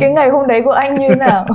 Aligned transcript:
cái 0.00 0.10
ngày 0.10 0.28
hôm 0.28 0.46
đấy 0.46 0.62
của 0.64 0.70
anh 0.70 0.94
như 0.94 1.08
nào 1.18 1.46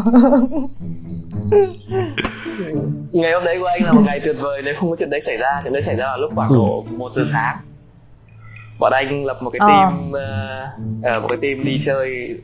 ngày 3.12 3.32
hôm 3.34 3.44
đấy 3.44 3.58
của 3.60 3.66
anh 3.66 3.84
là 3.84 3.92
một 3.92 4.02
ngày 4.06 4.20
tuyệt 4.24 4.36
vời 4.40 4.62
nếu 4.66 4.74
không 4.80 4.90
có 4.90 4.96
chuyện 5.00 5.10
đấy 5.10 5.22
xảy 5.26 5.38
ra 5.38 5.60
chuyện 5.64 5.74
đấy 5.74 5.84
xảy 5.86 5.96
ra 5.96 6.06
vào 6.06 6.18
lúc 6.18 6.32
khoảng 6.36 6.54
độ 6.54 6.86
một 6.98 7.12
giờ 7.16 7.22
sáng 7.34 7.58
bọn 8.80 8.94
anh 8.94 9.26
lập 9.26 9.38
một 9.42 9.50
cái 9.50 9.60
team 9.60 10.12
ờ. 10.12 11.18
uh, 11.18 11.22
một 11.22 11.28
cái 11.30 11.38
team 11.42 11.66
đi 11.66 11.82
chơi 11.86 12.38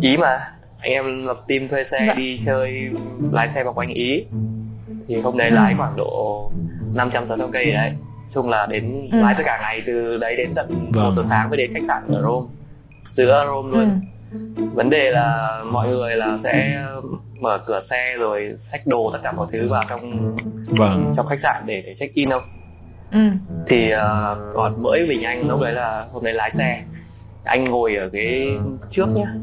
ý 0.00 0.16
mà 0.16 0.52
anh 0.80 0.92
em 0.92 1.26
lập 1.26 1.40
team 1.48 1.68
thuê 1.68 1.84
xe 1.90 1.98
dạ. 2.06 2.14
đi 2.16 2.40
chơi 2.46 2.90
lái 3.32 3.50
xe 3.54 3.64
vào 3.64 3.72
quanh 3.72 3.88
ý 3.88 4.24
thì 5.08 5.20
hôm 5.20 5.36
đấy 5.36 5.48
ừ. 5.48 5.54
lái 5.54 5.74
khoảng 5.76 5.96
độ 5.96 6.50
500 6.94 7.24
sáu 7.28 7.48
cây 7.52 7.72
đấy 7.72 7.92
chung 8.34 8.48
là 8.48 8.66
đến 8.66 9.08
ừ. 9.12 9.18
lái 9.22 9.34
tất 9.36 9.42
cả 9.46 9.58
ngày 9.62 9.82
từ 9.86 10.16
đấy 10.16 10.36
đến 10.36 10.50
tận 10.54 10.68
vâng. 10.68 11.04
một 11.04 11.12
giờ 11.16 11.24
sáng 11.28 11.50
mới 11.50 11.56
đến 11.56 11.74
khách 11.74 11.84
sạn 11.88 12.02
ở 12.08 12.22
Rome 12.22 12.46
giữa 13.16 13.44
Rome 13.46 13.70
luôn 13.70 13.90
ừ. 13.90 13.96
Vấn 14.74 14.90
đề 14.90 15.10
là 15.10 15.60
mọi 15.70 15.88
người 15.88 16.16
là 16.16 16.38
sẽ 16.44 16.84
mở 17.40 17.58
cửa 17.66 17.82
xe 17.90 18.14
rồi 18.18 18.54
xách 18.72 18.86
đồ 18.86 19.10
tất 19.12 19.18
cả 19.22 19.32
mọi 19.32 19.46
thứ 19.52 19.68
vào 19.68 19.84
trong 19.88 20.36
vâng. 20.78 21.14
trong 21.16 21.26
khách 21.26 21.40
sạn 21.42 21.62
để 21.66 21.82
để 21.86 21.96
check 22.00 22.14
in 22.14 22.30
không 22.30 22.42
ừ. 23.12 23.18
thì 23.68 23.76
uh, 23.94 24.54
còn 24.54 24.82
mỗi 24.82 25.06
mình 25.08 25.22
anh 25.22 25.48
lúc 25.48 25.60
đấy 25.60 25.72
là 25.72 26.06
hôm 26.12 26.24
đấy 26.24 26.34
lái 26.34 26.50
xe 26.58 26.82
anh 27.44 27.64
ngồi 27.64 27.96
ở 27.96 28.08
ghế 28.08 28.46
trước 28.90 29.06
nhá 29.14 29.34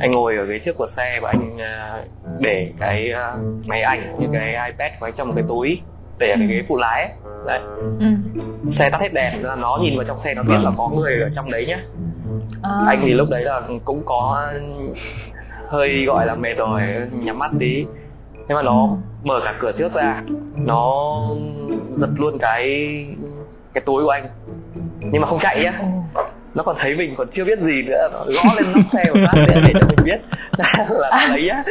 anh 0.00 0.12
ngồi 0.12 0.36
ở 0.36 0.44
ghế 0.44 0.58
trước 0.64 0.76
của 0.76 0.88
xe 0.96 1.18
và 1.22 1.30
anh 1.30 1.54
uh, 1.54 2.40
để 2.40 2.72
cái 2.78 3.10
uh, 3.12 3.66
máy 3.66 3.82
ảnh 3.82 4.12
như 4.18 4.26
cái 4.32 4.70
ipad 4.70 4.92
của 5.00 5.06
anh 5.06 5.14
trong 5.16 5.28
một 5.28 5.34
cái 5.36 5.44
túi 5.48 5.80
để 6.18 6.30
ở 6.30 6.36
cái 6.38 6.46
ghế 6.46 6.62
phụ 6.68 6.76
lái 6.76 7.02
ấy. 7.02 7.12
đấy 7.46 7.60
ừ. 8.00 8.06
xe 8.78 8.90
tắt 8.90 9.00
hết 9.00 9.12
đèn 9.12 9.42
nó 9.42 9.78
nhìn 9.82 9.96
vào 9.96 10.04
trong 10.04 10.18
xe 10.18 10.34
nó 10.34 10.42
biết 10.42 10.54
vâng. 10.54 10.64
là 10.64 10.70
có 10.76 10.88
người 10.88 11.20
ở 11.20 11.30
trong 11.34 11.50
đấy 11.50 11.66
nhá 11.68 11.82
à. 12.62 12.70
anh 12.86 13.02
thì 13.06 13.12
lúc 13.12 13.28
đấy 13.30 13.44
là 13.44 13.62
cũng 13.84 14.02
có 14.04 14.48
hơi 15.66 16.04
gọi 16.06 16.26
là 16.26 16.34
mệt 16.34 16.54
rồi 16.54 16.82
nhắm 17.12 17.38
mắt 17.38 17.50
tí 17.58 17.86
nhưng 18.48 18.56
mà 18.56 18.62
nó 18.62 18.82
ừ. 18.82 18.96
mở 19.22 19.40
cả 19.44 19.54
cửa 19.60 19.72
trước 19.78 19.94
ra 19.94 20.22
nó 20.56 21.22
giật 21.96 22.10
luôn 22.16 22.38
cái 22.38 22.66
cái 23.74 23.82
túi 23.86 24.04
của 24.04 24.10
anh 24.10 24.26
nhưng 25.00 25.22
mà 25.22 25.28
không 25.28 25.38
chạy 25.42 25.60
nhá 25.62 25.78
ừ. 26.14 26.20
nó 26.54 26.62
còn 26.62 26.76
thấy 26.80 26.94
mình 26.94 27.14
còn 27.18 27.28
chưa 27.34 27.44
biết 27.44 27.58
gì 27.58 27.82
nữa 27.86 28.08
nó 28.12 28.18
gõ 28.18 28.50
lên 28.56 28.66
nóc 28.74 28.84
xe 28.92 29.04
của 29.08 29.18
phát 29.26 29.44
để, 29.48 29.62
để 29.66 29.72
cho 29.80 29.86
mình 29.88 29.98
biết 30.04 30.20
là 30.58 31.08
à. 31.10 31.28
lấy 31.30 31.48
á 31.48 31.64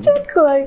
chết 0.02 0.24
cười 0.34 0.66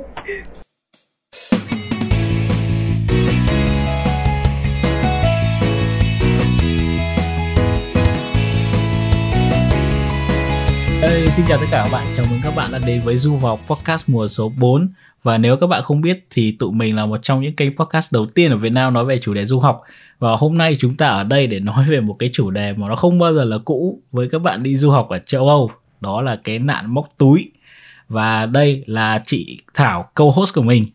xin 11.35 11.45
chào 11.47 11.57
tất 11.57 11.65
cả 11.71 11.81
các 11.83 11.89
bạn, 11.91 12.07
chào 12.15 12.25
mừng 12.29 12.39
các 12.43 12.55
bạn 12.55 12.71
đã 12.71 12.79
đến 12.79 13.01
với 13.01 13.17
Du 13.17 13.37
học 13.37 13.59
Podcast 13.67 14.09
mùa 14.09 14.27
số 14.27 14.51
4 14.59 14.89
Và 15.23 15.37
nếu 15.37 15.57
các 15.57 15.67
bạn 15.67 15.83
không 15.83 16.01
biết 16.01 16.25
thì 16.29 16.51
tụi 16.51 16.71
mình 16.71 16.95
là 16.95 17.05
một 17.05 17.17
trong 17.21 17.41
những 17.41 17.55
kênh 17.55 17.75
podcast 17.75 18.13
đầu 18.13 18.25
tiên 18.25 18.51
ở 18.51 18.57
Việt 18.57 18.69
Nam 18.69 18.93
nói 18.93 19.05
về 19.05 19.19
chủ 19.19 19.33
đề 19.33 19.45
du 19.45 19.59
học. 19.59 19.81
Và 20.19 20.35
hôm 20.35 20.57
nay 20.57 20.75
chúng 20.79 20.95
ta 20.95 21.07
ở 21.07 21.23
đây 21.23 21.47
để 21.47 21.59
nói 21.59 21.85
về 21.89 22.01
một 22.01 22.15
cái 22.19 22.29
chủ 22.33 22.51
đề 22.51 22.73
mà 22.73 22.87
nó 22.87 22.95
không 22.95 23.19
bao 23.19 23.33
giờ 23.33 23.43
là 23.43 23.57
cũ 23.65 24.01
với 24.11 24.27
các 24.31 24.39
bạn 24.39 24.63
đi 24.63 24.75
du 24.75 24.91
học 24.91 25.09
ở 25.09 25.19
châu 25.19 25.47
Âu. 25.47 25.71
Đó 26.01 26.21
là 26.21 26.35
cái 26.43 26.59
nạn 26.59 26.93
móc 26.93 27.07
túi. 27.17 27.51
Và 28.09 28.45
đây 28.45 28.83
là 28.87 29.21
chị 29.25 29.57
Thảo, 29.73 30.09
câu 30.13 30.31
host 30.31 30.55
của 30.55 30.61
mình. 30.61 30.85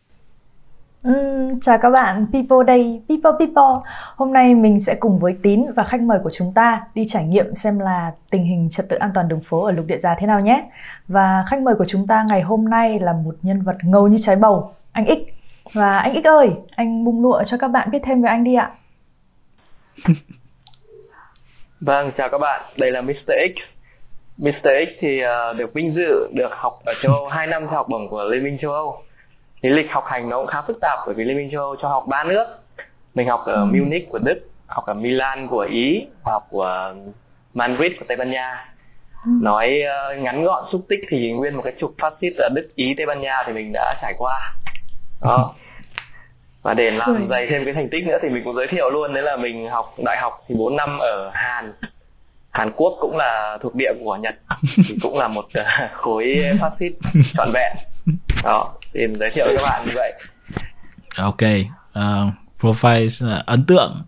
Um, 1.02 1.60
chào 1.60 1.78
các 1.78 1.90
bạn, 1.90 2.26
People 2.32 2.58
Day, 2.66 3.02
People 3.08 3.32
People. 3.38 3.90
Hôm 4.16 4.32
nay 4.32 4.54
mình 4.54 4.80
sẽ 4.80 4.94
cùng 5.00 5.18
với 5.18 5.36
Tín 5.42 5.72
và 5.76 5.84
khách 5.84 6.00
mời 6.00 6.18
của 6.24 6.30
chúng 6.32 6.52
ta 6.54 6.82
đi 6.94 7.04
trải 7.08 7.24
nghiệm 7.24 7.54
xem 7.54 7.78
là 7.78 8.12
tình 8.30 8.44
hình 8.44 8.68
trật 8.72 8.88
tự 8.88 8.96
an 8.96 9.10
toàn 9.14 9.28
đường 9.28 9.40
phố 9.40 9.64
ở 9.64 9.72
lục 9.72 9.86
địa 9.86 9.98
già 9.98 10.14
thế 10.18 10.26
nào 10.26 10.40
nhé. 10.40 10.64
Và 11.08 11.44
khách 11.48 11.62
mời 11.62 11.74
của 11.74 11.84
chúng 11.88 12.06
ta 12.06 12.24
ngày 12.28 12.42
hôm 12.42 12.68
nay 12.68 12.98
là 13.00 13.12
một 13.12 13.34
nhân 13.42 13.62
vật 13.62 13.76
ngầu 13.82 14.08
như 14.08 14.16
trái 14.20 14.36
bầu, 14.36 14.74
anh 14.92 15.06
X. 15.06 15.32
Và 15.72 15.98
anh 15.98 16.22
X 16.22 16.26
ơi, 16.26 16.48
anh 16.76 17.04
bung 17.04 17.22
lụa 17.22 17.44
cho 17.44 17.56
các 17.56 17.68
bạn 17.68 17.90
biết 17.90 18.00
thêm 18.02 18.22
về 18.22 18.28
anh 18.28 18.44
đi 18.44 18.54
ạ. 18.54 18.70
vâng, 21.80 22.10
chào 22.16 22.28
các 22.32 22.38
bạn, 22.38 22.62
đây 22.80 22.90
là 22.90 23.00
Mr. 23.00 23.12
X. 23.26 23.58
Mr. 24.38 24.48
X 24.64 25.00
thì 25.00 25.20
uh, 25.24 25.56
được 25.56 25.74
vinh 25.74 25.94
dự 25.94 26.30
được 26.34 26.50
học 26.50 26.78
ở 26.84 26.92
châu 27.02 27.14
Âu 27.14 27.26
2 27.26 27.46
năm 27.46 27.66
theo 27.68 27.76
học 27.76 27.88
bổng 27.88 28.08
của 28.08 28.24
Liên 28.24 28.44
minh 28.44 28.58
châu 28.60 28.72
Âu 28.72 29.02
cái 29.62 29.72
lịch 29.72 29.90
học 29.90 30.04
hành 30.06 30.28
nó 30.28 30.36
cũng 30.36 30.46
khá 30.46 30.62
phức 30.62 30.80
tạp 30.80 30.98
bởi 31.06 31.14
vì 31.14 31.24
liên 31.24 31.36
minh 31.36 31.50
châu 31.52 31.60
Âu 31.60 31.76
cho 31.82 31.88
học 31.88 32.04
ba 32.08 32.24
nước. 32.24 32.44
Mình 33.14 33.28
học 33.28 33.42
ở 33.46 33.52
ừ. 33.54 33.64
Munich 33.64 34.08
của 34.10 34.18
Đức 34.18 34.50
học 34.66 34.86
ở 34.86 34.94
Milan 34.94 35.48
của 35.48 35.66
Ý 35.70 36.06
học 36.22 36.42
của 36.50 36.94
Madrid 37.54 37.92
của 37.98 38.04
Tây 38.08 38.16
Ban 38.16 38.30
Nha. 38.30 38.66
Ừ. 39.24 39.30
nói 39.42 39.82
uh, 40.12 40.22
ngắn 40.22 40.44
gọn 40.44 40.64
xúc 40.72 40.80
tích 40.88 41.00
thì 41.08 41.32
nguyên 41.32 41.54
một 41.54 41.62
cái 41.64 41.72
trục 41.80 41.94
phát 42.02 42.14
xít 42.20 42.32
ở 42.38 42.48
Đức 42.54 42.68
Ý 42.74 42.94
Tây 42.96 43.06
Ban 43.06 43.20
Nha 43.20 43.36
thì 43.46 43.52
mình 43.52 43.72
đã 43.72 43.90
trải 44.02 44.14
qua. 44.18 44.54
Đó. 45.22 45.52
Và 46.62 46.74
để 46.74 46.90
làm 46.90 47.26
dày 47.30 47.46
thêm 47.46 47.64
cái 47.64 47.74
thành 47.74 47.88
tích 47.88 48.04
nữa 48.06 48.18
thì 48.22 48.28
mình 48.28 48.44
cũng 48.44 48.56
giới 48.56 48.66
thiệu 48.70 48.90
luôn. 48.90 49.14
Đấy 49.14 49.22
là 49.22 49.36
mình 49.36 49.68
học 49.68 49.94
đại 50.04 50.18
học 50.20 50.44
thì 50.48 50.54
4 50.54 50.76
năm 50.76 50.98
ở 50.98 51.30
Hàn 51.32 51.72
Hàn 52.50 52.70
Quốc 52.76 52.96
cũng 53.00 53.16
là 53.16 53.58
thuộc 53.62 53.74
địa 53.74 53.92
của 54.04 54.16
Nhật 54.16 54.34
thì 54.88 54.96
cũng 55.02 55.18
là 55.18 55.28
một 55.28 55.44
uh, 55.44 55.90
khối 55.94 56.36
phát 56.60 56.70
xít 56.80 56.92
trọn 57.34 57.48
vẹn. 57.54 57.76
Đó 58.44 58.72
thì 58.92 59.00
giới 59.20 59.30
thiệu 59.30 59.46
các 59.48 59.62
bạn 59.70 59.86
như 59.86 59.92
vậy. 59.94 60.12
Ok 61.16 61.42
uh, 61.98 62.32
profile 62.60 63.38
uh, 63.40 63.46
ấn 63.46 63.64
tượng. 63.64 64.02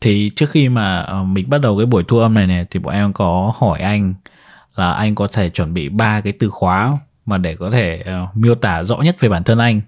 Thì 0.00 0.30
trước 0.36 0.50
khi 0.50 0.68
mà 0.68 1.06
uh, 1.20 1.26
mình 1.26 1.50
bắt 1.50 1.58
đầu 1.58 1.76
cái 1.78 1.86
buổi 1.86 2.04
thu 2.08 2.18
âm 2.18 2.34
này 2.34 2.46
này 2.46 2.64
thì 2.70 2.80
bọn 2.80 2.94
em 2.94 3.12
có 3.12 3.52
hỏi 3.56 3.80
anh 3.80 4.14
là 4.74 4.92
anh 4.92 5.14
có 5.14 5.28
thể 5.32 5.50
chuẩn 5.50 5.74
bị 5.74 5.88
ba 5.88 6.20
cái 6.20 6.32
từ 6.38 6.50
khóa 6.50 6.98
mà 7.26 7.38
để 7.38 7.56
có 7.56 7.70
thể 7.70 8.04
uh, 8.24 8.36
miêu 8.36 8.54
tả 8.54 8.82
rõ 8.82 8.96
nhất 8.96 9.16
về 9.20 9.28
bản 9.28 9.44
thân 9.44 9.58
anh. 9.58 9.80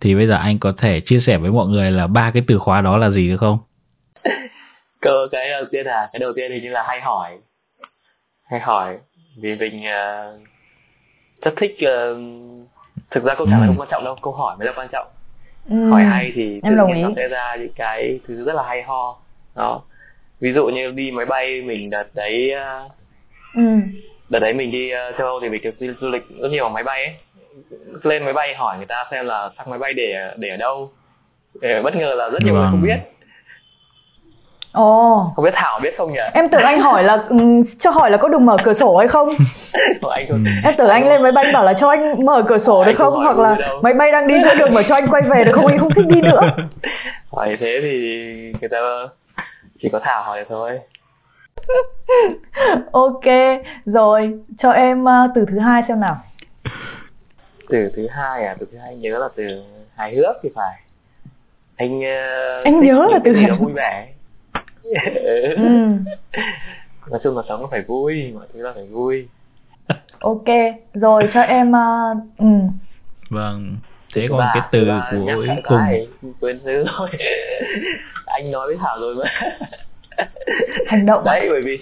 Thì 0.00 0.14
bây 0.14 0.26
giờ 0.26 0.34
anh 0.34 0.58
có 0.58 0.72
thể 0.76 1.00
chia 1.00 1.18
sẻ 1.18 1.38
với 1.38 1.50
mọi 1.50 1.66
người 1.66 1.90
là 1.90 2.06
ba 2.06 2.30
cái 2.30 2.42
từ 2.46 2.58
khóa 2.58 2.80
đó 2.80 2.96
là 2.96 3.10
gì 3.10 3.28
được 3.28 3.36
không 3.36 3.58
cơ 5.02 5.28
cái 5.32 5.50
đầu 5.50 5.64
tiên 5.70 5.86
là 5.86 6.08
cái 6.12 6.20
đầu 6.20 6.32
tiên 6.36 6.50
thì 6.54 6.60
như 6.60 6.68
là 6.68 6.84
hay 6.88 7.00
hỏi 7.00 7.38
hay 8.44 8.60
hỏi 8.60 8.98
vì 9.42 9.54
mình 9.54 9.82
uh, 9.82 10.40
rất 11.42 11.54
thích 11.60 11.72
uh, 11.72 12.18
thực 13.10 13.24
ra 13.24 13.34
câu 13.38 13.46
trả 13.46 13.58
lời 13.58 13.66
ừ. 13.66 13.66
không 13.66 13.80
quan 13.80 13.88
trọng 13.90 14.04
đâu 14.04 14.16
câu 14.22 14.32
hỏi 14.32 14.56
mới 14.58 14.66
là 14.66 14.72
quan 14.76 14.88
trọng 14.92 15.06
ừ. 15.70 15.90
hỏi 15.90 16.02
hay 16.02 16.32
thì 16.34 16.58
tự 16.62 16.70
nhiên 16.70 17.02
nó 17.02 17.10
sẽ 17.16 17.28
ra 17.28 17.56
những 17.56 17.72
cái 17.76 18.20
thứ 18.28 18.44
rất 18.44 18.54
là 18.54 18.62
hay 18.62 18.82
ho 18.82 19.16
đó 19.56 19.82
ví 20.40 20.52
dụ 20.52 20.66
như 20.66 20.90
đi 20.90 21.10
máy 21.10 21.26
bay 21.26 21.62
mình 21.62 21.90
đợt 21.90 22.06
đấy 22.14 22.50
uh, 22.86 22.92
ừ. 23.54 23.62
đợt 24.28 24.38
đấy 24.38 24.52
mình 24.52 24.70
đi 24.70 24.90
uh, 24.92 25.18
châu 25.18 25.26
âu 25.26 25.40
thì 25.42 25.48
mình 25.48 25.62
được 25.62 25.80
đi 25.80 25.88
du 26.00 26.08
lịch 26.08 26.22
rất 26.40 26.48
nhiều 26.50 26.68
máy 26.68 26.84
bay 26.84 27.04
ấy 27.04 27.14
lên 28.02 28.24
máy 28.24 28.32
bay 28.32 28.54
hỏi 28.54 28.76
người 28.76 28.86
ta 28.86 29.04
xem 29.10 29.26
là 29.26 29.50
sang 29.56 29.70
máy 29.70 29.78
bay 29.78 29.92
để 29.92 30.34
để 30.36 30.48
ở 30.48 30.56
đâu 30.56 30.90
để 31.60 31.80
bất 31.84 31.96
ngờ 31.96 32.14
là 32.14 32.28
rất 32.28 32.38
nhiều 32.44 32.54
vâng. 32.54 32.62
người 32.62 32.70
không 32.70 32.82
biết 32.82 33.11
Ồ. 34.72 35.20
Oh. 35.20 35.36
Không 35.36 35.44
biết 35.44 35.50
Thảo 35.54 35.80
biết 35.82 35.94
không 35.98 36.12
nhỉ? 36.12 36.20
Em 36.34 36.48
tưởng 36.48 36.62
anh 36.62 36.80
hỏi 36.80 37.04
là 37.04 37.18
ừ, 37.28 37.36
cho 37.78 37.90
hỏi 37.90 38.10
là 38.10 38.16
có 38.16 38.28
được 38.28 38.40
mở 38.40 38.56
cửa 38.64 38.74
sổ 38.74 38.96
hay 38.96 39.08
không? 39.08 39.28
anh 40.10 40.26
không... 40.30 40.44
Em 40.64 40.74
tưởng 40.78 40.88
anh 40.88 41.08
lên 41.08 41.22
máy 41.22 41.32
bay 41.32 41.44
bảo 41.54 41.64
là 41.64 41.74
cho 41.74 41.88
anh 41.88 42.24
mở 42.24 42.42
cửa 42.46 42.58
sổ 42.58 42.84
được 42.84 42.92
không? 42.96 43.14
Hoặc 43.14 43.38
là 43.38 43.56
máy 43.82 43.94
bay 43.94 44.10
đang 44.10 44.26
đi 44.26 44.34
giữa 44.44 44.54
đường 44.54 44.70
mà 44.74 44.82
cho 44.82 44.94
anh 44.94 45.06
quay 45.10 45.22
về 45.30 45.44
được 45.44 45.52
không? 45.52 45.66
Anh 45.66 45.78
không 45.78 45.90
thích 45.94 46.06
đi 46.08 46.20
nữa. 46.22 46.40
hỏi 47.30 47.56
thế 47.60 47.78
thì 47.82 47.98
người 48.60 48.68
ta 48.68 48.78
chỉ 49.82 49.88
có 49.92 50.00
Thảo 50.02 50.22
hỏi 50.22 50.44
thôi. 50.48 50.80
ok, 52.92 53.24
rồi 53.82 54.38
cho 54.58 54.70
em 54.70 55.04
uh, 55.04 55.30
từ 55.34 55.44
thứ 55.50 55.58
hai 55.58 55.82
xem 55.82 56.00
nào. 56.00 56.16
Từ 57.68 57.90
thứ 57.96 58.06
hai 58.10 58.44
à? 58.44 58.54
Từ 58.58 58.66
thứ 58.72 58.78
hai 58.84 58.96
nhớ 58.96 59.18
là 59.18 59.28
từ 59.36 59.44
hài 59.96 60.14
hước 60.14 60.36
thì 60.42 60.48
phải. 60.54 60.80
Anh 61.76 61.98
uh, 61.98 62.64
anh 62.64 62.80
nhớ 62.80 63.08
là 63.10 63.18
từ 63.24 63.32
hài 63.32 63.50
hước 63.50 63.60
vui 63.60 63.72
vẻ 63.72 64.08
ừ. 64.82 65.88
nói 67.10 67.20
chung 67.24 67.36
là 67.36 67.42
sống 67.48 67.66
phải 67.70 67.82
vui 67.82 68.32
mọi 68.34 68.46
thứ 68.54 68.62
là 68.62 68.72
phải 68.74 68.86
vui. 68.86 69.28
Ok 70.20 70.46
rồi 70.92 71.22
cho 71.32 71.40
em 71.40 71.70
uh, 71.70 72.38
ừ. 72.38 72.46
vâng 73.30 73.76
thế 74.14 74.26
còn 74.30 74.40
cái 74.54 74.62
từ 74.70 74.88
của 75.10 75.44
cùng. 75.68 75.80
quên 76.40 76.60
thứ 76.64 76.84
thôi 76.96 77.08
anh 78.26 78.50
nói 78.50 78.66
với 78.66 78.76
thảo 78.80 79.00
rồi 79.00 79.14
mà. 79.14 79.24
Hành 80.86 81.06
động 81.06 81.24
đấy 81.24 81.46
bởi 81.50 81.60
vì 81.64 81.78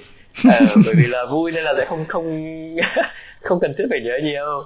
à, 0.51 0.59
bởi 0.85 0.95
vì 0.97 1.07
là 1.09 1.27
vui 1.31 1.53
nên 1.53 1.65
là 1.65 1.75
sẽ 1.79 1.85
không 1.89 2.05
không 2.09 2.47
không 3.43 3.61
cần 3.61 3.73
thiết 3.79 3.85
phải 3.91 4.01
nhớ 4.01 4.19
nhiều. 4.23 4.65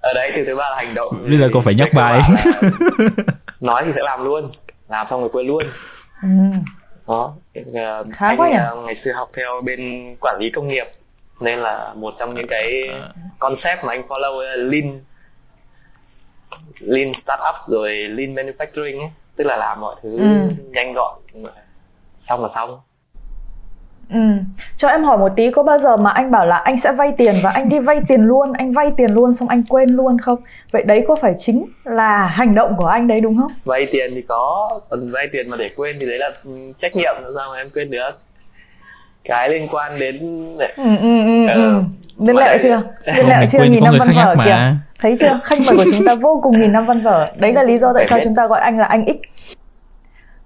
Ở 0.00 0.12
đấy 0.14 0.32
từ 0.36 0.44
thứ 0.44 0.56
ba 0.56 0.70
là 0.70 0.76
hành 0.76 0.94
động. 0.94 1.24
Bây 1.28 1.36
giờ 1.36 1.48
còn 1.52 1.62
phải 1.62 1.74
nhắc 1.74 1.88
bài. 1.94 2.20
nói 3.60 3.82
thì 3.86 3.92
sẽ 3.94 4.00
làm 4.04 4.24
luôn 4.24 4.52
làm 4.88 5.06
xong 5.10 5.20
rồi 5.20 5.30
quên 5.32 5.46
luôn. 5.46 5.62
Ừ 6.22 6.28
đó 7.06 7.34
uh, 7.60 8.06
khá 8.12 8.28
anh, 8.28 8.40
quá 8.40 8.48
nhỉ? 8.48 8.56
uh, 8.78 8.84
ngày 8.84 8.96
xưa 9.04 9.12
học 9.12 9.30
theo 9.36 9.60
bên 9.64 9.80
quản 10.20 10.36
lý 10.40 10.50
công 10.50 10.68
nghiệp 10.68 10.86
nên 11.40 11.58
là 11.58 11.94
một 11.96 12.14
trong 12.18 12.34
những 12.34 12.46
cái 12.48 12.72
concept 13.38 13.84
mà 13.84 13.92
anh 13.92 14.02
follow 14.08 14.42
là 14.42 14.56
lean 14.56 15.00
lean 16.80 17.12
startup 17.22 17.54
rồi 17.68 17.92
lean 17.92 18.34
manufacturing 18.34 19.00
ấy 19.00 19.10
tức 19.36 19.44
là 19.44 19.56
làm 19.56 19.80
mọi 19.80 19.96
thứ 20.02 20.18
ừ. 20.18 20.50
nhanh 20.70 20.92
gọn 20.94 21.18
xong 22.28 22.42
là 22.42 22.48
xong 22.54 22.80
Ừ. 24.10 24.20
Cho 24.76 24.88
em 24.88 25.04
hỏi 25.04 25.18
một 25.18 25.32
tí 25.36 25.50
có 25.50 25.62
bao 25.62 25.78
giờ 25.78 25.96
mà 25.96 26.10
anh 26.10 26.30
bảo 26.30 26.46
là 26.46 26.56
anh 26.56 26.76
sẽ 26.76 26.92
vay 26.92 27.12
tiền 27.16 27.34
và 27.42 27.50
anh 27.54 27.68
đi 27.68 27.78
vay 27.78 28.00
tiền 28.08 28.20
luôn, 28.20 28.52
anh 28.52 28.72
vay 28.72 28.86
tiền 28.96 29.10
luôn 29.14 29.34
xong 29.34 29.48
anh 29.48 29.62
quên 29.68 29.88
luôn 29.90 30.18
không? 30.18 30.38
Vậy 30.72 30.82
đấy 30.82 31.04
có 31.08 31.16
phải 31.16 31.34
chính 31.38 31.64
là 31.84 32.26
hành 32.26 32.54
động 32.54 32.74
của 32.76 32.86
anh 32.86 33.08
đấy 33.08 33.20
đúng 33.20 33.38
không? 33.38 33.52
Vay 33.64 33.86
tiền 33.92 34.12
thì 34.14 34.22
có, 34.28 34.70
còn 34.90 35.10
vay 35.10 35.26
tiền 35.32 35.50
mà 35.50 35.56
để 35.56 35.66
quên 35.76 35.96
thì 36.00 36.06
đấy 36.06 36.18
là 36.18 36.30
trách 36.82 36.96
nhiệm 36.96 37.14
sao 37.36 37.50
mà 37.52 37.58
em 37.58 37.70
quên 37.70 37.90
được. 37.90 38.10
Cái 39.24 39.48
liên 39.48 39.68
quan 39.72 39.98
đến 39.98 40.18
ừ, 40.76 40.96
ừ, 41.02 41.22
ừ, 41.24 41.46
ừ. 41.54 41.82
Liên 42.18 42.36
lệ 42.36 42.58
chưa? 42.62 42.82
Liên 43.16 43.26
lệ 43.26 43.46
chưa? 43.48 43.64
Nghìn 43.64 43.84
năm 43.84 43.94
văn 43.98 44.08
vở 44.16 44.36
kìa. 44.44 44.74
Thấy 45.00 45.16
chưa? 45.20 45.40
Khách 45.44 45.58
mời 45.66 45.76
của 45.76 45.90
chúng 45.96 46.06
ta 46.06 46.14
vô 46.14 46.40
cùng 46.42 46.60
nghìn 46.60 46.72
năm 46.72 46.86
văn 46.86 47.02
vở. 47.02 47.26
Đấy 47.36 47.52
là 47.52 47.62
lý 47.62 47.78
do 47.78 47.92
tại 47.94 48.06
sao 48.10 48.18
chúng 48.24 48.34
ta 48.34 48.46
gọi 48.46 48.60
anh 48.60 48.78
là 48.78 48.84
anh 48.84 49.04
X. 49.06 49.16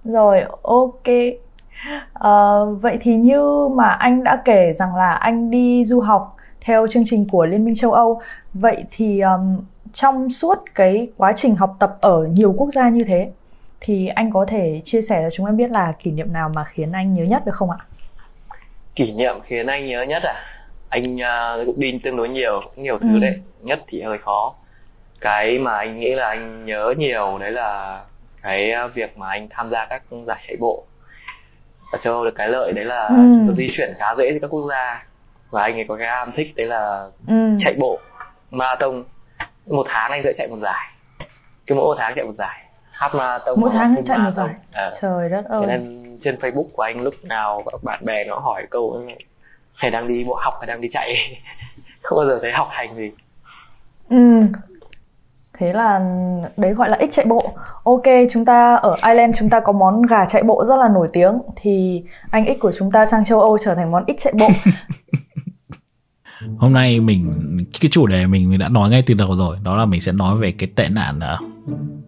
Rồi, 0.03 0.43
ok. 0.61 1.07
Uh, 2.17 2.81
vậy 2.81 2.97
thì 3.01 3.15
như 3.15 3.69
mà 3.75 3.89
anh 3.89 4.23
đã 4.23 4.41
kể 4.45 4.73
rằng 4.73 4.95
là 4.95 5.11
anh 5.11 5.51
đi 5.51 5.85
du 5.85 5.99
học 5.99 6.35
theo 6.61 6.87
chương 6.87 7.03
trình 7.05 7.27
của 7.31 7.45
Liên 7.45 7.65
minh 7.65 7.75
châu 7.75 7.91
Âu, 7.91 8.21
vậy 8.53 8.83
thì 8.91 9.19
um, 9.19 9.57
trong 9.93 10.29
suốt 10.29 10.55
cái 10.75 11.07
quá 11.17 11.33
trình 11.35 11.55
học 11.55 11.75
tập 11.79 11.97
ở 12.01 12.27
nhiều 12.31 12.53
quốc 12.57 12.69
gia 12.69 12.89
như 12.89 13.03
thế 13.03 13.31
thì 13.79 14.07
anh 14.07 14.31
có 14.31 14.45
thể 14.47 14.81
chia 14.83 15.01
sẻ 15.01 15.21
cho 15.23 15.29
chúng 15.29 15.45
em 15.45 15.57
biết 15.57 15.71
là 15.71 15.91
kỷ 15.99 16.11
niệm 16.11 16.33
nào 16.33 16.51
mà 16.55 16.63
khiến 16.63 16.91
anh 16.91 17.13
nhớ 17.13 17.23
nhất 17.23 17.43
được 17.45 17.55
không 17.55 17.69
ạ? 17.69 17.77
Kỷ 18.95 19.11
niệm 19.11 19.35
khiến 19.43 19.67
anh 19.67 19.85
nhớ 19.85 20.03
nhất 20.03 20.23
à? 20.23 20.35
Anh 20.89 21.01
uh, 21.01 21.65
cũng 21.65 21.79
đi 21.79 21.99
tương 22.03 22.17
đối 22.17 22.29
nhiều, 22.29 22.61
nhiều 22.75 22.97
thứ 23.01 23.13
ừ. 23.13 23.19
đấy. 23.19 23.41
Nhất 23.61 23.79
thì 23.87 24.01
hơi 24.01 24.17
khó. 24.17 24.53
Cái 25.21 25.59
mà 25.59 25.71
anh 25.77 25.99
nghĩ 25.99 26.15
là 26.15 26.27
anh 26.27 26.65
nhớ 26.65 26.93
nhiều 26.97 27.37
đấy 27.37 27.51
là 27.51 28.01
cái 28.41 28.71
việc 28.93 29.17
mà 29.17 29.29
anh 29.29 29.47
tham 29.49 29.69
gia 29.69 29.85
các 29.89 30.03
giải 30.27 30.43
chạy 30.47 30.57
bộ 30.59 30.83
ở 31.91 31.99
châu 32.03 32.13
Âu 32.13 32.25
được 32.25 32.35
cái 32.35 32.47
lợi 32.47 32.71
đấy 32.71 32.85
là 32.85 33.07
ừ. 33.07 33.53
di 33.57 33.67
chuyển 33.77 33.93
khá 33.99 34.05
dễ 34.17 34.31
giữa 34.33 34.39
các 34.41 34.47
quốc 34.47 34.69
gia. 34.69 35.05
Và 35.49 35.61
anh 35.61 35.73
ấy 35.73 35.85
có 35.87 35.97
cái 35.97 36.07
am 36.07 36.31
thích 36.35 36.53
đấy 36.55 36.67
là 36.67 37.07
ừ. 37.27 37.57
chạy 37.63 37.75
bộ 37.79 37.99
marathon. 38.51 39.03
Một 39.67 39.85
tháng 39.89 40.11
anh 40.11 40.21
sẽ 40.23 40.33
chạy 40.37 40.47
một 40.47 40.57
giải. 40.61 40.87
Cứ 41.67 41.75
mỗi 41.75 41.85
một 41.85 41.95
tháng 41.97 42.13
chạy 42.15 42.25
một 42.25 42.35
giải. 42.37 42.65
Half 42.93 43.17
marathon 43.17 43.59
mỗi 43.59 43.69
tháng 43.73 44.03
chạy 44.05 44.17
một 44.17 44.31
giải? 44.31 44.55
À. 44.71 44.91
trời 45.01 45.29
đất 45.29 45.45
ơi. 45.45 45.65
nên 45.67 46.17
trên 46.23 46.35
Facebook 46.35 46.67
của 46.73 46.83
anh 46.83 47.01
lúc 47.01 47.13
nào 47.23 47.63
các 47.71 47.83
bạn 47.83 47.99
bè 48.05 48.23
nó 48.23 48.39
hỏi 48.39 48.67
câu 48.69 49.01
thầy 49.81 49.91
đang 49.91 50.07
đi 50.07 50.23
bộ 50.23 50.35
học 50.41 50.53
hay 50.59 50.67
đang 50.67 50.81
đi 50.81 50.89
chạy? 50.93 51.13
Không 52.03 52.17
bao 52.17 52.27
giờ 52.27 52.39
thấy 52.41 52.51
học 52.51 52.67
hành 52.71 52.95
gì. 52.95 53.11
Ừ 54.09 54.39
thế 55.61 55.73
là 55.73 55.99
đấy 56.57 56.73
gọi 56.73 56.89
là 56.89 56.97
ích 56.99 57.09
chạy 57.13 57.25
bộ. 57.25 57.53
Ok 57.83 58.03
chúng 58.31 58.45
ta 58.45 58.75
ở 58.75 58.95
Ireland 59.07 59.35
chúng 59.39 59.49
ta 59.49 59.59
có 59.59 59.73
món 59.73 60.01
gà 60.01 60.25
chạy 60.25 60.43
bộ 60.43 60.65
rất 60.67 60.75
là 60.75 60.87
nổi 60.87 61.07
tiếng 61.13 61.33
thì 61.55 62.03
anh 62.29 62.45
ích 62.45 62.59
của 62.59 62.71
chúng 62.77 62.91
ta 62.91 63.05
sang 63.05 63.23
châu 63.25 63.41
Âu 63.41 63.57
trở 63.65 63.75
thành 63.75 63.91
món 63.91 64.03
ích 64.07 64.19
chạy 64.19 64.33
bộ. 64.39 64.47
Hôm 66.57 66.73
nay 66.73 66.99
mình 66.99 67.31
cái 67.81 67.89
chủ 67.91 68.07
đề 68.07 68.27
mình 68.27 68.49
mình 68.49 68.59
đã 68.59 68.69
nói 68.69 68.89
ngay 68.89 69.03
từ 69.05 69.13
đầu 69.13 69.35
rồi 69.37 69.57
đó 69.63 69.77
là 69.77 69.85
mình 69.85 70.01
sẽ 70.01 70.11
nói 70.11 70.37
về 70.37 70.51
cái 70.51 70.69
tệ 70.75 70.87
nạn 70.87 71.19
uh, 71.33 71.49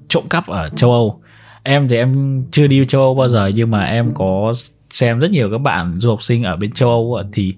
trộm 0.08 0.24
cắp 0.30 0.48
ở 0.48 0.70
châu 0.70 0.92
Âu. 0.92 1.22
Em 1.64 1.88
thì 1.90 1.98
em 1.98 2.44
chưa 2.52 2.68
đi 2.68 2.86
châu 2.88 3.02
Âu 3.02 3.16
bao 3.16 3.30
giờ 3.30 3.52
nhưng 3.56 3.72
mà 3.72 3.86
em 3.86 4.12
có 4.14 4.54
xem 4.90 5.20
rất 5.20 5.32
nhiều 5.32 5.50
các 5.52 5.58
bạn 5.58 5.96
du 5.96 6.10
học 6.10 6.24
sinh 6.24 6.44
ở 6.44 6.56
bên 6.56 6.72
châu 6.72 6.90
Âu 6.90 7.22
thì 7.34 7.56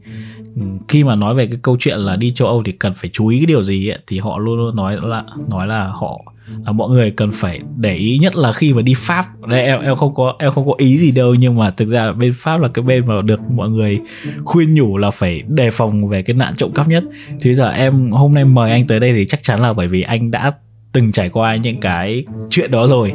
khi 0.87 1.03
mà 1.03 1.15
nói 1.15 1.35
về 1.35 1.47
cái 1.47 1.59
câu 1.61 1.77
chuyện 1.79 1.99
là 1.99 2.15
đi 2.15 2.31
châu 2.31 2.47
Âu 2.47 2.63
thì 2.65 2.71
cần 2.71 2.93
phải 2.95 3.09
chú 3.13 3.27
ý 3.27 3.39
cái 3.39 3.45
điều 3.45 3.63
gì 3.63 3.89
ấy, 3.89 3.99
thì 4.07 4.19
họ 4.19 4.37
luôn 4.37 4.57
luôn 4.57 4.75
nói 4.75 4.97
là 5.03 5.23
nói 5.51 5.67
là 5.67 5.87
họ 5.87 6.21
là 6.65 6.71
mọi 6.71 6.89
người 6.89 7.11
cần 7.11 7.31
phải 7.33 7.59
để 7.77 7.95
ý 7.95 8.17
nhất 8.17 8.35
là 8.35 8.51
khi 8.51 8.73
mà 8.73 8.81
đi 8.81 8.93
Pháp. 8.97 9.25
Đây 9.47 9.61
em 9.61 9.81
em 9.81 9.95
không 9.95 10.15
có 10.15 10.35
em 10.39 10.51
không 10.51 10.65
có 10.65 10.73
ý 10.77 10.97
gì 10.97 11.11
đâu 11.11 11.35
nhưng 11.35 11.55
mà 11.55 11.69
thực 11.71 11.89
ra 11.89 12.11
bên 12.11 12.33
Pháp 12.35 12.57
là 12.61 12.67
cái 12.67 12.83
bên 12.83 13.07
mà 13.07 13.21
được 13.21 13.39
mọi 13.51 13.69
người 13.69 13.99
khuyên 14.43 14.73
nhủ 14.73 14.97
là 14.97 15.11
phải 15.11 15.41
đề 15.47 15.71
phòng 15.71 16.07
về 16.07 16.21
cái 16.21 16.35
nạn 16.35 16.53
trộm 16.55 16.71
cắp 16.71 16.87
nhất. 16.87 17.03
Thì 17.39 17.53
giờ 17.53 17.69
em 17.69 18.11
hôm 18.11 18.33
nay 18.33 18.45
mời 18.45 18.71
anh 18.71 18.87
tới 18.87 18.99
đây 18.99 19.13
thì 19.17 19.25
chắc 19.25 19.43
chắn 19.43 19.61
là 19.61 19.73
bởi 19.73 19.87
vì 19.87 20.01
anh 20.01 20.31
đã 20.31 20.51
từng 20.91 21.11
trải 21.11 21.29
qua 21.29 21.55
những 21.55 21.79
cái 21.79 22.25
chuyện 22.49 22.71
đó 22.71 22.87
rồi. 22.87 23.13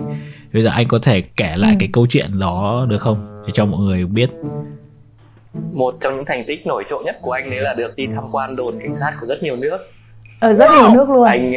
Bây 0.52 0.62
giờ 0.62 0.70
anh 0.70 0.88
có 0.88 0.98
thể 0.98 1.20
kể 1.20 1.56
lại 1.56 1.76
cái 1.78 1.88
câu 1.92 2.06
chuyện 2.06 2.38
đó 2.38 2.86
được 2.88 2.98
không? 2.98 3.18
Để 3.46 3.52
cho 3.54 3.66
mọi 3.66 3.80
người 3.80 4.06
biết 4.06 4.30
một 5.72 5.94
trong 6.00 6.16
những 6.16 6.24
thành 6.24 6.44
tích 6.46 6.66
nổi 6.66 6.84
trội 6.90 7.02
nhất 7.04 7.16
của 7.22 7.32
anh 7.32 7.50
đấy 7.50 7.60
là 7.60 7.74
được 7.74 7.96
đi 7.96 8.06
tham 8.14 8.24
quan 8.32 8.56
đồn 8.56 8.80
cảnh 8.80 8.96
sát 9.00 9.12
của 9.20 9.26
rất 9.26 9.42
nhiều 9.42 9.56
nước. 9.56 9.78
Ở 10.40 10.54
rất 10.54 10.70
nhiều 10.70 10.94
nước 10.94 11.10
luôn. 11.10 11.24
Anh 11.24 11.52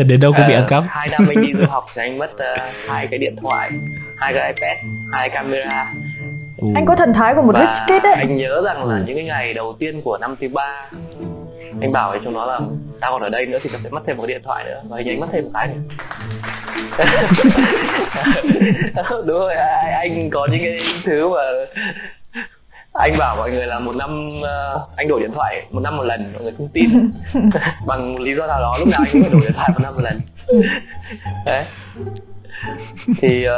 uh, 0.00 0.06
đến 0.06 0.20
đâu 0.20 0.32
cũng 0.32 0.42
uh, 0.42 0.48
bị 0.48 0.54
ăn 0.54 0.64
cắp? 0.68 0.84
hai 0.88 1.08
năm 1.10 1.26
anh 1.28 1.46
đi 1.46 1.52
du 1.52 1.66
học 1.68 1.86
thì 1.94 2.02
anh 2.02 2.18
mất 2.18 2.30
uh, 2.34 2.40
hai 2.88 3.06
cái 3.10 3.18
điện 3.18 3.36
thoại 3.42 3.70
hai 4.20 4.34
cái 4.34 4.52
ipad 4.52 4.76
hai 5.12 5.30
camera. 5.30 5.84
Ừ. 6.58 6.68
anh 6.74 6.86
có 6.86 6.96
thần 6.96 7.12
thái 7.12 7.34
của 7.34 7.42
một 7.42 7.54
rich 7.58 7.86
kid 7.86 8.02
đấy 8.02 8.14
anh 8.14 8.36
nhớ 8.36 8.62
rằng 8.64 8.84
là 8.84 8.96
ừ. 8.96 9.02
những 9.06 9.16
cái 9.16 9.24
ngày 9.24 9.54
đầu 9.54 9.76
tiên 9.78 10.00
của 10.04 10.18
năm 10.18 10.36
thứ 10.40 10.48
ba 10.48 10.90
anh 11.80 11.92
bảo 11.92 12.10
với 12.10 12.20
chúng 12.24 12.32
nó 12.32 12.46
là 12.46 12.60
tao 13.00 13.12
còn 13.12 13.22
ở 13.22 13.28
đây 13.28 13.46
nữa 13.46 13.58
thì 13.62 13.70
tao 13.72 13.80
sẽ 13.84 13.90
mất 13.90 14.00
thêm 14.06 14.16
một 14.16 14.24
cái 14.26 14.34
điện 14.34 14.42
thoại 14.44 14.64
nữa. 14.64 14.82
Và 14.88 14.98
hình 14.98 15.08
anh 15.08 15.20
mất 15.20 15.26
thêm 15.32 15.44
một 15.44 15.50
cái 15.54 15.68
nữa 15.68 15.80
đúng 19.26 19.38
rồi 19.38 19.54
anh 20.00 20.30
có 20.30 20.48
những 20.50 20.60
cái 20.64 20.76
thứ 21.06 21.28
mà 21.28 21.42
anh 22.92 23.18
bảo 23.18 23.36
mọi 23.36 23.50
người 23.50 23.66
là 23.66 23.78
một 23.78 23.96
năm 23.96 24.28
uh, 24.28 24.96
anh 24.96 25.08
đổi 25.08 25.20
điện 25.20 25.30
thoại 25.34 25.66
một 25.70 25.80
năm 25.80 25.96
một 25.96 26.02
lần 26.02 26.32
mọi 26.32 26.42
người 26.42 26.52
không 26.58 26.68
tin. 26.68 27.10
Bằng 27.86 28.12
một 28.12 28.20
lý 28.20 28.34
do 28.34 28.46
nào 28.46 28.60
đó 28.60 28.72
lúc 28.78 28.88
nào 28.88 29.00
anh 29.14 29.22
cũng 29.22 29.32
đổi 29.32 29.40
điện 29.40 29.52
thoại 29.54 29.70
một 29.72 29.80
năm 29.82 29.94
một 29.94 30.00
lần. 30.04 30.20
Đấy. 31.46 31.64
Thì 33.20 33.46
uh, 33.48 33.52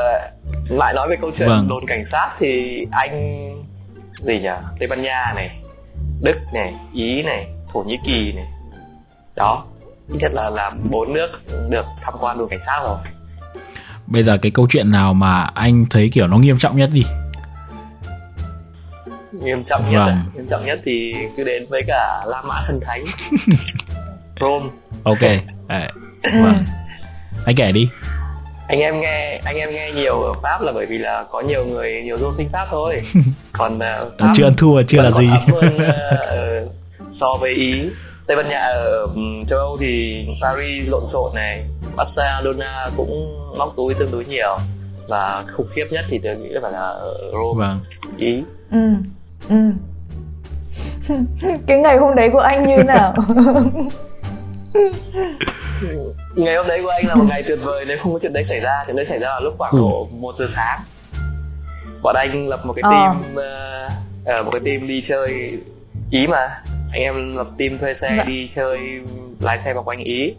lại 0.71 0.95
nói 0.95 1.09
về 1.09 1.17
câu 1.21 1.31
chuyện 1.39 1.49
vâng. 1.49 1.69
đồn 1.69 1.87
cảnh 1.87 2.05
sát 2.13 2.31
thì 2.39 2.81
anh 2.91 3.49
gì 4.13 4.41
nhỉ? 4.41 4.49
Tây 4.79 4.89
ban 4.89 5.03
nha 5.03 5.33
này 5.35 5.51
đức 6.23 6.37
này 6.53 6.75
ý 6.93 7.23
này 7.23 7.47
thổ 7.77 7.89
nhĩ 7.89 7.97
kỳ 8.07 8.33
này. 8.33 8.47
Đó 9.37 9.65
ít 10.09 10.17
nhất 10.21 10.33
là 10.35 10.51
là 10.51 10.73
bốn 10.91 11.13
nước 11.13 11.29
được 11.69 11.87
tham 12.03 12.15
quan 12.21 12.39
đồn 12.39 12.49
cảnh 12.49 12.61
sát 12.67 12.81
rồi. 12.85 12.99
Bây 14.07 14.23
giờ 14.23 14.39
cái 14.43 14.51
câu 14.51 14.67
chuyện 14.71 14.91
nào 14.91 15.15
mà 15.15 15.43
anh 15.55 15.87
thấy 15.91 16.11
kiểu 16.13 16.27
nó 16.27 16.39
nghiêm 16.39 16.59
trọng 16.59 16.77
nhất 16.77 16.91
đi? 16.93 17.03
Nghiêm 19.33 19.65
trọng 19.69 19.91
nhất 19.91 20.05
vâng. 20.05 20.19
nghiêm 20.35 20.47
trọng 20.51 20.67
nhất 20.67 20.79
thì 20.85 21.13
cứ 21.37 21.45
đến 21.45 21.67
với 21.69 21.83
cả 21.87 22.25
La 22.27 22.43
Mã 22.43 22.65
thần 22.67 22.81
thánh. 22.81 23.05
Rome. 24.41 24.67
Ok. 25.05 25.23
À, 25.69 25.91
vâng. 26.23 26.65
Anh 27.47 27.57
kể 27.57 27.73
đi. 27.73 27.89
Anh 28.69 28.81
em 28.81 29.01
nghe 29.01 29.41
anh 29.45 29.57
em 29.57 29.69
nghe 29.73 29.91
nhiều 29.95 30.23
ở 30.23 30.33
pháp 30.43 30.63
là 30.63 30.73
bởi 30.73 30.87
vì 30.87 30.99
là 30.99 31.25
có 31.31 31.41
nhiều 31.41 31.65
người 31.65 32.03
nhiều 32.05 32.19
du 32.19 32.33
sinh 32.37 32.49
pháp 32.53 32.67
thôi. 32.71 33.03
Còn 33.53 33.75
uh, 33.75 34.19
pháp 34.19 34.33
chưa 34.35 34.45
ăn 34.45 34.55
thua 34.57 34.83
chưa 34.83 35.03
là 35.03 35.11
gì? 35.11 35.27
Hơn, 35.53 35.77
uh, 35.77 36.73
so 37.21 37.35
với 37.41 37.51
ý. 37.51 37.91
Tây 38.27 38.37
ban 38.37 38.49
nha 38.49 38.59
ở 38.59 39.07
châu 39.51 39.59
âu 39.59 39.77
thì 39.81 40.25
paris 40.43 40.89
lộn 40.89 41.03
xộn 41.13 41.35
này 41.35 41.65
barcelona 41.97 42.87
cũng 42.97 43.39
móc 43.59 43.73
túi 43.77 43.95
tương 43.95 44.11
đối 44.13 44.25
nhiều 44.25 44.57
và 45.09 45.45
khủng 45.57 45.67
khiếp 45.75 45.85
nhất 45.91 46.05
thì 46.11 46.21
tôi 46.25 46.37
nghĩ 46.37 46.49
là 46.49 46.61
phải 46.63 46.73
là 46.73 46.79
ở 46.79 47.15
rome. 47.33 47.67
Vâng. 47.67 47.81
ý. 48.17 48.43
Ừ 48.71 48.79
ừ. 49.49 49.57
Cái 51.67 51.79
ngày 51.79 51.97
hôm 51.97 52.15
đấy 52.15 52.31
của 52.33 52.39
anh 52.39 52.63
như 52.63 52.77
nào? 52.87 53.15
Ngày 56.35 56.57
hôm 56.57 56.67
đấy 56.67 56.81
của 56.83 56.89
anh 56.89 57.07
là 57.07 57.15
một 57.15 57.25
ngày 57.29 57.45
tuyệt 57.49 57.59
vời 57.65 57.85
nếu 57.89 57.97
không 58.03 58.13
có 58.13 58.19
chuyện 58.23 58.33
đấy 58.33 58.45
xảy 58.49 58.61
ra 58.61 58.83
chuyện 58.87 58.97
đấy 58.97 59.07
xảy 59.09 59.19
ra 59.19 59.29
là 59.29 59.41
lúc 59.41 59.55
khoảng 59.59 59.73
ừ. 59.73 59.79
độ 59.79 60.09
một 60.13 60.35
giờ 60.39 60.47
sáng. 60.55 60.79
Bọn 62.03 62.17
anh 62.19 62.49
lập 62.49 62.61
một 62.67 62.73
cái 62.73 62.83
ờ. 62.83 62.91
team 62.91 63.21
uh, 63.21 64.45
một 64.45 64.51
cái 64.53 64.61
team 64.65 64.89
đi 64.89 65.05
chơi 65.09 65.59
ý 66.11 66.27
mà 66.27 66.63
anh 66.93 67.03
em 67.03 67.37
lập 67.37 67.47
team 67.59 67.79
thuê 67.79 67.95
xe 68.01 68.13
dạ. 68.17 68.25
đi 68.27 68.51
chơi 68.57 68.79
lái 69.41 69.59
xe 69.65 69.75
vào 69.75 69.83
quanh 69.83 69.99
ý 69.99 70.35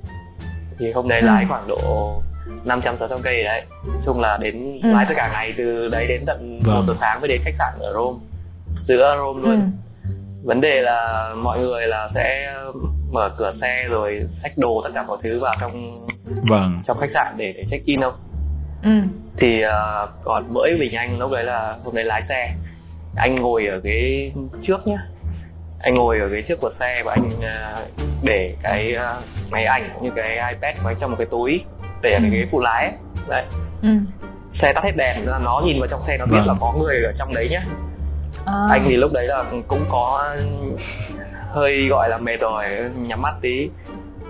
thì 0.79 0.91
hôm 0.91 1.07
đấy 1.07 1.19
ừ. 1.19 1.25
lái 1.25 1.45
khoảng 1.45 1.67
độ 1.67 2.21
500 2.65 2.95
600 2.99 3.19
cây 3.23 3.43
đấy 3.43 3.63
chung 4.05 4.19
là 4.19 4.37
đến 4.41 4.79
ừ. 4.83 4.93
lái 4.93 5.05
tất 5.09 5.13
cả 5.17 5.29
ngày 5.33 5.53
từ 5.57 5.89
đấy 5.91 6.07
đến 6.07 6.23
tận 6.25 6.59
vâng. 6.63 6.75
một 6.75 6.83
giờ 6.87 6.93
sáng 6.99 7.21
mới 7.21 7.27
đến 7.27 7.41
khách 7.43 7.55
sạn 7.59 7.73
ở 7.79 7.93
Rome 7.93 8.19
giữa 8.87 9.15
Rome 9.17 9.41
luôn 9.41 9.71
ừ. 10.03 10.09
vấn 10.43 10.61
đề 10.61 10.81
là 10.81 11.29
mọi 11.43 11.59
người 11.59 11.87
là 11.87 12.09
sẽ 12.15 12.53
mở 13.11 13.29
cửa 13.37 13.53
xe 13.61 13.85
rồi 13.89 14.21
xách 14.43 14.57
đồ 14.57 14.81
tất 14.83 14.89
cả 14.93 15.03
mọi 15.03 15.17
thứ 15.23 15.39
vào 15.39 15.55
trong 15.61 16.05
vâng. 16.49 16.81
trong 16.87 16.97
khách 16.99 17.09
sạn 17.13 17.33
để, 17.37 17.53
để 17.57 17.65
check 17.71 17.85
in 17.85 17.99
đâu 17.99 18.11
ừ. 18.83 19.01
thì 19.37 19.47
uh, 19.65 20.09
còn 20.23 20.53
mỗi 20.53 20.69
mình 20.79 20.95
anh 20.95 21.19
lúc 21.19 21.31
đấy 21.31 21.43
là 21.43 21.77
hôm 21.83 21.95
đấy 21.95 22.03
lái 22.03 22.23
xe 22.29 22.55
anh 23.15 23.35
ngồi 23.35 23.67
ở 23.67 23.79
ghế 23.83 24.31
trước 24.67 24.87
nhá 24.87 24.97
anh 25.79 25.95
ngồi 25.95 26.19
ở 26.19 26.27
ghế 26.27 26.41
trước 26.47 26.59
của 26.61 26.71
xe 26.79 27.03
và 27.05 27.11
anh 27.11 27.27
uh, 27.27 28.03
để 28.23 28.55
cái 28.63 28.95
uh, 28.95 29.51
máy 29.51 29.65
ảnh 29.65 29.89
cũng 29.93 30.03
như 30.03 30.11
cái 30.15 30.53
ipad 30.53 30.77
của 30.83 30.89
anh 30.89 30.97
trong 30.99 31.11
một 31.11 31.17
cái 31.17 31.27
túi 31.31 31.61
để 32.01 32.11
ở 32.11 32.19
cái 32.21 32.29
ghế 32.29 32.47
phụ 32.51 32.59
lái 32.59 32.83
ấy. 32.83 32.93
đấy 33.27 33.45
ừ. 33.81 33.89
xe 34.61 34.73
tắt 34.73 34.83
hết 34.83 34.91
đèn 34.95 35.27
là 35.27 35.39
nó 35.39 35.61
nhìn 35.65 35.79
vào 35.79 35.87
trong 35.87 36.01
xe 36.01 36.17
nó 36.17 36.25
biết 36.25 36.37
vâng. 36.37 36.47
là 36.47 36.53
có 36.59 36.73
người 36.73 37.03
ở 37.03 37.13
trong 37.17 37.33
đấy 37.33 37.47
nhá 37.51 37.63
à. 38.45 38.53
anh 38.69 38.85
thì 38.89 38.95
lúc 38.95 39.11
đấy 39.13 39.27
là 39.27 39.43
cũng 39.67 39.81
có 39.89 40.35
hơi 41.49 41.87
gọi 41.89 42.09
là 42.09 42.17
mệt 42.17 42.37
rồi 42.39 42.65
nhắm 42.95 43.21
mắt 43.21 43.35
tí 43.41 43.69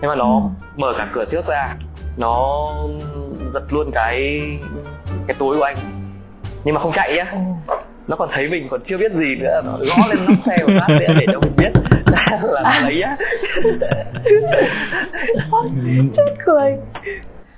nhưng 0.02 0.10
mà 0.10 0.16
nó 0.16 0.36
ừ. 0.36 0.42
mở 0.76 0.94
cả 0.98 1.08
cửa 1.14 1.26
trước 1.32 1.48
ra 1.48 1.76
nó 2.18 2.66
giật 3.54 3.74
luôn 3.74 3.92
cái 3.94 4.42
cái 5.28 5.36
túi 5.40 5.58
của 5.58 5.64
anh 5.64 5.78
nhưng 6.64 6.76
mà 6.76 6.82
không 6.82 6.92
chạy 6.96 7.14
nhá 7.16 7.34
ừ. 7.68 7.76
Nó 8.08 8.16
còn 8.16 8.30
thấy 8.34 8.48
mình 8.48 8.68
còn 8.72 8.82
chưa 8.90 8.98
biết 8.98 9.12
gì 9.12 9.36
nữa. 9.40 9.62
Nó 9.66 9.72
gõ 9.72 10.04
lên 10.10 10.20
nóc 10.28 10.38
xe 10.46 10.58
một 10.64 10.74
phát 10.80 10.96
để 11.00 11.26
cho 11.32 11.40
mình 11.40 11.52
biết. 11.58 11.72
Là 12.44 12.62
nó 12.64 12.72
lấy 12.90 13.02
á. 13.02 13.18
Chết 16.14 16.34
cười. 16.46 16.78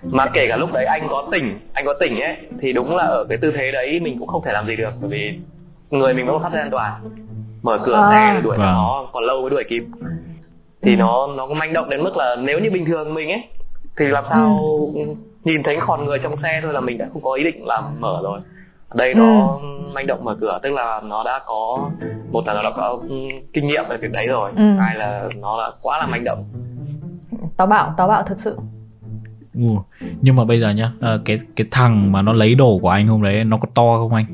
Mà 0.04 0.26
kể 0.34 0.46
cả 0.50 0.58
lúc 0.58 0.70
đấy 0.74 0.86
anh 0.86 1.08
có 1.10 1.28
tỉnh 1.32 1.60
anh 1.74 1.86
có 1.86 1.94
tỉnh 2.00 2.20
ấy 2.22 2.36
thì 2.62 2.74
đúng 2.74 2.96
là 2.96 3.04
ở 3.04 3.26
cái 3.30 3.38
tư 3.42 3.52
thế 3.58 3.72
đấy 3.72 4.00
mình 4.02 4.20
cũng 4.20 4.28
không 4.28 4.42
thể 4.46 4.52
làm 4.52 4.68
gì 4.68 4.76
được 4.76 4.90
bởi 5.02 5.10
vì 5.10 5.40
người 5.90 6.14
mình 6.14 6.26
vẫn 6.26 6.44
thắt 6.44 6.52
dây 6.52 6.62
an 6.62 6.72
toàn. 6.72 7.02
Mở 7.62 7.80
cửa 7.86 7.94
À. 7.96 8.12
xe 8.16 8.42
đuổi 8.42 8.58
Vâng. 8.58 8.68
nó 8.68 9.08
còn 9.14 9.24
lâu 9.24 9.42
mới 9.42 9.50
đuổi 9.50 9.64
kịp. 9.70 9.84
Thì 10.82 10.96
nó 10.96 11.28
nó 11.38 11.48
có 11.48 11.54
manh 11.54 11.74
động 11.74 11.90
đến 11.90 12.04
mức 12.04 12.18
là 12.18 12.36
nếu 12.40 12.60
như 12.60 12.70
bình 12.72 12.86
thường 12.86 13.14
mình 13.14 13.30
ấy 13.30 13.44
thì 14.00 14.06
làm 14.06 14.24
sao 14.30 14.60
nhìn 15.44 15.64
thấy 15.64 15.78
còn 15.88 16.06
người 16.06 16.20
trong 16.24 16.36
xe 16.44 16.60
thôi 16.64 16.74
là 16.74 16.80
mình 16.80 16.98
đã 16.98 17.06
không 17.14 17.22
có 17.22 17.34
ý 17.34 17.44
định 17.44 17.66
làm 17.68 17.84
mở 18.00 18.20
rồi 18.24 18.40
đây 18.94 19.14
nó 19.14 19.60
manh 19.94 20.08
động 20.08 20.24
mở 20.24 20.38
cửa 20.42 20.60
tức 20.64 20.70
là 20.70 21.02
nó 21.04 21.24
đã 21.24 21.42
có 21.46 21.90
một 22.32 22.48
là 22.48 22.54
nó 22.54 22.64
đã 22.64 22.70
có 22.76 23.00
ừ, 23.10 23.16
kinh 23.54 23.68
nghiệm 23.68 23.84
về 23.90 23.98
việc 23.98 24.12
đấy 24.12 24.28
rồi 24.28 24.52
Ừ. 24.56 24.76
hai 24.80 24.96
là 24.96 25.30
nó 25.36 25.58
là 25.58 25.72
quá 25.82 25.98
là 25.98 26.06
manh 26.08 26.24
động 26.24 26.44
táo 27.58 27.68
bạo 27.68 27.94
táo 27.98 28.08
bạo 28.08 28.24
thật 28.24 28.38
sự 28.38 28.58
Ừ. 29.56 29.66
Nhưng 30.22 30.36
mà 30.36 30.46
bây 30.46 30.60
giờ 30.60 30.70
nhá, 30.72 30.92
ờ, 31.02 31.22
cái 31.26 31.40
cái 31.56 31.68
thằng 31.72 32.12
mà 32.12 32.22
nó 32.22 32.34
lấy 32.34 32.56
đồ 32.56 32.80
của 32.82 32.90
anh 32.90 33.08
hôm 33.08 33.24
đấy 33.24 33.44
nó 33.44 33.58
có 33.58 33.68
to 33.74 33.98
không 33.98 34.14
anh? 34.14 34.26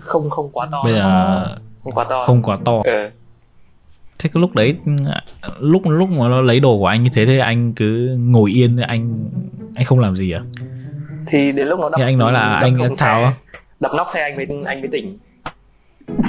không 0.00 0.30
không 0.30 0.50
quá 0.52 0.68
to 0.72 0.82
Bây 0.84 0.92
giờ 0.92 1.44
không 1.84 1.92
quá 1.92 2.06
to 2.10 2.22
không 2.26 2.42
quá 2.42 2.56
to. 2.64 2.72
ừ. 2.84 3.10
Thế 4.18 4.30
cái 4.34 4.40
lúc 4.40 4.54
đấy 4.54 4.76
lúc 5.60 5.82
lúc 5.86 6.08
mà 6.10 6.28
nó 6.28 6.40
lấy 6.40 6.60
đồ 6.60 6.78
của 6.78 6.86
anh 6.86 7.04
như 7.04 7.10
thế 7.14 7.26
thì 7.26 7.38
anh 7.38 7.72
cứ 7.72 8.16
ngồi 8.18 8.50
yên 8.50 8.76
anh 8.76 9.24
anh 9.74 9.84
không 9.84 10.00
làm 10.00 10.16
gì 10.16 10.32
à? 10.32 10.40
Thì 11.30 11.52
đến 11.52 11.66
lúc 11.68 11.80
nó 11.80 11.88
đập 11.88 11.98
Như 11.98 12.04
anh 12.04 12.18
nói 12.18 12.32
là 12.32 12.58
đập 12.62 12.70
anh 12.88 12.96
tháo 12.96 13.32
đập 13.80 13.92
nóc 13.96 14.06
xe 14.14 14.20
anh 14.20 14.36
mới 14.36 14.46
anh 14.66 14.80
mới 14.80 14.88
tỉnh 14.92 15.18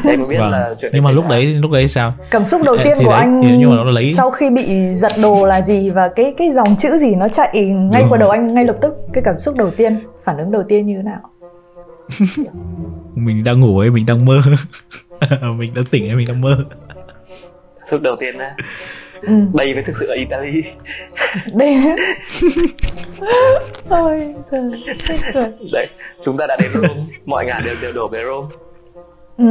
thế 0.04 0.18
mới 0.18 0.28
biết 0.28 0.38
Vâng. 0.40 0.52
là 0.52 0.76
chuyện 0.82 0.92
Nhưng 0.96 1.04
mà 1.04 1.12
lúc 1.12 1.26
đấy 1.30 1.46
lúc 1.62 1.72
đấy 1.72 1.88
sao? 1.88 2.14
cảm 2.32 2.46
xúc 2.46 2.62
đầu 2.66 2.78
tiên 2.84 2.94
thì 2.98 3.04
của 3.06 3.12
đấy, 3.12 3.20
anh 3.20 3.42
thì 3.44 3.58
nhưng 3.58 3.70
mà 3.70 3.76
nó 3.76 3.84
lấy- 3.84 4.14
sau 4.14 4.32
khi 4.32 4.50
bị 4.50 4.88
giật 4.94 5.12
đồ 5.22 5.46
là 5.46 5.62
gì 5.62 5.90
và 5.90 6.10
cái 6.16 6.34
cái 6.38 6.52
dòng 6.52 6.76
chữ 6.80 6.98
gì 6.98 7.16
nó 7.16 7.28
chạy 7.30 7.52
ngay 7.56 8.02
Đúng 8.02 8.10
qua 8.10 8.10
rồi. 8.10 8.18
đầu 8.20 8.30
anh 8.30 8.48
ngay 8.48 8.66
lập 8.66 8.76
tức 8.82 8.94
cái 9.14 9.24
cảm 9.26 9.40
xúc 9.40 9.56
đầu 9.58 9.72
tiên 9.78 10.00
phản 10.24 10.38
ứng 10.38 10.52
đầu 10.52 10.64
tiên 10.70 10.86
như 10.88 10.96
thế 10.98 11.04
nào 11.04 11.20
Mình 13.16 13.44
đang 13.44 13.60
ngủ 13.60 13.80
ấy, 13.80 13.90
mình 13.90 14.06
đang 14.06 14.26
mơ. 14.26 14.40
mình 15.58 15.74
đang 15.74 15.86
tỉnh 15.86 16.10
ấy, 16.10 16.16
mình 16.16 16.26
đang 16.28 16.42
mơ. 16.42 16.58
phút 17.92 18.02
đầu 18.02 18.16
tiên 18.20 18.38
á 18.38 18.56
ừ. 19.22 19.34
đây 19.54 19.74
mới 19.74 19.84
thực 19.88 19.94
sự 20.00 20.06
là 20.08 20.16
Italy 20.16 20.62
đây 21.56 21.76
ôi 23.90 24.34
giời 24.52 24.62
chết 25.08 25.16
cười 25.34 25.44
đấy 25.74 25.88
chúng 26.26 26.38
ta 26.38 26.46
đã 26.48 26.58
đến 26.62 26.72
Rome 26.74 27.02
mọi 27.26 27.46
ngả 27.46 27.58
đều 27.66 27.76
đều 27.82 27.92
đổ 27.94 28.08
về 28.08 28.20
Rome 28.26 28.48
ừ. 29.38 29.46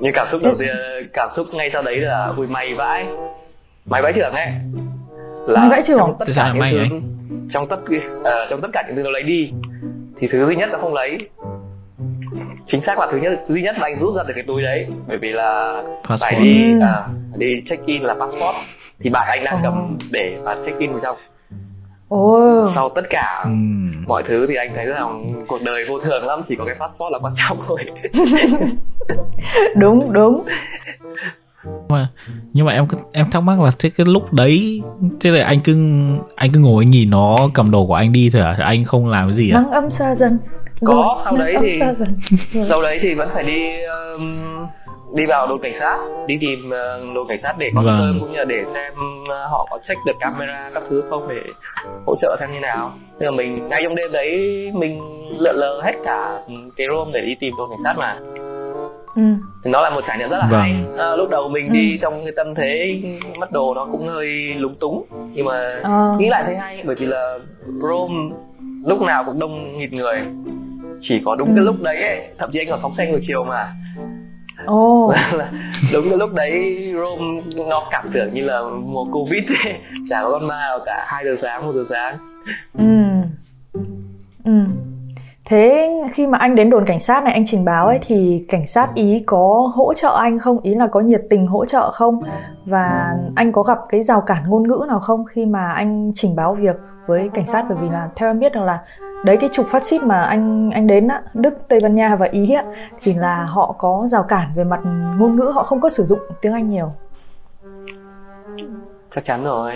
nhưng 0.00 0.12
cảm 0.14 0.28
xúc 0.32 0.40
đầu 0.44 0.54
tiên 0.58 0.74
cảm 1.12 1.28
xúc 1.36 1.46
ngay 1.52 1.70
sau 1.72 1.82
đấy 1.82 1.96
là 1.96 2.32
ui 2.36 2.46
may 2.46 2.74
vãi 2.74 3.06
may 3.86 4.02
vãi 4.02 4.12
trưởng 4.12 4.32
ấy 4.32 4.46
May 5.48 5.68
vãi 5.70 5.82
chưởng? 5.82 5.98
trong 5.98 6.16
tất 6.18 6.24
Tại 6.26 6.32
sao 6.32 6.44
cả 6.46 6.52
những 6.52 6.60
may 6.60 6.72
thứ 6.90 6.96
trong 7.52 7.68
tất 7.68 7.76
ờ, 8.24 8.46
trong 8.50 8.60
tất 8.60 8.68
cả 8.72 8.82
những 8.86 8.96
thứ 8.96 9.02
nó 9.02 9.10
lấy 9.10 9.22
đi 9.22 9.50
thì 10.20 10.28
thứ 10.32 10.46
duy 10.46 10.56
nhất 10.56 10.68
nó 10.72 10.78
không 10.78 10.94
lấy 10.94 11.18
chính 12.72 12.80
xác 12.86 12.98
là 12.98 13.08
thứ 13.12 13.18
nhất 13.18 13.32
duy 13.48 13.62
nhất 13.62 13.74
mà 13.78 13.86
anh 13.86 13.98
rút 14.00 14.16
ra 14.16 14.22
từ 14.28 14.32
cái 14.34 14.44
túi 14.46 14.62
đấy 14.62 14.86
bởi 15.08 15.18
vì 15.18 15.28
là 15.32 15.82
phải 16.04 16.08
Passport. 16.08 16.42
đi 16.42 16.72
Ừ. 16.72 16.78
à, 16.82 17.06
đi 17.36 17.46
check 17.70 17.86
in 17.86 18.02
là 18.02 18.14
passport 18.14 18.56
thì 19.00 19.10
bạn 19.10 19.26
anh 19.30 19.44
đang 19.44 19.60
cầm 19.62 19.98
để 20.10 20.38
và 20.42 20.56
check 20.66 20.78
in 20.78 20.90
vào 20.92 21.00
trong 21.02 21.16
ồ. 22.08 22.70
Sau 22.74 22.90
tất 22.94 23.02
cả 23.10 23.40
Ừm. 23.44 24.04
mọi 24.06 24.22
thứ 24.28 24.46
thì 24.48 24.54
anh 24.54 24.72
thấy 24.74 24.84
rằng 24.86 25.26
cuộc 25.48 25.62
đời 25.62 25.84
vô 25.88 25.98
thường 25.98 26.24
lắm 26.26 26.42
chỉ 26.48 26.54
có 26.58 26.64
cái 26.64 26.74
passport 26.80 27.12
là 27.12 27.18
quan 27.22 27.34
trọng 27.48 27.62
thôi. 27.68 27.84
Đúng 29.76 30.12
đúng. 30.12 30.44
Mà 31.88 32.08
nhưng 32.52 32.66
mà 32.66 32.72
em 32.72 32.86
em 33.12 33.26
thắc 33.30 33.42
mắc 33.42 33.60
là 33.60 33.70
thế 33.78 33.90
cái 33.96 34.06
lúc 34.06 34.32
đấy 34.32 34.82
thế 35.20 35.30
là 35.30 35.44
anh 35.46 35.60
cứ 35.64 35.76
anh 36.36 36.50
cứ 36.52 36.60
ngồi 36.60 36.84
anh 36.84 36.90
nhìn 36.90 37.10
nó 37.10 37.36
cầm 37.54 37.70
đồ 37.70 37.86
của 37.86 37.94
anh 37.94 38.12
đi 38.12 38.30
thôi 38.32 38.42
à 38.42 38.56
anh 38.60 38.84
không 38.84 39.06
làm 39.08 39.26
cái 39.26 39.32
gì 39.32 39.50
à? 39.50 39.54
Nắng 39.60 39.70
ấm 39.70 39.90
xa 39.90 40.14
dần. 40.14 40.38
Có, 40.84 40.94
Rồi, 40.94 41.14
sau 41.24 41.36
đấy 41.36 41.54
thì- 41.62 41.80
sau 42.68 42.82
đấy 42.82 42.98
thì 43.02 43.14
vẫn 43.14 43.28
phải 43.34 43.42
đi 43.42 43.62
um, 44.16 44.66
đi 45.16 45.26
vào 45.26 45.46
đồn 45.46 45.58
cảnh 45.62 45.72
sát 45.80 45.98
đi 46.26 46.34
tìm 46.40 46.58
uh, 46.66 47.14
đồn 47.14 47.28
cảnh 47.28 47.38
sát 47.42 47.54
để 47.58 47.70
có 47.74 47.80
Vâng. 47.84 48.16
cũng 48.20 48.32
như 48.32 48.38
là 48.38 48.44
để 48.44 48.64
xem 48.74 48.92
uh, 49.22 49.28
họ 49.50 49.66
có 49.70 49.78
check 49.88 50.00
được 50.06 50.12
camera 50.20 50.70
các 50.74 50.82
thứ 50.90 51.02
không 51.10 51.22
để 51.28 51.40
hỗ 52.06 52.16
trợ 52.22 52.36
xem 52.40 52.52
như 52.52 52.60
nào 52.60 52.92
nhưng 53.18 53.30
mà 53.30 53.36
mình 53.36 53.68
ngay 53.68 53.80
trong 53.84 53.94
đêm 53.94 54.12
đấy 54.12 54.30
mình 54.74 55.00
lượn 55.38 55.54
lờ 55.56 55.80
hết 55.84 55.92
cả 56.04 56.38
cái 56.76 56.86
room 56.90 57.12
để 57.12 57.20
đi 57.20 57.34
tìm 57.40 57.52
đồn 57.58 57.70
cảnh 57.70 57.80
sát 57.84 57.94
mà 57.98 58.16
ừ. 59.16 59.22
thì 59.64 59.70
nó 59.70 59.80
là 59.82 59.90
một 59.90 60.00
trải 60.06 60.18
nghiệm 60.18 60.28
rất 60.28 60.36
là 60.38 60.48
Vâng. 60.50 60.60
hay 60.60 60.74
à, 60.98 61.16
lúc 61.16 61.30
đầu 61.30 61.48
mình 61.48 61.66
Ừ. 61.68 61.72
đi 61.72 61.98
trong 62.02 62.24
cái 62.24 62.32
tâm 62.36 62.54
thế 62.54 63.00
mất 63.38 63.52
đồ 63.52 63.74
nó 63.74 63.86
cũng 63.92 64.08
hơi 64.08 64.28
lúng 64.56 64.74
túng 64.80 65.04
nhưng 65.34 65.46
mà 65.46 65.68
Ờ. 65.82 66.16
nghĩ 66.18 66.28
lại 66.28 66.42
thấy 66.46 66.56
hay 66.56 66.82
bởi 66.86 66.96
vì 66.98 67.06
là 67.06 67.38
Rome 67.82 68.34
lúc 68.86 69.02
nào 69.02 69.24
cũng 69.26 69.38
đông 69.38 69.78
nghịt 69.78 69.92
người 69.92 70.22
chỉ 71.08 71.14
có 71.24 71.34
đúng 71.34 71.48
cái 71.48 71.58
Ừ. 71.58 71.64
lúc 71.64 71.74
đấy 71.82 72.02
ấy, 72.02 72.20
thậm 72.38 72.50
chí 72.52 72.58
anh 72.58 72.66
còn 72.70 72.78
phóng 72.82 72.94
xe 72.98 73.06
ngược 73.06 73.20
chiều 73.28 73.44
mà 73.44 73.68
ồ 74.64 75.12
là 75.32 75.50
đúng 75.94 76.04
cái 76.08 76.18
lúc 76.18 76.34
đấy 76.34 76.76
Rome 76.94 77.40
nó 77.68 77.82
cảm 77.90 78.10
tưởng 78.14 78.34
như 78.34 78.42
là 78.44 78.62
mùa 78.84 79.04
Covid 79.12 79.44
ấy. 79.64 79.74
chả 80.10 80.22
có 80.24 80.30
con 80.30 80.48
ma 80.48 80.56
nào 80.56 80.78
cả 80.86 81.04
hai 81.06 81.24
giờ 81.24 81.36
sáng 81.42 81.66
một 81.66 81.72
giờ 81.74 81.84
sáng 81.90 82.18
Ừ. 82.78 82.84
Ừ. 84.44 84.52
Thế 85.44 85.90
khi 86.12 86.26
mà 86.26 86.38
anh 86.38 86.54
đến 86.54 86.70
đồn 86.70 86.84
cảnh 86.84 87.00
sát 87.00 87.24
này 87.24 87.32
anh 87.32 87.44
trình 87.46 87.64
báo 87.64 87.86
ấy 87.86 87.98
thì 88.06 88.44
cảnh 88.48 88.66
sát 88.66 88.94
ý 88.94 89.22
có 89.26 89.72
hỗ 89.74 89.94
trợ 89.94 90.18
anh 90.20 90.38
không? 90.38 90.60
Ý 90.60 90.74
là 90.74 90.86
có 90.86 91.00
nhiệt 91.00 91.22
tình 91.30 91.46
hỗ 91.46 91.66
trợ 91.66 91.90
không? 91.90 92.20
Và 92.64 93.14
anh 93.36 93.52
có 93.52 93.62
gặp 93.62 93.78
cái 93.88 94.02
rào 94.02 94.20
cản 94.20 94.42
ngôn 94.48 94.68
ngữ 94.68 94.84
nào 94.88 95.00
không 95.00 95.24
khi 95.24 95.46
mà 95.46 95.72
anh 95.72 96.12
trình 96.14 96.36
báo 96.36 96.54
việc 96.54 96.76
với 97.06 97.30
cảnh 97.34 97.46
sát 97.46 97.64
bởi 97.68 97.78
vì 97.80 97.88
là 97.88 98.08
theo 98.16 98.30
em 98.30 98.38
biết 98.38 98.52
rằng 98.52 98.64
là 98.64 98.78
đấy 99.24 99.36
cái 99.36 99.50
trục 99.52 99.66
phát 99.66 99.84
xít 99.84 100.02
mà 100.02 100.22
anh 100.22 100.70
anh 100.70 100.86
đến 100.86 101.08
á, 101.08 101.22
Đức, 101.34 101.68
Tây 101.68 101.78
Ban 101.82 101.94
Nha 101.94 102.16
và 102.16 102.26
Ý 102.26 102.52
á 102.54 102.64
thì 103.02 103.14
là 103.14 103.46
họ 103.48 103.74
có 103.78 104.02
rào 104.06 104.22
cản 104.22 104.48
về 104.56 104.64
mặt 104.64 104.80
ngôn 105.18 105.36
ngữ, 105.36 105.52
họ 105.54 105.62
không 105.62 105.80
có 105.80 105.88
sử 105.88 106.02
dụng 106.02 106.18
tiếng 106.40 106.52
Anh 106.52 106.70
nhiều. 106.70 106.92
chắc 109.14 109.24
chắn 109.26 109.44
rồi 109.44 109.72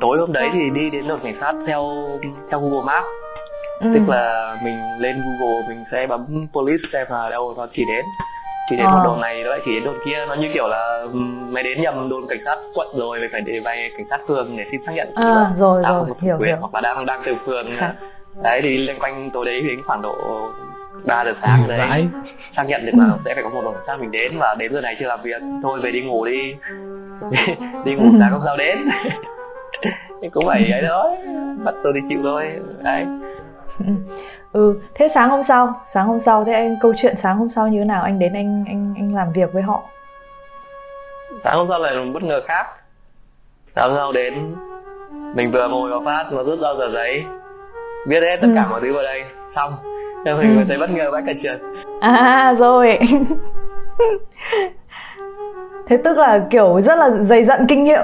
tối 0.00 0.18
hôm 0.20 0.32
đấy 0.32 0.48
thì 0.52 0.60
đi 0.74 0.90
đến 0.90 1.08
đồn 1.08 1.20
cảnh 1.24 1.36
sát 1.40 1.52
theo 1.66 1.84
theo 2.50 2.60
Google 2.60 2.84
Maps 2.86 3.06
Ừ. 3.80 3.90
tức 3.94 4.00
là 4.08 4.56
mình 4.64 4.74
lên 4.98 5.16
Google 5.16 5.68
mình 5.68 5.84
sẽ 5.92 6.06
bấm 6.08 6.46
police 6.52 6.82
xem 6.92 7.06
là 7.10 7.28
đâu 7.30 7.54
nó 7.56 7.66
chỉ 7.74 7.82
đến 7.88 8.04
chỉ 8.70 8.76
đến 8.76 8.86
Ờ. 8.86 8.92
một 8.92 9.00
đồn 9.04 9.20
này 9.20 9.42
nó 9.44 9.50
lại 9.50 9.60
chỉ 9.64 9.74
đến 9.74 9.84
đồn 9.84 9.94
kia 10.04 10.24
nó 10.28 10.34
như 10.34 10.48
kiểu 10.54 10.68
là 10.68 10.98
ừm, 11.12 11.52
mày 11.52 11.62
đến 11.62 11.82
nhầm 11.82 12.08
đồn 12.08 12.26
cảnh 12.28 12.38
sát 12.44 12.56
quận 12.74 12.88
rồi 12.96 13.18
mày 13.20 13.28
phải 13.32 13.40
để 13.40 13.60
về 13.64 13.90
cảnh 13.96 14.06
sát 14.10 14.20
phường 14.28 14.56
để 14.56 14.64
xin 14.70 14.80
xác 14.86 14.92
nhận. 14.92 15.08
À, 15.14 15.46
rồi, 15.56 15.82
đã 15.82 15.90
rồi, 15.90 16.04
thẩm 16.08 16.16
hiểu, 16.20 16.36
quyền 16.40 16.48
hiểu. 16.48 16.56
hoặc 16.60 16.74
là 16.74 16.80
đang 16.80 17.06
đang 17.06 17.22
từ 17.26 17.32
phường 17.46 17.66
đấy 18.42 18.60
thì 18.62 18.76
liên 18.78 18.98
quanh 19.00 19.30
tối 19.30 19.44
đấy 19.44 19.60
đến 19.60 19.82
khoảng 19.86 20.02
độ 20.02 20.14
3 21.06 21.24
giờ 21.24 21.32
sáng 21.42 21.60
đấy. 21.68 21.78
vãi. 21.78 22.08
Xác 22.56 22.64
nhận 22.68 22.80
được 22.86 22.92
là 22.98 23.06
sẽ 23.24 23.34
phải 23.34 23.42
có 23.42 23.50
một 23.50 23.60
đồn 23.64 23.74
cảnh 23.74 23.84
sát 23.86 24.00
mình 24.00 24.10
đến 24.10 24.32
và 24.38 24.54
đến 24.58 24.72
giờ 24.74 24.80
này 24.80 24.96
chưa 25.00 25.06
làm 25.06 25.20
việc. 25.22 25.42
Thôi 25.62 25.80
về 25.82 25.90
đi 25.90 26.00
ngủ 26.02 26.24
đi. 26.24 26.54
Đi 27.84 27.94
ngủ 27.94 28.04
sáng 28.20 28.30
hôm 28.32 28.40
sau 28.44 28.56
đến. 28.56 28.78
Thì 30.22 30.28
cũng 30.28 30.44
phải 30.46 30.70
ấy 30.72 30.82
thôi. 30.88 31.16
Bắt 31.64 31.74
tôi 31.84 31.92
đi 31.92 32.00
chịu 32.08 32.18
thôi. 32.22 32.44
Đấy 32.82 33.04
Ừ, 34.52 34.80
thế 34.94 35.08
sáng 35.08 35.30
hôm 35.30 35.42
sau, 35.42 35.80
sáng 35.86 36.06
hôm 36.06 36.18
sau 36.20 36.44
thế 36.44 36.52
anh 36.52 36.76
câu 36.80 36.92
chuyện 36.96 37.16
sáng 37.16 37.36
hôm 37.36 37.48
sau 37.48 37.68
như 37.68 37.78
thế 37.78 37.84
nào? 37.84 38.02
Anh 38.02 38.18
đến 38.18 38.32
anh 38.34 38.64
anh 38.68 38.94
anh 38.96 39.14
làm 39.14 39.32
việc 39.32 39.52
với 39.52 39.62
họ. 39.62 39.82
sáng 41.44 41.56
hôm 41.56 41.66
sau 41.70 41.78
lại 41.78 41.94
một 41.96 42.10
bất 42.14 42.22
ngờ 42.22 42.40
khác 42.46 42.66
sáng 43.74 43.88
hôm 43.90 43.98
sau 43.98 44.12
đến 44.12 44.54
mình 45.34 45.52
vừa 45.52 45.68
ngồi 45.68 45.90
vào 45.90 46.02
phát 46.04 46.24
nó 46.32 46.42
rút 46.42 46.58
ra 46.60 46.68
tờ 46.78 46.90
giấy 46.94 47.24
viết 48.06 48.20
hết 48.20 48.36
tất 48.42 48.48
cả 48.54 48.62
Ừ. 48.62 48.70
mọi 48.70 48.80
thứ 48.80 48.92
vào 48.94 49.02
đây 49.02 49.22
xong 49.54 49.72
nên 50.24 50.38
mình 50.38 50.50
Ừ. 50.50 50.56
mới 50.56 50.64
thấy 50.68 50.78
bất 50.78 50.90
ngờ 50.90 51.10
vãi 51.12 51.22
cả 51.26 51.32
trường 51.42 51.58
À 52.00 52.54
rồi. 52.58 52.94
thế 55.86 55.96
tức 56.04 56.18
là 56.18 56.46
kiểu 56.50 56.80
rất 56.80 56.98
là 56.98 57.10
dày 57.10 57.44
dặn 57.44 57.66
kinh 57.68 57.84
nghiệm. 57.84 58.02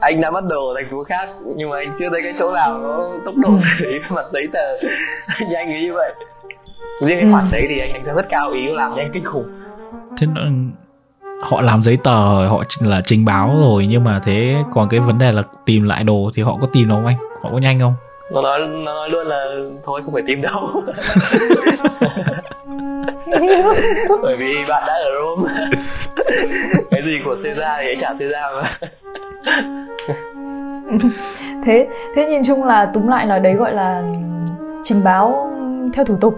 Anh 0.00 0.20
đã 0.20 0.30
bắt 0.30 0.44
đồ 0.44 0.68
ở 0.68 0.74
thành 0.76 0.90
phố 0.90 1.04
khác 1.04 1.28
nhưng 1.56 1.70
mà 1.70 1.76
anh 1.76 1.96
chưa 1.98 2.06
thấy 2.10 2.20
cái 2.22 2.34
chỗ 2.38 2.52
nào 2.52 2.80
có 2.82 3.10
tốc 3.24 3.34
độ 3.36 3.48
Ừ. 3.48 3.56
xử 3.80 3.84
lý 3.90 3.98
mặt 4.10 4.24
giấy 4.32 4.42
tờ. 4.52 4.76
Nhanh 5.50 5.68
như 5.82 5.92
vậy. 5.94 6.12
Riêng 7.00 7.18
cái 7.20 7.28
Ừ. 7.28 7.32
khoản 7.32 7.44
đấy 7.52 7.66
thì 7.68 7.78
anh 7.78 7.92
đánh 7.92 8.04
giá 8.06 8.12
rất 8.12 8.26
cao 8.30 8.50
ý 8.50 8.66
làm 8.66 8.94
nhanh 8.96 9.10
kinh 9.14 9.24
khủng. 9.24 9.46
Thế 10.20 10.26
nó, 10.34 10.40
họ 11.42 11.60
làm 11.60 11.82
giấy 11.82 11.96
tờ 12.04 12.46
họ 12.46 12.62
là 12.82 13.00
trình 13.04 13.24
báo 13.24 13.56
rồi 13.60 13.86
nhưng 13.88 14.04
mà 14.04 14.20
thế 14.24 14.56
còn 14.74 14.88
cái 14.88 15.00
vấn 15.00 15.18
đề 15.18 15.32
là 15.32 15.42
tìm 15.66 15.84
lại 15.84 16.04
đồ 16.04 16.30
thì 16.34 16.42
họ 16.42 16.56
có 16.60 16.66
tìm 16.72 16.88
đâu 16.88 16.96
không 16.98 17.06
anh? 17.06 17.16
Họ 17.42 17.50
có 17.52 17.58
nhanh 17.58 17.80
không? 17.80 17.94
Nó 18.32 18.42
nói 18.42 18.58
nó 18.60 18.94
nói 18.94 19.08
luôn 19.10 19.26
là 19.26 19.44
thôi 19.86 20.00
không 20.04 20.14
phải 20.14 20.22
tìm 20.26 20.42
đâu. 20.42 20.82
Bởi 24.22 24.36
vì 24.38 24.54
bạn 24.68 24.82
đã 24.86 24.92
ở 24.94 25.10
Rome. 25.20 25.52
Cái 26.90 27.02
gì 27.04 27.18
của 27.24 27.36
Caesar 27.44 27.80
thì 27.80 27.86
anh 27.88 27.98
trả 28.00 28.08
Caesar 28.18 28.54
mà 28.54 28.78
thế 31.64 31.88
thế 32.16 32.26
nhìn 32.30 32.42
chung 32.46 32.64
là 32.64 32.86
túm 32.86 33.06
lại 33.06 33.26
là 33.26 33.38
đấy 33.38 33.54
gọi 33.54 33.72
là 33.74 34.02
trình 34.84 35.04
báo 35.04 35.50
theo 35.94 36.04
thủ 36.04 36.16
tục 36.20 36.34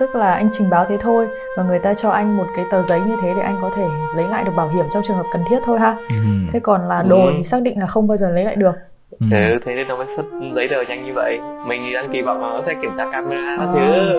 tức 0.00 0.16
là 0.16 0.32
anh 0.32 0.48
trình 0.52 0.70
báo 0.70 0.84
thế 0.88 0.96
thôi 1.00 1.28
và 1.56 1.62
người 1.62 1.78
ta 1.78 1.94
cho 1.94 2.10
anh 2.10 2.36
một 2.36 2.44
cái 2.56 2.64
tờ 2.70 2.82
giấy 2.82 3.00
như 3.00 3.16
thế 3.22 3.32
để 3.36 3.42
anh 3.42 3.54
có 3.62 3.70
thể 3.76 3.84
lấy 4.16 4.28
lại 4.28 4.44
được 4.44 4.52
bảo 4.56 4.68
hiểm 4.68 4.84
trong 4.92 5.02
trường 5.06 5.16
hợp 5.16 5.26
cần 5.32 5.42
thiết 5.50 5.58
thôi 5.64 5.78
ha 5.80 5.96
ừ. 6.08 6.14
thế 6.52 6.60
còn 6.60 6.88
là 6.88 7.02
đồ 7.02 7.24
Ừ. 7.26 7.32
thì 7.36 7.44
xác 7.44 7.62
định 7.62 7.78
là 7.80 7.86
không 7.86 8.08
bao 8.08 8.16
giờ 8.16 8.30
lấy 8.30 8.44
lại 8.44 8.56
được 8.56 8.74
Ừ. 9.20 9.26
ừ, 9.30 9.58
thế 9.66 9.74
nên 9.74 9.88
nó 9.88 9.96
mới 9.96 10.06
xuất 10.16 10.22
giấy 10.54 10.68
tờ 10.70 10.76
nhanh 10.88 11.04
như 11.06 11.12
vậy 11.14 11.38
mình 11.66 11.80
thì 11.86 11.94
đang 11.94 12.08
kỳ 12.12 12.22
vọng 12.22 12.40
nó 12.40 12.62
sẽ 12.66 12.74
kiểm 12.82 12.90
tra 12.96 13.04
camera 13.12 13.56
các 13.58 13.64
À. 13.64 13.72
thứ 13.74 14.18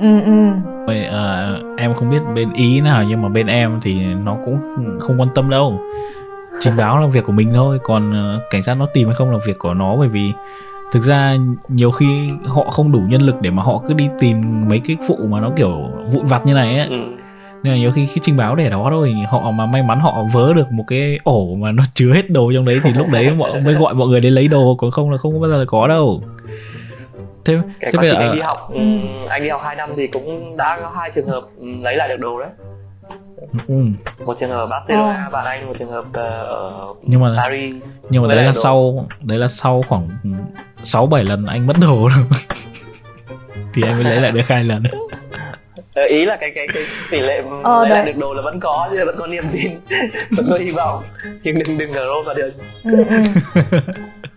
ừ 0.00 0.20
ừ 0.24 0.32
Vậy, 0.86 1.04
ờ, 1.04 1.58
em 1.78 1.94
không 1.94 2.10
biết 2.10 2.18
bên 2.34 2.52
ý 2.54 2.80
nào 2.80 3.02
nhưng 3.08 3.22
mà 3.22 3.28
bên 3.28 3.46
em 3.46 3.78
thì 3.82 3.94
nó 4.24 4.36
cũng 4.44 4.58
không 5.00 5.20
quan 5.20 5.28
tâm 5.34 5.50
đâu 5.50 5.78
trình 6.60 6.76
báo 6.76 6.98
là 6.98 7.06
việc 7.06 7.24
của 7.24 7.32
mình 7.32 7.52
thôi 7.54 7.78
còn 7.82 8.12
ờ, 8.12 8.40
cảnh 8.50 8.62
sát 8.62 8.74
nó 8.74 8.86
tìm 8.86 9.08
hay 9.08 9.14
không 9.14 9.30
là 9.30 9.38
việc 9.46 9.58
của 9.58 9.74
nó 9.74 9.96
bởi 9.96 10.08
vì 10.08 10.32
thực 10.92 11.02
ra 11.02 11.36
nhiều 11.68 11.90
khi 11.90 12.30
họ 12.46 12.64
không 12.70 12.92
đủ 12.92 13.00
nhân 13.08 13.22
lực 13.22 13.34
để 13.40 13.50
mà 13.50 13.62
họ 13.62 13.82
cứ 13.88 13.94
đi 13.94 14.08
tìm 14.20 14.68
mấy 14.68 14.80
cái 14.86 14.96
vụ 15.08 15.16
mà 15.16 15.40
nó 15.40 15.50
kiểu 15.56 15.70
vụn 16.12 16.26
vặt 16.26 16.46
như 16.46 16.54
này 16.54 16.78
ấy. 16.78 16.88
Ừ. 16.88 16.96
nên 17.62 17.72
là 17.72 17.78
nhiều 17.78 17.92
khi 17.92 18.06
khi 18.06 18.20
trình 18.24 18.36
báo 18.36 18.56
để 18.56 18.70
đó 18.70 18.88
thôi 18.90 19.14
họ 19.28 19.50
mà 19.50 19.66
may 19.66 19.82
mắn 19.82 20.00
họ 20.00 20.24
vớ 20.32 20.52
được 20.54 20.72
một 20.72 20.84
cái 20.86 21.18
ổ 21.24 21.54
mà 21.54 21.72
nó 21.72 21.82
chứa 21.94 22.12
hết 22.14 22.30
đồ 22.30 22.52
trong 22.54 22.64
đấy 22.64 22.80
thì 22.84 22.90
lúc 22.92 23.08
đấy 23.08 23.30
mọi 23.30 23.60
mới 23.64 23.74
gọi 23.74 23.94
mọi 23.94 24.08
người 24.08 24.20
đến 24.20 24.32
lấy 24.32 24.48
đồ 24.48 24.74
còn 24.74 24.90
không 24.90 25.10
là 25.10 25.18
không 25.18 25.40
bao 25.40 25.50
giờ 25.50 25.56
là 25.56 25.64
có 25.64 25.88
đâu. 25.88 26.22
Thế 27.44 27.58
thế 27.80 27.90
bây 27.96 28.10
giờ 28.10 28.16
anh 28.16 28.34
đi 28.34 28.40
học 28.40 28.70
ừ, 28.72 28.80
anh 29.28 29.42
đi 29.42 29.48
học 29.48 29.60
2 29.64 29.76
năm 29.76 29.90
thì 29.96 30.06
cũng 30.06 30.56
đã 30.56 30.78
có 30.82 30.92
hai 30.96 31.10
trường 31.14 31.26
hợp 31.26 31.40
ừ, 31.58 31.66
lấy 31.82 31.96
lại 31.96 32.08
được 32.08 32.20
đồ 32.20 32.40
đấy 32.40 32.48
ừ. 33.68 33.74
một 34.26 34.36
trường 34.40 34.50
hợp 34.50 34.56
ở 34.60 34.66
Barcelona 34.66 35.24
Ờ. 35.24 35.30
bạn 35.32 35.44
anh 35.46 35.66
một 35.66 35.72
trường 35.78 35.90
hợp 35.90 36.04
ờ, 36.12 36.22
ở 36.44 36.86
nhưng 37.02 37.20
mà 37.20 37.34
Paris 37.36 37.74
nhưng 38.10 38.22
mà 38.22 38.28
đấy 38.28 38.36
là 38.36 38.42
lại 38.42 38.52
đồ. 38.54 38.60
sau 38.62 39.06
đấy 39.22 39.38
là 39.38 39.48
sau 39.48 39.84
khoảng 39.88 40.08
sáu 40.82 41.06
bảy 41.06 41.24
lần 41.24 41.46
anh 41.46 41.66
mất 41.66 41.76
đồ 41.80 42.08
rồi 42.16 42.24
thì 43.74 43.82
anh 43.82 43.94
mới 43.94 44.04
lấy 44.04 44.20
lại 44.20 44.32
được 44.32 44.48
hai 44.48 44.64
lần 44.64 44.82
Ờ, 45.94 46.04
ý 46.04 46.20
là 46.26 46.36
cái 46.40 46.50
cái 46.54 46.66
cái 46.74 46.82
tỷ 47.10 47.20
lệ 47.20 47.40
Ờ, 47.64 47.80
lấy 47.82 47.90
lại 47.90 48.04
đấy. 48.04 48.12
được 48.12 48.18
đồ 48.20 48.34
là 48.34 48.42
vẫn 48.42 48.60
có 48.60 48.88
chứ 48.90 48.96
vẫn 49.06 49.16
có 49.18 49.26
niềm 49.26 49.44
tin 49.52 49.70
vẫn 50.36 50.50
có 50.52 50.58
hy 50.58 50.68
vọng 50.70 51.02
nhưng 51.42 51.54
đừng 51.58 51.78
đừng 51.78 51.92
rô 51.92 52.22
ra 52.26 52.34
được 52.34 52.50
ừ, 52.84 53.04
ừ. 53.08 53.18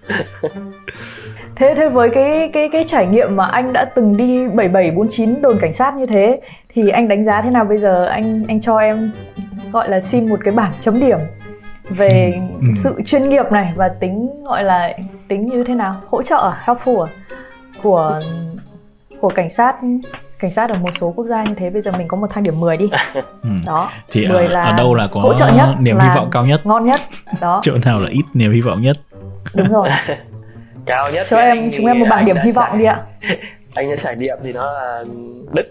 thế 1.56 1.74
thế 1.77 1.89
với 1.89 2.10
cái 2.10 2.50
cái 2.53 2.70
cái 2.72 2.84
trải 2.88 3.08
nghiệm 3.08 3.36
mà 3.36 3.46
anh 3.46 3.74
đã 3.74 3.86
từng 3.86 4.18
đi 4.18 4.48
7749 4.48 5.41
đồn 5.41 5.58
cảnh 5.62 5.74
sát 5.74 5.96
như 5.96 6.06
thế 6.06 6.41
thì 6.74 6.89
anh 6.89 7.08
đánh 7.08 7.24
giá 7.24 7.41
thế 7.41 7.50
nào 7.51 7.65
bây 7.65 7.77
giờ? 7.77 8.06
Anh 8.06 8.44
anh 8.48 8.62
cho 8.62 8.77
em 8.77 9.12
gọi 9.72 9.89
là 9.89 10.00
xin 10.00 10.30
một 10.30 10.39
cái 10.44 10.53
bảng 10.53 10.72
chấm 10.80 11.00
điểm 11.00 11.20
về 11.89 12.34
Ừ. 12.62 12.68
sự 12.75 13.01
chuyên 13.06 13.30
nghiệp 13.30 13.46
này 13.51 13.74
và 13.75 13.88
tính 14.00 14.30
gọi 14.44 14.63
là 14.63 14.89
tính 15.27 15.46
như 15.46 15.63
thế 15.68 15.75
nào? 15.75 15.96
Hỗ 16.10 16.24
trợ 16.24 16.51
helpful 16.65 17.01
à? 17.06 17.12
của 17.84 18.22
của 19.22 19.30
cảnh 19.36 19.50
sát 19.50 19.75
cảnh 20.39 20.51
sát 20.51 20.70
ở 20.70 20.75
một 20.75 20.89
số 21.00 21.13
quốc 21.15 21.25
gia 21.25 21.44
như 21.44 21.53
thế. 21.58 21.70
Bây 21.70 21.82
giờ 21.82 21.91
mình 21.91 22.08
có 22.08 22.18
một 22.18 22.27
thang 22.30 22.44
điểm 22.44 22.60
10 22.60 22.77
đi. 22.77 22.89
Ừ. 23.44 23.50
đó 23.65 23.89
thì 24.12 24.27
10 24.27 24.46
ở, 24.46 24.51
là 24.51 24.63
ở 24.63 24.77
đâu 24.77 24.94
là 24.96 25.08
có 25.12 25.22
hỗ 25.22 25.34
trợ 25.34 25.48
nhất 25.51 25.70
niềm 25.80 26.00
hy 26.00 26.08
vọng 26.15 26.30
cao 26.32 26.46
nhất? 26.46 26.65
ngon 26.65 26.84
nhất. 26.84 27.00
Đó. 27.41 27.60
Chỗ 27.63 27.74
nào 27.86 28.00
là 28.00 28.10
ít 28.10 28.24
niềm 28.34 28.51
hy 28.53 28.62
vọng 28.62 28.82
nhất 28.82 28.98
đúng 29.55 29.67
rồi 29.67 29.89
cao 30.86 31.12
nhất 31.13 31.27
cho 31.29 31.38
em 31.38 31.69
chúng 31.71 31.86
em 31.86 32.00
một 32.00 32.05
bảng 32.10 32.25
điểm 32.25 32.36
hy 32.43 32.51
vọng 32.51 32.67
trải- 32.69 32.77
đi 32.79 32.86
ạ 32.86 33.01
anh 33.74 33.89
đã 33.95 34.01
trải 34.03 34.15
nghiệm 34.15 34.38
thì 34.43 34.53
nó 34.53 34.71
là 34.71 35.03
đức 35.53 35.63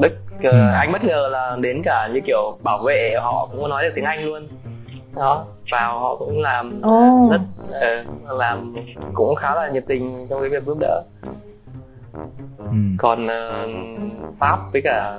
đức 0.00 0.12
ờ, 0.42 0.50
Ừ. 0.50 0.68
anh 0.74 0.92
bất 0.92 1.04
ngờ 1.04 1.28
là 1.32 1.56
đến 1.60 1.82
cả 1.84 2.08
như 2.14 2.20
kiểu 2.26 2.58
bảo 2.62 2.78
vệ 2.86 3.14
họ 3.22 3.48
cũng 3.50 3.60
có 3.62 3.68
nói 3.68 3.82
được 3.82 3.92
tiếng 3.94 4.04
anh 4.04 4.24
luôn 4.24 4.48
đó 5.16 5.46
vào 5.72 5.98
họ 6.00 6.16
cũng 6.16 6.40
làm 6.42 6.80
Ồ. 6.82 7.28
rất 7.30 7.40
ờ, 7.80 8.04
làm 8.38 8.74
cũng 9.14 9.34
khá 9.34 9.54
là 9.54 9.68
nhiệt 9.68 9.84
tình 9.88 10.26
trong 10.30 10.40
cái 10.40 10.48
việc 10.50 10.62
giúp 10.66 10.78
đỡ 10.80 11.02
ừ. 12.58 12.64
còn 12.98 13.26
ờ, 13.26 13.68
pháp 14.40 14.58
với 14.72 14.82
cả 14.84 15.18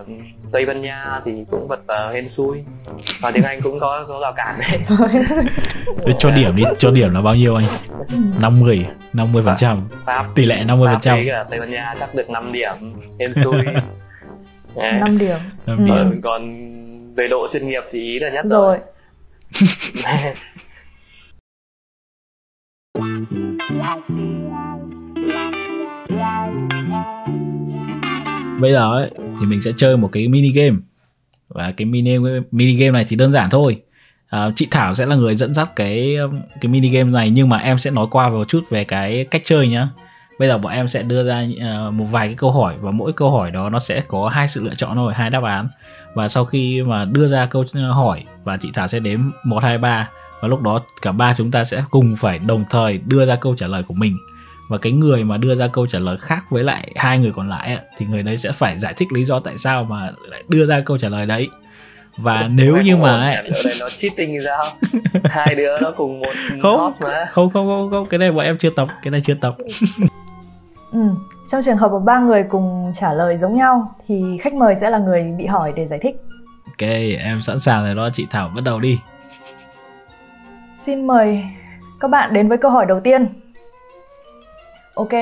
tây 0.52 0.66
ban 0.66 0.82
nha 0.82 1.22
thì 1.26 1.32
cũng 1.52 1.68
vật 1.68 1.80
uh, 1.80 2.14
hên 2.14 2.30
xui. 2.38 2.64
Và 3.22 3.32
tiếng 3.32 3.44
anh 3.44 3.62
cũng 3.62 3.80
có 3.80 4.06
có 4.08 4.20
rào 4.22 4.34
cản 4.36 4.60
đấy. 4.60 4.80
Cho 6.20 6.32
điểm 6.32 6.56
đi 6.56 6.64
cho 6.78 6.92
điểm 6.92 7.14
là 7.14 7.22
bao 7.22 7.36
nhiêu 7.36 7.56
anh? 7.56 7.66
50 8.42 8.86
50 9.14 9.44
phần 9.46 9.56
trăm. 9.58 9.88
Pháp. 10.06 10.26
Tỷ 10.36 10.46
lệ 10.46 10.64
50 10.68 10.90
phần 10.94 11.02
trăm. 11.02 11.18
Tây 11.50 11.60
ban 11.60 11.72
nha 11.72 11.96
chắc 12.00 12.16
được 12.16 12.30
5 12.30 12.52
điểm 12.52 12.74
hên 13.20 13.34
xui. 13.44 13.64
Đấy. 14.76 14.94
5 15.00 15.18
điểm. 15.18 15.38
Năm 15.66 15.78
Ừ. 15.78 15.86
điểm. 15.86 15.96
Ờ, 15.96 16.12
còn 16.24 16.56
về 17.16 17.28
độ 17.28 17.48
chuyên 17.54 17.68
nghiệp 17.70 17.84
thì 17.92 18.00
ý 18.00 18.20
là 18.20 18.30
nhất 18.30 18.46
rồi 18.46 18.78
bây 28.60 28.72
giờ 28.72 28.94
ấy, 28.94 29.12
thì 29.40 29.46
mình 29.46 29.62
sẽ 29.62 29.72
chơi 29.78 29.98
một 29.98 30.10
cái 30.12 30.28
mini 30.28 30.52
game. 30.52 30.78
Và 31.50 31.74
cái 31.78 31.86
mini 31.86 32.18
mini 32.52 32.74
game 32.74 32.92
này 32.92 33.06
thì 33.08 33.16
đơn 33.16 33.32
giản 33.32 33.50
thôi. 33.50 33.82
À, 34.28 34.50
chị 34.56 34.68
Thảo 34.72 34.94
sẽ 34.94 35.06
là 35.06 35.16
người 35.16 35.36
dẫn 35.36 35.54
dắt 35.54 35.76
cái 35.76 36.16
um, 36.16 36.42
cái 36.62 36.72
mini 36.72 36.90
game 36.90 37.12
này 37.12 37.30
nhưng 37.30 37.50
mà 37.50 37.58
em 37.58 37.78
sẽ 37.78 37.92
nói 37.92 38.08
qua 38.12 38.30
một 38.30 38.48
chút 38.48 38.64
về 38.70 38.84
cái 38.84 39.26
cách 39.32 39.42
chơi 39.46 39.68
nhá. 39.68 39.90
Bây 40.40 40.48
giờ 40.48 40.58
bọn 40.58 40.74
em 40.74 40.88
sẽ 40.88 41.04
đưa 41.04 41.24
ra 41.24 41.44
à, 41.62 41.90
một 41.90 42.06
vài 42.12 42.28
cái 42.28 42.36
câu 42.36 42.52
hỏi 42.52 42.76
và 42.82 42.92
mỗi 42.92 43.14
câu 43.14 43.32
hỏi 43.32 43.52
đó 43.52 43.70
nó 43.70 43.80
sẽ 43.80 44.02
có 44.02 44.30
hai 44.30 44.48
sự 44.48 44.64
lựa 44.64 44.76
chọn 44.76 44.96
thôi 44.96 45.14
hai 45.16 45.30
đáp 45.30 45.44
án. 45.44 45.68
Và 46.14 46.28
sau 46.28 46.46
khi 46.46 46.82
mà 46.82 47.06
đưa 47.06 47.28
ra 47.28 47.46
câu 47.46 47.66
à, 47.74 47.88
hỏi 47.88 48.24
và 48.44 48.58
chị 48.58 48.70
Thảo 48.74 48.88
sẽ 48.88 49.00
đếm 49.00 49.20
một 49.44 49.64
hai 49.64 49.78
ba 49.78 50.10
và 50.42 50.48
lúc 50.48 50.62
đó 50.62 50.82
cả 51.02 51.12
ba 51.12 51.34
chúng 51.38 51.52
ta 51.52 51.66
sẽ 51.66 51.84
cùng 51.90 52.16
phải 52.16 52.40
đồng 52.40 52.66
thời 52.70 52.98
đưa 52.98 53.26
ra 53.26 53.36
câu 53.36 53.56
trả 53.56 53.68
lời 53.68 53.84
của 53.84 53.94
mình 53.94 54.18
và 54.70 54.78
cái 54.78 54.92
người 54.92 55.24
mà 55.24 55.38
đưa 55.38 55.56
ra 55.56 55.68
câu 55.68 55.88
trả 55.88 56.00
lời 56.00 56.18
khác 56.18 56.44
với 56.50 56.64
lại 56.64 56.92
hai 56.96 57.20
người 57.20 57.32
còn 57.36 57.50
lại 57.50 57.78
thì 57.98 58.06
người 58.06 58.24
đấy 58.24 58.38
sẽ 58.38 58.52
phải 58.52 58.80
giải 58.80 58.94
thích 58.94 59.08
lý 59.14 59.24
do 59.24 59.40
tại 59.40 59.58
sao 59.58 59.84
mà 59.84 60.12
lại 60.30 60.44
đưa 60.48 60.66
ra 60.66 60.80
câu 60.86 60.98
trả 60.98 61.10
lời 61.10 61.26
đấy. 61.26 61.48
Và 62.18 62.48
nếu 62.52 62.78
như 62.78 62.98
mà 62.98 63.10
ấy, 63.22 63.50
nó 63.80 63.88
cheating 64.00 64.30
thì 64.30 64.38
sao? 64.46 64.64
Hai 65.24 65.56
đứa 65.56 65.76
nó 65.82 65.92
cùng 65.98 66.20
một 66.20 66.28
không 66.62 66.94
mà. 67.02 67.28
không 67.32 67.50
không 67.50 67.68
không 67.68 67.90
không 67.92 68.06
cái 68.10 68.18
này 68.18 68.32
bọn 68.32 68.46
em 68.46 68.58
chưa 68.58 68.70
tập 68.70 68.88
cái 69.04 69.12
này 69.12 69.22
chưa 69.22 69.34
tập. 69.34 69.56
Ừ. 70.92 71.00
trong 71.52 71.62
trường 71.66 71.78
hợp 71.78 71.92
mà 71.92 72.00
ba 72.00 72.20
người 72.20 72.44
cùng 72.50 72.92
trả 72.96 73.14
lời 73.14 73.38
giống 73.38 73.56
nhau 73.56 73.96
thì 74.08 74.24
khách 74.42 74.54
mời 74.54 74.76
sẽ 74.82 74.90
là 74.90 74.98
người 74.98 75.24
bị 75.38 75.46
hỏi 75.46 75.74
để 75.76 75.88
giải 75.88 76.00
thích. 76.04 76.16
Ok 76.66 76.90
em 77.20 77.42
sẵn 77.42 77.60
sàng 77.60 77.86
rồi 77.86 77.96
đó 77.96 78.10
chị 78.14 78.28
Thảo 78.30 78.52
bắt 78.56 78.62
đầu 78.66 78.80
đi. 78.80 79.00
Xin 80.76 81.08
mời 81.08 81.44
các 82.00 82.08
bạn 82.08 82.34
đến 82.34 82.50
với 82.50 82.58
câu 82.58 82.72
hỏi 82.72 82.86
đầu 82.86 83.00
tiên 83.00 83.28
ok. 85.00 85.14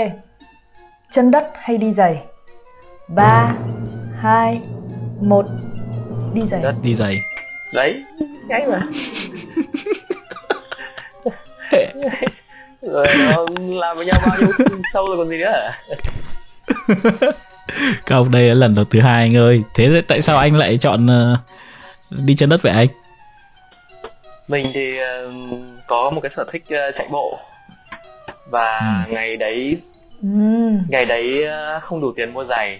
Chân 1.11 1.31
đất 1.31 1.51
hay 1.55 1.77
đi 1.77 1.93
giày? 1.93 2.23
Ba 3.07 3.55
hai 4.19 4.61
một. 5.21 5.45
Đi 6.33 6.41
giày. 6.47 6.61
Đất. 6.61 6.75
đi 6.83 6.95
giày. 6.95 7.13
Đấy. 7.73 8.03
Nhanh 8.47 8.71
mà. 8.71 8.81
Rồi 12.81 13.05
nó 13.29 13.45
làm 13.59 13.97
với 13.97 14.05
nhau 14.05 14.15
bao 14.27 14.37
nhiêu 14.39 14.49
sâu 14.93 15.05
rồi 15.07 15.17
còn 15.17 15.29
gì 15.29 15.37
nữa 15.37 15.51
hả? 15.51 15.81
Các 18.05 18.15
ông 18.15 18.31
đây 18.31 18.47
là 18.47 18.53
lần 18.53 18.75
đầu 18.75 18.85
thứ 18.85 18.99
hai 19.01 19.23
anh 19.23 19.37
ơi. 19.37 19.63
Thế 19.73 20.01
tại 20.07 20.21
sao 20.21 20.37
anh 20.37 20.55
lại 20.55 20.77
chọn 20.77 21.07
ờ, 21.07 21.37
đi 22.09 22.35
chân 22.35 22.49
đất 22.49 22.61
vậy 22.61 22.73
anh? 22.73 22.87
Mình 24.47 24.71
thì 24.73 24.97
ờ, 24.97 25.31
có 25.87 26.09
một 26.09 26.21
cái 26.21 26.31
sở 26.35 26.45
thích 26.51 26.63
ờ, 26.69 26.91
chạy 26.97 27.07
bộ 27.11 27.37
và 28.49 29.03
Ừ. 29.07 29.13
ngày 29.13 29.36
đấy 29.38 29.77
Ừm, 30.23 30.77
ngày 30.89 31.05
đấy 31.05 31.45
ờ, 31.47 31.79
không 31.79 32.01
đủ 32.01 32.12
tiền 32.15 32.33
mua 32.33 32.45
giày. 32.49 32.79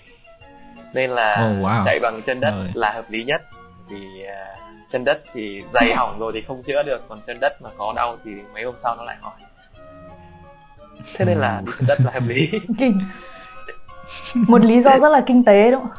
Nên 0.94 1.10
là 1.10 1.48
Oh, 1.52 1.66
wow. 1.66 1.86
chạy 1.86 2.00
bằng 2.00 2.22
chân 2.22 2.40
đất 2.40 2.52
Rồi. 2.52 2.68
là 2.74 2.92
hợp 2.92 3.06
lý 3.10 3.24
nhất. 3.24 3.42
Vì 3.90 4.24
ờ, 4.28 4.46
chân 4.92 5.04
đất 5.06 5.22
thì 5.34 5.62
giày 5.74 5.94
hỏng 5.96 6.20
rồi 6.20 6.32
thì 6.36 6.42
không 6.48 6.64
chữa 6.64 6.84
được. 6.84 7.02
Còn 7.10 7.20
chân 7.28 7.38
đất 7.42 7.62
mà 7.62 7.70
có 7.78 7.94
đau 7.96 8.18
thì 8.26 8.32
mấy 8.54 8.64
hôm 8.64 8.74
sau 8.84 8.96
nó 8.98 9.04
lại 9.04 9.16
hỏi 9.22 9.34
thế 11.18 11.26
nên 11.26 11.38
là 11.38 11.62
đi 11.66 11.72
chân 11.78 11.86
đất 11.88 11.98
là 12.06 12.12
hợp 12.12 12.24
lý. 12.28 12.50
Kinh. 12.80 13.00
Một 14.48 14.62
lý 14.64 14.82
do 14.82 14.98
rất 14.98 15.10
là 15.10 15.22
kinh 15.26 15.44
tế 15.46 15.72
đúng 15.72 15.82
không? 15.82 15.92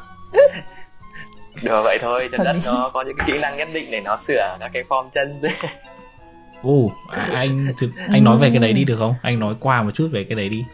Được 1.62 1.80
vậy 1.84 1.98
thôi 2.02 2.28
chân 2.32 2.44
đất 2.44 2.56
nó 2.66 2.90
có 2.94 3.02
những 3.02 3.16
cái 3.18 3.26
kỹ 3.32 3.38
năng 3.40 3.56
nhất 3.56 3.68
định 3.72 3.90
để 3.90 4.00
nó 4.00 4.18
sửa 4.28 4.56
các 4.60 4.70
cái 4.74 4.82
form 4.88 5.08
chân 5.14 5.40
Ồ, 6.62 6.90
à, 7.10 7.28
anh 7.34 7.72
anh 8.12 8.24
nói 8.24 8.36
về 8.36 8.50
cái 8.50 8.58
đấy 8.58 8.72
đi 8.72 8.84
được 8.84 8.96
không? 8.98 9.14
Anh 9.22 9.38
nói 9.40 9.54
qua 9.60 9.82
một 9.82 9.90
chút 9.94 10.08
về 10.12 10.24
cái 10.24 10.36
đấy 10.36 10.48
đi. 10.48 10.64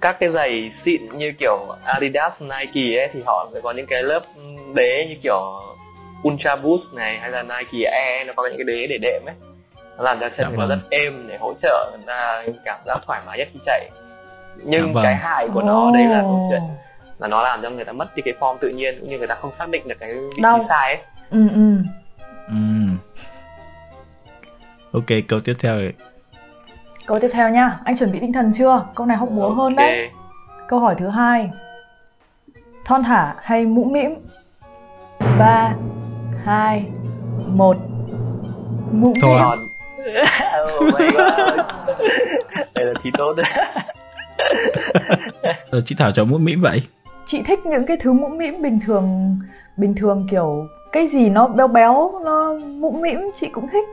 các 0.00 0.16
cái 0.20 0.28
giày 0.34 0.72
xịn 0.84 1.18
như 1.18 1.30
kiểu 1.38 1.66
Adidas, 1.84 2.32
Nike 2.40 2.98
ấy 3.00 3.08
thì 3.12 3.20
họ 3.26 3.48
sẽ 3.54 3.60
có 3.62 3.72
những 3.72 3.86
cái 3.86 4.02
lớp 4.02 4.20
đế 4.74 5.06
như 5.08 5.14
kiểu 5.22 5.40
Ultra 6.28 6.56
Boost 6.56 6.82
này 6.94 7.18
hay 7.20 7.30
là 7.30 7.42
Nike 7.42 7.90
Air 7.90 8.26
nó 8.26 8.32
có 8.36 8.46
những 8.48 8.56
cái 8.58 8.64
đế 8.64 8.86
để 8.86 8.98
đệm 8.98 9.22
ấy 9.26 9.34
nó 9.98 10.04
làm 10.04 10.20
cho 10.20 10.28
chân 10.28 10.46
Dạ 10.50 10.56
vâng. 10.56 10.68
rất 10.68 10.78
êm 10.90 11.26
để 11.28 11.36
hỗ 11.40 11.54
trợ 11.62 11.90
người 11.92 12.04
ta 12.06 12.42
cảm 12.64 12.80
giác 12.86 12.98
thoải 13.06 13.20
mái 13.26 13.38
nhất 13.38 13.48
khi 13.52 13.60
chạy 13.66 13.90
nhưng 14.64 14.80
Dạ 14.86 14.92
vâng. 14.92 15.04
cái 15.04 15.14
hại 15.16 15.48
của 15.54 15.62
nó 15.62 15.90
đấy 15.94 16.04
là 16.04 16.20
câu 16.22 16.46
chuyện 16.50 16.60
là 17.18 17.28
nó 17.28 17.42
làm 17.42 17.62
cho 17.62 17.70
người 17.70 17.84
ta 17.84 17.92
mất 17.92 18.16
đi 18.16 18.22
cái 18.24 18.34
form 18.40 18.56
tự 18.60 18.68
nhiên 18.68 18.96
cũng 19.00 19.08
như 19.08 19.18
người 19.18 19.26
ta 19.28 19.34
không 19.34 19.50
xác 19.58 19.68
định 19.68 19.88
được 19.88 19.94
cái 20.00 20.14
vị 20.14 20.20
trí 20.36 20.42
sai 20.68 20.94
ấy 20.94 21.02
ừ 21.30 21.48
ừ. 21.54 21.76
Ok, 24.92 25.06
câu 25.28 25.40
tiếp 25.40 25.52
theo 25.60 25.74
rồi. 25.76 25.92
câu 27.06 27.18
tiếp 27.20 27.28
theo 27.32 27.50
nha. 27.50 27.78
Anh 27.84 27.96
chuẩn 27.96 28.12
bị 28.12 28.20
tinh 28.20 28.32
thần 28.32 28.52
chưa? 28.54 28.84
Câu 28.94 29.06
này 29.06 29.16
hóc 29.16 29.28
búa 29.30 29.54
hơn 29.54 29.76
Ok. 29.76 29.76
đấy. 29.76 30.10
Câu 30.68 30.78
hỏi 30.80 30.94
thứ 30.98 31.08
hai. 31.08 31.50
Thon 32.84 33.02
thả 33.02 33.34
hay 33.42 33.66
mũm 33.66 33.92
mĩm? 33.92 34.14
3 35.38 35.74
2 36.44 36.84
1 37.46 37.76
mũm 38.92 39.12
Thôi. 39.22 39.34
mĩm. 39.34 39.42
Còn 39.42 39.58
oh 40.86 41.00
đây 42.74 42.84
là 42.86 42.92
thi 43.02 43.10
tốt. 43.18 43.34
Đấy 43.36 43.46
Ờ, 45.70 45.80
chị 45.80 45.94
Thảo 45.98 46.12
chọn 46.12 46.28
mũm 46.30 46.44
mĩm 46.44 46.60
vậy. 46.60 46.82
Chị 47.26 47.42
thích 47.42 47.58
những 47.66 47.86
cái 47.86 47.96
thứ 48.00 48.12
mũm 48.12 48.38
mĩm 48.38 48.62
bình 48.62 48.78
thường 48.86 49.36
bình 49.76 49.94
thường 49.94 50.26
kiểu 50.30 50.66
cái 50.92 51.06
gì 51.06 51.30
nó 51.30 51.46
béo 51.48 51.68
béo 51.68 52.12
nó 52.24 52.52
mũm 52.54 53.00
mĩm 53.00 53.20
chị 53.34 53.48
cũng 53.52 53.68
thích 53.72 53.84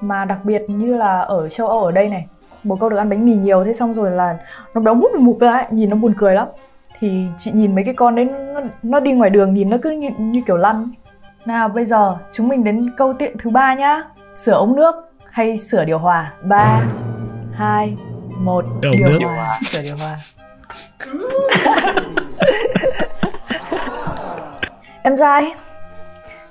mà 0.00 0.24
đặc 0.24 0.38
biệt 0.44 0.62
như 0.68 0.96
là 0.96 1.20
ở 1.20 1.48
châu 1.48 1.68
Âu 1.68 1.84
ở 1.84 1.92
đây 1.92 2.08
này 2.08 2.26
bố 2.64 2.76
câu 2.76 2.88
được 2.88 2.96
ăn 2.96 3.08
bánh 3.08 3.26
mì 3.26 3.34
nhiều 3.34 3.64
thế 3.64 3.72
xong 3.72 3.94
rồi 3.94 4.10
là 4.10 4.38
nó 4.74 4.80
béo 4.80 4.94
múp 4.94 5.10
mục 5.18 5.40
ra 5.40 5.52
ấy, 5.52 5.64
nhìn 5.70 5.90
nó 5.90 5.96
buồn 5.96 6.14
cười 6.16 6.34
lắm. 6.34 6.48
Thì 6.98 7.26
chị 7.38 7.50
nhìn 7.54 7.74
mấy 7.74 7.84
cái 7.84 7.94
con 7.94 8.14
đấy 8.14 8.24
nó, 8.24 8.60
nó 8.82 9.00
đi 9.00 9.12
ngoài 9.12 9.30
đường 9.30 9.54
nhìn 9.54 9.70
nó 9.70 9.76
cứ 9.82 9.90
như, 9.90 10.08
như 10.18 10.42
kiểu 10.46 10.56
lăn. 10.56 10.90
Nào 11.46 11.68
bây 11.68 11.84
giờ 11.84 12.16
chúng 12.32 12.48
mình 12.48 12.64
đến 12.64 12.90
câu 12.96 13.12
tiện 13.12 13.36
thứ 13.38 13.50
ba 13.50 13.74
nhá. 13.74 14.02
Sửa 14.34 14.52
ống 14.52 14.76
nước 14.76 14.94
hay 15.30 15.58
sửa 15.58 15.84
điều 15.84 15.98
hòa? 15.98 16.32
Ba 16.42 16.82
hai 17.52 17.96
một 18.38 18.64
điều 18.80 18.92
nước. 18.92 19.18
hòa 19.36 19.58
sửa 19.62 19.82
điều 19.82 19.96
hòa. 19.96 20.16
Em 25.02 25.16
dai 25.16 25.54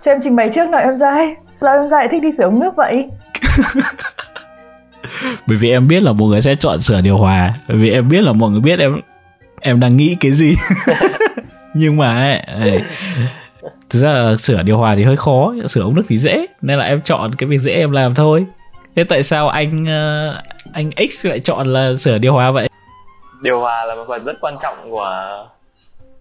cho 0.01 0.12
em 0.12 0.19
trình 0.21 0.36
bày 0.36 0.49
trước 0.53 0.69
nào 0.69 0.82
em 0.82 0.97
dai 0.97 1.36
sao 1.56 1.73
em 1.77 1.89
dai 1.89 2.08
thích 2.08 2.21
đi 2.21 2.32
sửa 2.32 2.43
ống 2.43 2.60
nước 2.60 2.75
vậy 2.75 3.10
bởi 5.47 5.57
vì 5.57 5.71
em 5.71 5.87
biết 5.87 6.03
là 6.03 6.11
mọi 6.11 6.29
người 6.29 6.41
sẽ 6.41 6.55
chọn 6.55 6.81
sửa 6.81 7.01
điều 7.01 7.17
hòa. 7.17 7.53
Bởi 7.67 7.77
vì 7.77 7.91
em 7.91 8.09
biết 8.09 8.21
là 8.21 8.33
mọi 8.33 8.51
người 8.51 8.61
biết 8.61 8.79
em 8.79 9.01
em 9.61 9.79
đang 9.79 9.97
nghĩ 9.97 10.17
cái 10.19 10.31
gì. 10.31 10.53
Nhưng 11.73 11.97
mà 11.97 12.19
ấy, 12.19 12.39
ấy, 12.39 12.81
thực 13.89 13.99
ra 13.99 14.11
là 14.11 14.35
sửa 14.35 14.61
điều 14.61 14.77
hòa 14.77 14.95
thì 14.95 15.03
hơi 15.03 15.15
khó. 15.15 15.53
Sửa 15.67 15.81
ống 15.81 15.95
nước 15.95 16.03
thì 16.07 16.17
dễ 16.17 16.45
nên 16.61 16.79
là 16.79 16.85
em 16.85 17.01
chọn 17.01 17.35
cái 17.35 17.49
việc 17.49 17.57
dễ 17.57 17.73
em 17.73 17.91
làm 17.91 18.15
thôi. 18.15 18.45
Thế 18.95 19.03
tại 19.03 19.23
sao 19.23 19.49
anh 19.49 19.85
ờ, 19.85 20.41
anh 20.73 20.89
X 21.11 21.25
lại 21.25 21.39
chọn 21.39 21.73
là 21.73 21.93
sửa 21.95 22.17
điều 22.17 22.33
hòa 22.33 22.51
vậy? 22.51 22.69
Điều 23.41 23.59
hòa 23.59 23.85
là 23.85 23.95
một 23.95 24.05
phần 24.07 24.25
rất 24.25 24.33
quan 24.41 24.57
trọng 24.61 24.91
của 24.91 25.09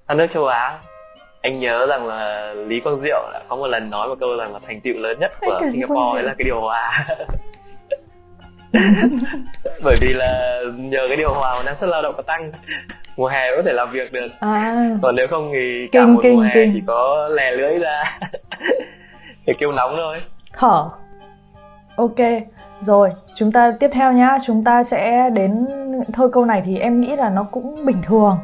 các 0.08 0.14
nước 0.14 0.26
châu 0.34 0.46
Á 0.46 0.78
anh 1.42 1.60
nhớ 1.60 1.86
rằng 1.86 2.06
là 2.06 2.52
Lý 2.54 2.80
Quang 2.80 3.00
Diệu 3.02 3.30
đã 3.32 3.42
có 3.48 3.56
một 3.56 3.66
lần 3.66 3.90
nói 3.90 4.08
một 4.08 4.14
câu 4.20 4.36
rằng 4.36 4.52
là 4.52 4.58
thành 4.66 4.80
tựu 4.80 4.94
lớn 4.96 5.18
nhất 5.20 5.32
của 5.40 5.58
Singapore 5.72 6.14
đấy 6.14 6.22
là 6.22 6.34
cái 6.38 6.44
điều 6.44 6.60
hòa. 6.60 7.06
Bởi 9.82 9.94
vì 10.00 10.14
là 10.14 10.60
nhờ 10.76 11.04
cái 11.08 11.16
điều 11.16 11.32
hòa 11.32 11.54
mà 11.56 11.62
năng 11.64 11.76
suất 11.80 11.90
lao 11.90 12.02
động 12.02 12.14
có 12.16 12.22
tăng. 12.22 12.52
Mùa 13.16 13.28
hè 13.28 13.56
có 13.56 13.62
thể 13.62 13.72
làm 13.72 13.90
việc 13.90 14.12
được. 14.12 14.28
À. 14.40 14.88
Còn 15.02 15.16
nếu 15.16 15.26
không 15.30 15.50
thì 15.52 15.88
cả 15.92 16.00
Kinh, 16.00 16.14
một 16.14 16.20
kinh, 16.22 16.36
mùa 16.36 16.42
hè 16.42 16.50
kinh. 16.54 16.70
chỉ 16.74 16.82
có 16.86 17.28
lè 17.28 17.50
lưỡi 17.50 17.78
ra. 17.78 18.18
Để 19.46 19.54
kêu 19.58 19.72
nóng 19.72 19.94
thôi. 19.96 20.16
Thở 20.52 20.88
ok. 21.96 22.18
Rồi 22.80 23.10
chúng 23.34 23.52
ta 23.52 23.72
tiếp 23.80 23.88
theo 23.92 24.12
nhá. 24.12 24.38
Chúng 24.46 24.64
ta 24.64 24.82
sẽ 24.82 25.30
đến 25.30 25.66
thôi 26.12 26.28
câu 26.32 26.44
này 26.44 26.62
thì 26.66 26.78
em 26.78 27.00
nghĩ 27.00 27.16
là 27.16 27.30
nó 27.30 27.44
cũng 27.50 27.84
bình 27.84 28.02
thường 28.02 28.36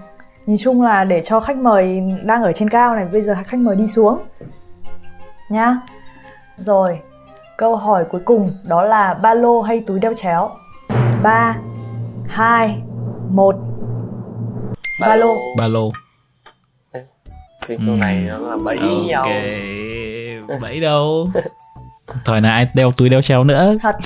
nhìn 0.49 0.57
chung 0.61 0.83
là 0.83 1.05
để 1.05 1.23
cho 1.25 1.41
khách 1.41 1.57
mời 1.57 2.01
đang 2.25 2.43
ở 2.43 2.53
trên 2.53 2.69
cao 2.71 2.95
này 2.95 3.05
bây 3.13 3.23
giờ 3.23 3.35
khách 3.47 3.61
mời 3.61 3.77
đi 3.77 3.87
xuống. 3.87 4.19
Nhá. 5.51 5.81
Rồi 6.57 6.99
câu 7.57 7.77
hỏi 7.77 8.05
cuối 8.11 8.21
cùng 8.25 8.53
đó 8.65 8.83
là 8.83 9.15
ba 9.15 9.35
lô 9.35 9.61
hay 9.61 9.81
túi 9.81 9.99
đeo 9.99 10.15
chéo? 10.15 10.51
Ba 11.23 11.57
hai 12.29 12.83
một. 13.31 13.57
Ba 15.01 15.17
lô. 15.17 15.35
ba 15.59 15.67
lô. 15.67 15.91
Cái 17.69 17.79
câu 17.87 17.97
này 17.97 18.27
nó 18.29 18.39
là 18.39 18.57
bẫy 18.65 18.79
nhau. 19.07 19.23
ok 19.23 20.61
bẫy 20.61 20.81
đâu? 20.81 21.29
Thời 22.25 22.41
nào 22.41 22.53
ai 22.53 22.67
đeo 22.75 22.93
túi 22.93 23.09
đeo 23.09 23.23
treo 23.23 23.45
nữa? 23.45 23.75
Thật. 23.83 23.97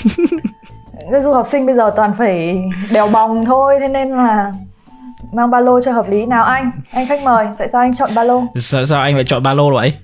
Cái 1.11 1.21
du 1.21 1.33
học 1.33 1.47
sinh 1.47 1.67
bây 1.67 1.75
giờ 1.75 1.93
toàn 1.97 2.15
phải 2.19 2.63
đèo 2.93 3.09
bòng 3.09 3.45
thôi 3.45 3.77
thế 3.81 3.89
nên 3.89 4.11
là 4.11 4.53
mang 5.33 5.51
ba 5.51 5.61
lô 5.61 5.81
cho 5.81 5.93
hợp 5.93 6.09
lý. 6.09 6.27
Nào 6.27 6.45
anh 6.45 6.71
anh 6.93 7.07
khách 7.07 7.21
mời 7.25 7.47
tại 7.59 7.69
sao 7.69 7.81
anh 7.81 7.95
chọn 7.95 8.09
ba 8.15 8.25
lô? 8.25 8.43
Sao, 8.57 8.85
sao 8.87 9.03
anh 9.03 9.15
lại 9.15 9.25
chọn 9.27 9.43
ba 9.43 9.53
lô 9.53 9.71
vậy? 9.71 9.95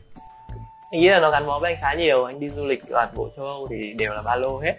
Anh 0.93 1.01
nghĩ 1.01 1.09
là 1.09 1.19
nó 1.21 1.31
gắn 1.31 1.47
bó 1.47 1.59
với 1.59 1.73
anh 1.73 1.79
khá 1.83 1.95
nhiều. 1.95 2.25
Anh 2.25 2.41
đi 2.41 2.49
du 2.51 2.65
lịch 2.67 2.81
toàn 2.91 3.09
bộ 3.17 3.29
châu 3.37 3.47
Âu 3.47 3.67
thì 3.71 3.93
đều 3.99 4.13
là 4.13 4.23
ba 4.23 4.37
lô 4.37 4.59
hết. 4.61 4.73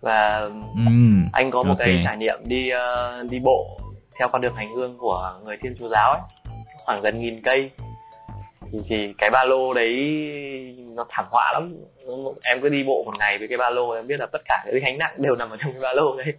Và 0.00 0.40
Ừm, 0.86 1.28
anh 1.32 1.50
có 1.50 1.62
một 1.62 1.68
ok. 1.68 1.78
cái 1.78 2.00
trải 2.04 2.16
nghiệm 2.16 2.38
đi 2.44 2.70
ờ, 2.70 3.22
đi 3.30 3.38
bộ 3.44 3.78
theo 4.18 4.28
con 4.28 4.40
đường 4.40 4.54
hành 4.54 4.74
hương 4.74 4.98
của 4.98 5.34
người 5.44 5.56
thiên 5.62 5.74
chúa 5.78 5.88
giáo 5.88 6.10
ấy. 6.10 6.20
Khoảng 6.84 7.00
gần 7.00 7.20
nghìn 7.20 7.42
cây. 7.42 7.70
Thì, 8.72 8.78
thì 8.88 9.14
cái 9.18 9.30
ba 9.30 9.44
lô 9.44 9.74
đấy 9.74 9.92
nó 10.94 11.04
thảm 11.08 11.24
họa 11.30 11.52
lắm. 11.52 11.74
Em 12.42 12.60
cứ 12.62 12.68
đi 12.68 12.84
bộ 12.86 13.02
một 13.06 13.12
ngày 13.18 13.38
với 13.38 13.48
cái 13.48 13.58
ba 13.58 13.70
lô 13.70 13.90
em 13.90 14.06
biết 14.06 14.20
là 14.20 14.26
tất 14.32 14.38
cả 14.44 14.62
những 14.66 14.74
cái 14.74 14.80
gánh 14.80 14.98
nặng 14.98 15.14
đều 15.16 15.34
nằm 15.36 15.50
ở 15.50 15.56
trong 15.60 15.72
cái 15.72 15.80
ba 15.82 15.92
lô 15.92 16.16
đấy 16.16 16.34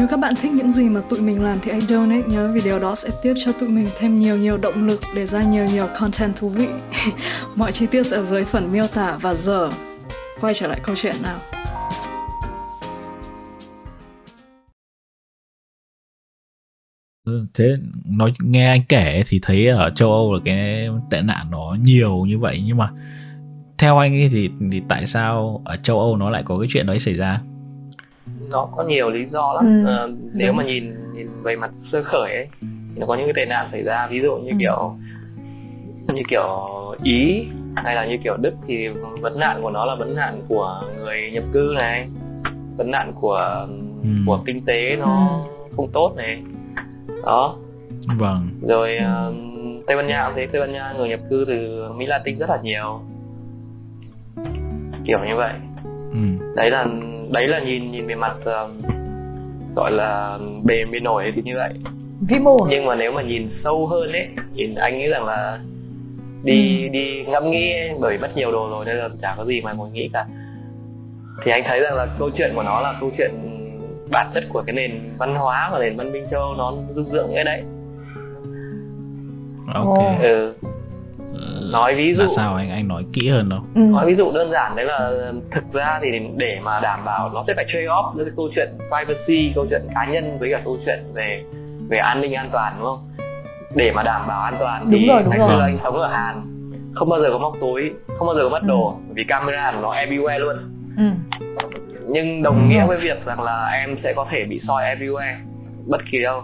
Nếu 0.00 0.08
các 0.08 0.20
bạn 0.20 0.34
thích 0.40 0.52
những 0.52 0.72
gì 0.72 0.88
mà 0.88 1.00
tụi 1.08 1.20
mình 1.20 1.44
làm 1.44 1.58
thì 1.62 1.72
hãy 1.72 1.80
donate 1.80 2.22
nhớ, 2.28 2.50
vì 2.54 2.60
điều 2.64 2.78
đó 2.78 2.94
sẽ 2.94 3.08
tiếp 3.22 3.34
cho 3.36 3.52
tụi 3.52 3.68
mình 3.68 3.88
thêm 3.98 4.18
nhiều 4.18 4.36
nhiều 4.36 4.56
động 4.56 4.86
lực 4.86 5.00
để 5.14 5.26
ra 5.26 5.42
nhiều 5.42 5.64
nhiều 5.64 5.86
content 6.00 6.36
thú 6.36 6.48
vị. 6.48 6.68
Mọi 7.56 7.72
chi 7.72 7.86
tiết 7.90 8.06
sẽ 8.06 8.16
ở 8.16 8.22
dưới 8.22 8.44
phần 8.44 8.72
miêu 8.72 8.86
tả 8.94 9.18
và 9.22 9.34
giờ, 9.34 9.70
quay 10.40 10.54
trở 10.54 10.66
lại 10.66 10.80
câu 10.82 10.94
chuyện 10.96 11.14
nào. 11.22 11.38
Ừ, 17.26 17.46
thế 17.54 17.76
nói, 18.04 18.32
nghe 18.42 18.68
anh 18.68 18.82
kể 18.88 19.22
thì 19.28 19.38
thấy 19.42 19.66
ở 19.66 19.90
châu 19.90 20.12
Âu 20.12 20.34
là 20.34 20.40
cái 20.44 20.88
tệ 21.10 21.20
nạn 21.22 21.50
nó 21.50 21.76
nhiều 21.80 22.24
như 22.26 22.38
vậy 22.38 22.62
nhưng 22.66 22.76
mà 22.76 22.90
theo 23.78 23.98
anh 23.98 24.12
ấy 24.12 24.28
thì 24.28 24.50
thì 24.72 24.82
tại 24.88 25.06
sao 25.06 25.62
ở 25.64 25.76
châu 25.76 26.00
Âu 26.00 26.16
nó 26.16 26.30
lại 26.30 26.42
có 26.42 26.58
cái 26.58 26.68
chuyện 26.70 26.86
đấy 26.86 26.98
xảy 26.98 27.14
ra 27.14 27.40
nó 28.50 28.68
có 28.76 28.82
nhiều 28.84 29.10
lý 29.10 29.24
do 29.32 29.52
lắm 29.54 29.64
Ừ, 29.84 29.86
Ờ, 29.86 30.10
nếu 30.34 30.48
đúng. 30.48 30.56
mà 30.56 30.64
nhìn 30.64 30.94
nhìn 31.14 31.26
về 31.42 31.56
mặt 31.56 31.70
sơ 31.92 32.02
khởi 32.04 32.34
ấy 32.34 32.46
thì 32.94 33.00
nó 33.00 33.06
có 33.06 33.14
những 33.14 33.26
cái 33.26 33.32
tệ 33.36 33.44
nạn 33.50 33.68
xảy 33.72 33.82
ra 33.82 34.06
ví 34.10 34.20
dụ 34.22 34.36
như 34.36 34.50
Ừ. 34.50 34.56
kiểu 34.58 34.92
như 36.14 36.22
kiểu 36.30 36.46
ý 37.02 37.46
hay 37.76 37.94
là 37.94 38.06
như 38.06 38.16
kiểu 38.24 38.36
đức 38.36 38.54
thì 38.66 38.88
vấn 39.20 39.38
nạn 39.38 39.58
của 39.62 39.70
nó 39.70 39.84
là 39.84 39.94
vấn 39.94 40.14
nạn 40.16 40.40
của 40.48 40.82
người 40.98 41.30
nhập 41.32 41.44
cư 41.52 41.72
này 41.78 42.08
vấn 42.76 42.90
nạn 42.90 43.12
của 43.20 43.66
Ừ. 44.02 44.08
của 44.26 44.40
kinh 44.46 44.64
tế 44.64 44.96
nó 44.96 45.40
không 45.76 45.88
tốt 45.92 46.12
này 46.16 46.42
đó 47.24 47.56
vâng 48.18 48.48
rồi 48.68 48.96
Ừ. 48.96 49.04
ờ, 49.04 49.32
tây 49.86 49.96
ban 49.96 50.06
nha 50.06 50.24
cũng 50.26 50.36
thế 50.36 50.46
tây 50.52 50.60
ban 50.60 50.72
nha 50.72 50.92
người 50.96 51.08
nhập 51.08 51.20
cư 51.30 51.44
từ 51.48 51.88
mỹ 51.96 52.06
latin 52.06 52.38
rất 52.38 52.50
là 52.50 52.58
nhiều 52.62 53.00
kiểu 55.06 55.18
như 55.28 55.36
vậy 55.36 55.52
ừ. 56.12 56.18
đấy 56.56 56.70
là 56.70 56.86
đấy 57.32 57.46
là 57.46 57.60
nhìn 57.60 57.90
nhìn 57.92 58.06
về 58.06 58.14
mặt 58.14 58.36
ờ, 58.44 58.68
gọi 59.76 59.92
là 59.92 60.38
bề 60.64 60.84
bề 60.84 61.00
nổi 61.00 61.32
thì 61.36 61.42
như 61.42 61.56
vậy. 61.56 61.72
Vĩ 62.28 62.38
mô 62.38 62.56
à? 62.56 62.66
nhưng 62.70 62.86
mà 62.86 62.94
nếu 62.94 63.12
mà 63.12 63.22
nhìn 63.22 63.48
sâu 63.64 63.86
hơn 63.86 64.12
ấy 64.12 64.28
nhìn 64.54 64.74
anh 64.74 64.98
nghĩ 64.98 65.06
rằng 65.08 65.24
là 65.24 65.60
đi 66.42 66.88
đi 66.88 67.24
ngẫm 67.26 67.50
nghĩ 67.50 67.72
ấy, 67.72 67.90
bởi 68.00 68.18
mất 68.18 68.28
nhiều 68.36 68.52
đồ 68.52 68.70
rồi 68.70 68.84
nên 68.84 68.96
là 68.96 69.08
chả 69.22 69.34
có 69.36 69.44
gì 69.44 69.60
mà 69.64 69.72
ngồi 69.72 69.90
nghĩ 69.90 70.10
cả. 70.12 70.26
Thì 71.44 71.52
anh 71.52 71.62
thấy 71.66 71.80
rằng 71.80 71.94
là 71.94 72.06
câu 72.18 72.30
chuyện 72.38 72.52
của 72.54 72.62
nó 72.66 72.80
là 72.80 72.94
câu 73.00 73.10
chuyện 73.18 73.30
bản 74.10 74.30
chất 74.34 74.44
của 74.48 74.62
cái 74.66 74.74
nền 74.74 75.00
văn 75.18 75.34
hóa 75.34 75.70
và 75.72 75.78
nền 75.78 75.96
văn 75.96 76.12
minh 76.12 76.26
châu 76.30 76.40
Âu 76.40 76.54
nó 76.54 76.74
dung 76.94 77.10
dưỡng 77.12 77.30
cái 77.34 77.44
đấy. 77.44 77.62
Ok. 79.74 79.98
Ừ. 80.22 80.52
Nói 81.72 81.94
ví 81.94 82.12
dụ 82.14 82.20
là 82.20 82.28
sao 82.28 82.54
anh 82.54 82.70
anh 82.70 82.88
nói 82.88 83.04
kỹ 83.12 83.28
hơn 83.28 83.48
đâu 83.48 83.60
ừ. 83.74 83.80
nói 83.80 84.06
ví 84.06 84.14
dụ 84.18 84.32
đơn 84.32 84.50
giản 84.50 84.76
đấy 84.76 84.86
là 84.86 85.10
thực 85.50 85.72
ra 85.72 85.98
thì 86.02 86.08
để 86.36 86.58
mà 86.62 86.80
đảm 86.80 87.04
bảo 87.04 87.30
nó 87.34 87.44
sẽ 87.46 87.52
phải 87.56 87.64
trade 87.68 87.86
off 87.86 88.16
giữa 88.16 88.24
cái 88.24 88.32
câu 88.36 88.48
chuyện 88.54 88.68
privacy 88.88 89.52
câu 89.54 89.66
chuyện 89.70 89.82
cá 89.94 90.04
nhân 90.12 90.38
với 90.38 90.50
cả 90.52 90.60
câu 90.64 90.78
chuyện 90.86 90.98
về 91.14 91.42
về 91.88 91.98
an 91.98 92.20
ninh 92.20 92.34
an 92.34 92.48
toàn 92.52 92.72
đúng 92.78 92.86
không 92.86 93.08
để 93.74 93.92
mà 93.94 94.02
đảm 94.02 94.26
bảo 94.28 94.40
an 94.42 94.54
toàn 94.58 94.86
thì 94.92 94.98
Đúng 94.98 95.08
rồi, 95.08 95.22
đúng 95.22 95.30
ngày 95.30 95.38
rồi. 95.38 95.60
anh 95.60 95.78
sống 95.82 95.96
ở 95.96 96.08
Hàn 96.08 96.42
không 96.94 97.08
bao 97.08 97.20
giờ 97.20 97.28
có 97.32 97.38
móc 97.38 97.52
túi 97.60 97.90
không 98.18 98.26
bao 98.26 98.36
giờ 98.36 98.40
có 98.42 98.48
mất 98.48 98.62
đồ 98.66 98.94
vì 99.14 99.24
camera 99.28 99.72
của 99.74 99.80
nó 99.82 99.92
everywhere 99.94 100.38
luôn 100.38 100.56
ừ. 100.96 101.04
nhưng 102.08 102.42
đồng 102.42 102.56
Ừ. 102.56 102.62
nghĩa 102.68 102.86
với 102.86 102.98
việc 102.98 103.24
rằng 103.24 103.40
là 103.42 103.66
em 103.66 103.96
sẽ 104.02 104.12
có 104.16 104.26
thể 104.30 104.44
bị 104.48 104.60
soi 104.66 104.82
everywhere 104.84 105.36
bất 105.86 106.00
kỳ 106.12 106.18
đâu 106.22 106.42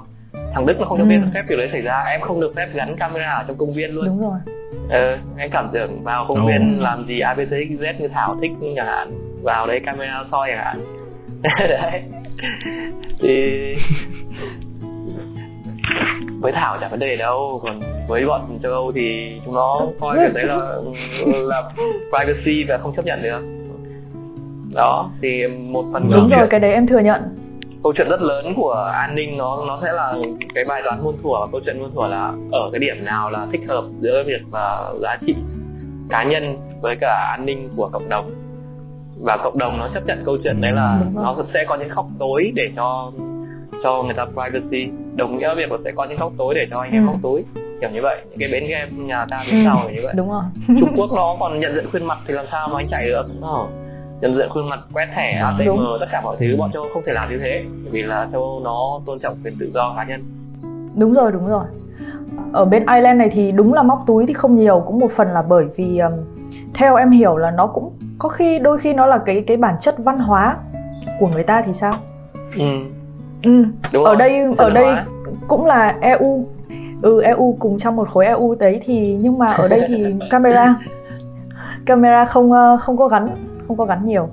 thằng 0.55 0.67
Đức 0.67 0.75
nó 0.79 0.85
không 0.87 0.99
cho 0.99 1.05
Ừ. 1.05 1.09
biết 1.09 1.17
phép 1.35 1.43
điều 1.49 1.59
đấy 1.59 1.69
xảy 1.73 1.81
ra. 1.81 2.03
Em 2.11 2.21
không 2.21 2.41
được 2.41 2.53
phép 2.57 2.67
gắn 2.75 2.97
camera 2.99 3.31
ở 3.39 3.45
trong 3.49 3.57
công 3.57 3.75
viên 3.75 3.91
luôn. 3.95 4.05
Đúng 4.07 4.21
rồi. 4.21 4.39
Ờ, 4.91 5.19
anh 5.37 5.51
cảm 5.53 5.69
tưởng 5.73 6.03
vào 6.03 6.25
công 6.29 6.47
Ồ. 6.47 6.47
viên 6.53 6.81
làm 6.81 7.07
gì 7.09 7.21
abc 7.21 7.51
z 7.51 7.95
như 7.99 8.09
thảo 8.09 8.37
thích 8.41 8.51
chẳng 8.77 8.87
hạn. 8.87 9.11
Vào 9.43 9.67
đấy 9.67 9.81
camera 9.87 10.25
soi 10.31 10.49
chẳng 10.51 10.65
hạn. 10.65 10.77
Đấy. 11.69 12.03
Thì 13.21 13.53
với 16.41 16.53
thảo 16.53 16.75
chả 16.81 16.89
vấn 16.89 16.99
đề 16.99 17.17
đâu. 17.17 17.61
Còn 17.63 17.81
với 18.09 18.27
bọn 18.27 18.59
châu 18.63 18.73
âu 18.73 18.93
thì 18.95 19.01
chúng 19.45 19.55
nó 19.55 19.81
coi 20.01 20.19
việc 20.19 20.35
đấy 20.35 20.45
là 20.45 20.57
là 21.45 21.63
privacy 22.11 22.65
và 22.69 22.79
không 22.83 22.97
chấp 22.97 23.05
nhận 23.05 23.23
được. 23.23 23.41
Đó 24.77 25.11
thì 25.23 25.47
một 25.47 25.85
phần 25.93 26.11
đúng 26.15 26.29
rồi 26.29 26.47
cái 26.51 26.61
đấy 26.61 26.73
em 26.73 26.87
thừa 26.87 26.99
nhận 26.99 27.21
câu 27.87 27.93
chuyện 27.97 28.09
rất 28.09 28.23
lớn 28.23 28.55
của 28.57 28.73
an 28.95 29.15
ninh 29.15 29.37
nó 29.37 29.65
nó 29.67 29.79
sẽ 29.83 29.93
là 29.93 30.15
cái 30.55 30.65
bài 30.65 30.83
toán 30.85 31.05
muôn 31.05 31.17
thuở 31.23 31.41
và 31.41 31.47
câu 31.53 31.61
chuyện 31.65 31.81
muôn 31.81 31.95
thuở 31.95 32.07
là 32.07 32.33
ở 32.53 32.71
cái 32.73 32.79
điểm 32.79 33.05
nào 33.05 33.31
là 33.31 33.47
thích 33.53 33.61
hợp 33.69 33.85
giữa 34.01 34.23
việc 34.27 34.41
và 34.51 34.93
giá 35.03 35.17
trị 35.27 35.35
cá 36.11 36.25
nhân 36.25 36.57
với 36.81 36.97
cả 37.01 37.35
an 37.37 37.47
ninh 37.47 37.69
của 37.77 37.89
cộng 37.93 38.09
đồng. 38.09 38.31
Và 39.21 39.37
cộng 39.37 39.59
đồng 39.59 39.79
nó 39.79 39.89
chấp 39.95 40.07
nhận 40.07 40.23
câu 40.25 40.37
chuyện 40.45 40.61
đấy 40.61 40.73
là 40.73 41.01
nó 41.15 41.37
sẽ 41.55 41.65
có 41.69 41.77
những 41.77 41.89
khóc 41.89 42.07
tối 42.19 42.53
để 42.55 42.63
cho 42.77 43.13
cho 43.83 44.03
người 44.03 44.15
ta 44.15 44.25
privacy. 44.25 44.91
Đồng 45.17 45.39
nghĩa 45.39 45.55
việc 45.55 45.73
là 45.73 45.79
sẽ 45.85 45.93
có 45.97 46.05
những 46.05 46.19
góc 46.19 46.33
tối 46.39 46.55
để 46.55 46.67
cho 46.71 46.81
anh 46.81 46.93
em 46.93 47.07
ừ. 47.07 47.07
góc 47.07 47.17
tối 47.23 47.45
kiểu 47.81 47.91
như 47.91 48.01
vậy. 48.03 48.21
Những 48.31 48.39
cái 48.39 48.49
bến 48.53 48.65
game 48.69 49.07
nhà 49.07 49.27
ta 49.31 49.37
bên 49.37 49.61
ừ. 49.61 49.65
sau 49.65 49.77
như 49.91 50.01
vậy. 50.05 50.15
Đúng 50.17 50.31
rồi. 50.31 50.43
Trung 50.81 50.95
Quốc 50.97 51.11
nó 51.13 51.37
còn 51.41 51.59
nhận 51.59 51.75
diện 51.75 51.85
khuôn 51.93 52.05
mặt 52.05 52.19
thì 52.27 52.35
làm 52.35 52.47
sao 52.51 52.69
mà 52.69 52.81
anh 52.81 52.89
chạy 52.91 53.07
được? 53.07 53.27
Oh. 53.41 53.86
Nhận 54.21 54.37
diện 54.37 54.49
khuôn 54.49 54.69
mặt 54.69 54.81
quét 54.93 55.07
thẻ 55.15 55.33
ATM 55.33 55.67
đúng. 55.67 55.97
tất 56.01 56.07
cả 56.13 56.21
mọi 56.21 56.37
thứ 56.41 56.57
bọn 56.59 56.73
châu 56.73 56.85
không 56.93 57.03
thể 57.07 57.13
làm 57.13 57.31
như 57.31 57.39
thế 57.39 57.65
vì 57.91 58.03
là 58.03 58.29
châu 58.33 58.43
Âu 58.43 58.61
nó 58.65 59.01
tôn 59.07 59.19
trọng 59.19 59.37
quyền 59.45 59.57
tự 59.61 59.71
do 59.75 59.95
cá 59.97 60.05
nhân. 60.05 60.25
Đúng 60.95 61.15
rồi 61.15 61.33
đúng 61.33 61.49
rồi. 61.49 61.65
Ở 62.53 62.65
bên 62.65 62.87
Ireland 62.87 63.19
này 63.19 63.29
thì 63.33 63.53
đúng 63.53 63.75
là 63.75 63.83
móc 63.83 64.05
túi 64.07 64.27
thì 64.27 64.35
không 64.35 64.57
nhiều 64.57 64.83
cũng 64.87 64.99
một 64.99 65.11
phần 65.11 65.29
là 65.29 65.43
bởi 65.49 65.65
vì 65.77 65.99
um, 65.99 66.13
theo 66.75 66.97
em 66.97 67.11
hiểu 67.11 67.37
là 67.37 67.51
nó 67.51 67.67
cũng 67.67 67.93
có 68.19 68.29
khi 68.29 68.59
đôi 68.59 68.79
khi 68.79 68.95
nó 68.95 69.07
là 69.07 69.19
cái 69.19 69.45
cái 69.47 69.57
bản 69.57 69.75
chất 69.81 69.95
văn 69.99 70.19
hóa 70.19 70.57
của 71.21 71.29
người 71.29 71.43
ta 71.43 71.63
thì 71.63 71.73
sao? 71.73 71.95
Ừ. 72.59 72.65
Ừ. 73.43 73.65
Đúng 73.93 74.05
ở 74.05 74.15
đây 74.17 74.41
ở 74.59 74.71
đây 74.71 74.97
cũng 75.49 75.67
là 75.67 75.97
EU 76.01 76.47
ừ 77.03 77.23
EU 77.23 77.57
cùng 77.59 77.79
trong 77.79 77.97
một 77.97 78.09
khối 78.09 78.27
EU 78.27 78.55
đấy 78.61 78.81
thì 78.85 79.17
nhưng 79.21 79.39
mà 79.39 79.53
ở 79.53 79.69
đây 79.69 79.83
thì 79.89 80.05
camera 80.31 80.75
camera 81.87 82.25
không 82.25 82.53
ờ, 82.53 82.77
không 82.81 82.97
có 82.97 83.09
gắn 83.09 83.29
không 83.69 83.77
có 83.77 83.85
gắn 83.85 84.07
nhiều. 84.07 84.29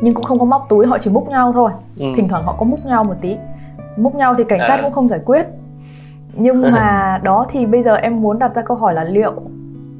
Nhưng 0.00 0.14
cũng 0.14 0.24
không 0.24 0.38
có 0.38 0.44
móc 0.44 0.66
túi 0.68 0.86
họ 0.86 0.98
chỉ 0.98 1.10
múc 1.10 1.28
nhau 1.28 1.52
thôi. 1.52 1.70
Ừ. 1.98 2.06
thỉnh 2.16 2.28
thoảng 2.28 2.44
họ 2.44 2.54
có 2.58 2.64
múc 2.64 2.86
nhau 2.86 3.04
một 3.04 3.14
tí. 3.20 3.36
Múc 3.96 4.14
nhau 4.14 4.34
thì 4.38 4.44
cảnh 4.44 4.60
sát 4.68 4.76
à. 4.76 4.82
cũng 4.82 4.92
không 4.92 5.08
giải 5.08 5.20
quyết. 5.24 5.46
Nhưng 6.34 6.62
mà 6.72 7.20
đó 7.22 7.46
thì 7.48 7.66
bây 7.66 7.82
giờ 7.82 7.94
em 7.94 8.22
muốn 8.22 8.38
đặt 8.38 8.54
ra 8.54 8.62
câu 8.62 8.76
hỏi 8.76 8.94
là 8.94 9.04
liệu 9.04 9.32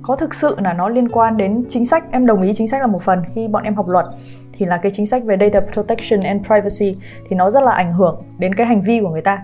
có 0.03 0.17
thực 0.17 0.35
sự 0.35 0.57
là 0.59 0.73
nó 0.73 0.89
liên 0.89 1.09
quan 1.09 1.37
đến 1.37 1.65
chính 1.69 1.87
sách? 1.87 2.05
Em 2.11 2.27
đồng 2.27 2.43
ý 2.43 2.53
chính 2.55 2.69
sách 2.69 2.81
là 2.81 2.87
một 2.87 3.03
phần. 3.03 3.23
Khi 3.35 3.49
bọn 3.49 3.63
em 3.63 3.75
học 3.75 3.89
luật 3.89 4.07
thì 4.53 4.67
là 4.67 4.77
cái 4.77 4.93
chính 4.95 5.07
sách 5.07 5.25
về 5.25 5.37
data 5.41 5.61
protection 5.73 6.21
and 6.21 6.47
privacy 6.47 7.01
thì 7.29 7.37
nó 7.37 7.51
rất 7.51 7.63
là 7.63 7.73
ảnh 7.73 7.93
hưởng 7.93 8.23
đến 8.39 8.55
cái 8.55 8.67
hành 8.67 8.81
vi 8.81 9.01
của 9.01 9.09
người 9.09 9.23
ta. 9.23 9.43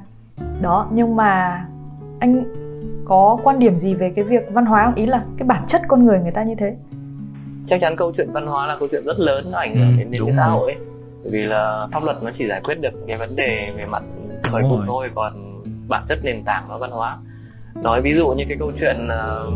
Đó 0.63 0.87
nhưng 0.93 1.17
mà 1.17 1.65
anh 2.19 2.45
có 3.05 3.39
quan 3.45 3.59
điểm 3.59 3.79
gì 3.79 3.95
về 3.95 4.13
cái 4.17 4.25
việc 4.25 4.49
văn 4.53 4.67
hóa 4.67 4.85
không? 4.85 4.95
Ý 4.95 5.07
là 5.07 5.25
cái 5.39 5.49
bản 5.49 5.63
chất 5.67 5.83
con 5.89 6.05
người 6.05 6.21
người 6.21 6.33
ta 6.33 6.43
như 6.43 6.55
thế 6.55 6.77
chắc 7.69 7.81
chắn 7.81 7.97
câu 7.97 8.13
chuyện 8.17 8.33
văn 8.33 8.47
hóa 8.47 8.67
là 8.67 8.77
câu 8.79 8.89
chuyện 8.91 9.03
rất 9.05 9.21
lớn 9.21 9.49
nó 9.53 9.59
ảnh 9.59 9.77
hưởng 9.77 9.91
ừ, 9.91 9.99
đến, 9.99 10.11
đến 10.11 10.23
cái 10.27 10.35
xã 10.37 10.47
hội 10.47 10.73
ấy. 10.73 10.81
bởi 11.23 11.33
vì 11.33 11.43
là 11.47 11.87
pháp 11.93 12.05
luật 12.05 12.23
nó 12.23 12.31
chỉ 12.39 12.49
giải 12.49 12.61
quyết 12.65 12.75
được 12.81 12.93
cái 13.07 13.17
vấn 13.17 13.37
đề 13.37 13.73
về 13.77 13.87
mặt 13.87 14.03
thời 14.43 14.63
vụ 14.63 14.79
thôi 14.87 15.11
còn 15.15 15.63
bản 15.89 16.05
chất 16.09 16.19
nền 16.23 16.43
tảng 16.45 16.65
nó 16.69 16.79
văn 16.79 16.91
hóa 16.91 17.19
nói 17.83 18.01
ví 18.03 18.15
dụ 18.17 18.29
như 18.29 18.45
cái 18.49 18.57
câu 18.61 18.73
chuyện 18.81 19.09
uh, 19.09 19.55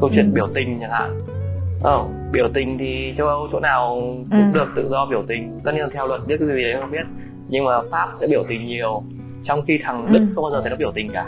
câu 0.00 0.10
chuyện 0.14 0.34
biểu 0.34 0.48
tình 0.54 0.78
chẳng 0.80 0.90
hạn 0.90 1.20
Ờ, 1.82 2.04
biểu 2.32 2.48
tình 2.54 2.78
thì 2.78 3.14
châu 3.18 3.26
Âu 3.26 3.48
chỗ 3.52 3.60
nào 3.60 3.96
cũng 4.00 4.26
ừ. 4.30 4.38
được 4.52 4.66
tự 4.76 4.88
do 4.90 5.06
biểu 5.06 5.24
tình 5.28 5.60
tất 5.64 5.72
nhiên 5.74 5.82
là 5.82 5.88
theo 5.92 6.06
luật 6.06 6.20
biết 6.26 6.36
cái 6.38 6.48
gì 6.48 6.62
đấy 6.62 6.76
không 6.80 6.90
biết 6.90 7.06
nhưng 7.48 7.64
mà 7.64 7.72
Pháp 7.90 8.08
sẽ 8.20 8.26
biểu 8.26 8.44
tình 8.48 8.66
nhiều 8.66 9.02
trong 9.44 9.62
khi 9.66 9.78
thằng 9.84 10.06
Đức 10.12 10.20
ừ. 10.20 10.26
không 10.34 10.44
bao 10.44 10.52
giờ 10.52 10.60
thấy 10.60 10.70
nó 10.70 10.76
biểu 10.76 10.92
tình 10.94 11.08
cả 11.12 11.26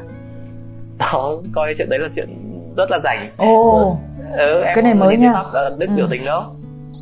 đó 0.99 1.37
coi 1.55 1.75
chuyện 1.79 1.89
đấy 1.91 1.99
là 1.99 2.09
chuyện 2.17 2.29
rất 2.77 2.91
là 2.91 2.99
rảnh 3.05 3.31
ồ 3.37 3.91
oh. 3.91 3.99
Ừ, 4.37 4.63
cái 4.75 4.85
này 4.85 4.95
mới 4.95 5.17
nha 5.17 5.33
Pháp 5.33 5.55
là 5.55 5.71
Đức 5.79 5.87
ừ. 5.87 5.93
biểu 5.97 6.07
tình 6.11 6.25
đâu 6.25 6.43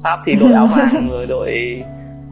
Pháp 0.02 0.18
thì 0.26 0.34
đội 0.40 0.52
áo 0.52 0.66
vàng 0.66 1.08
người 1.08 1.26
đội 1.26 1.82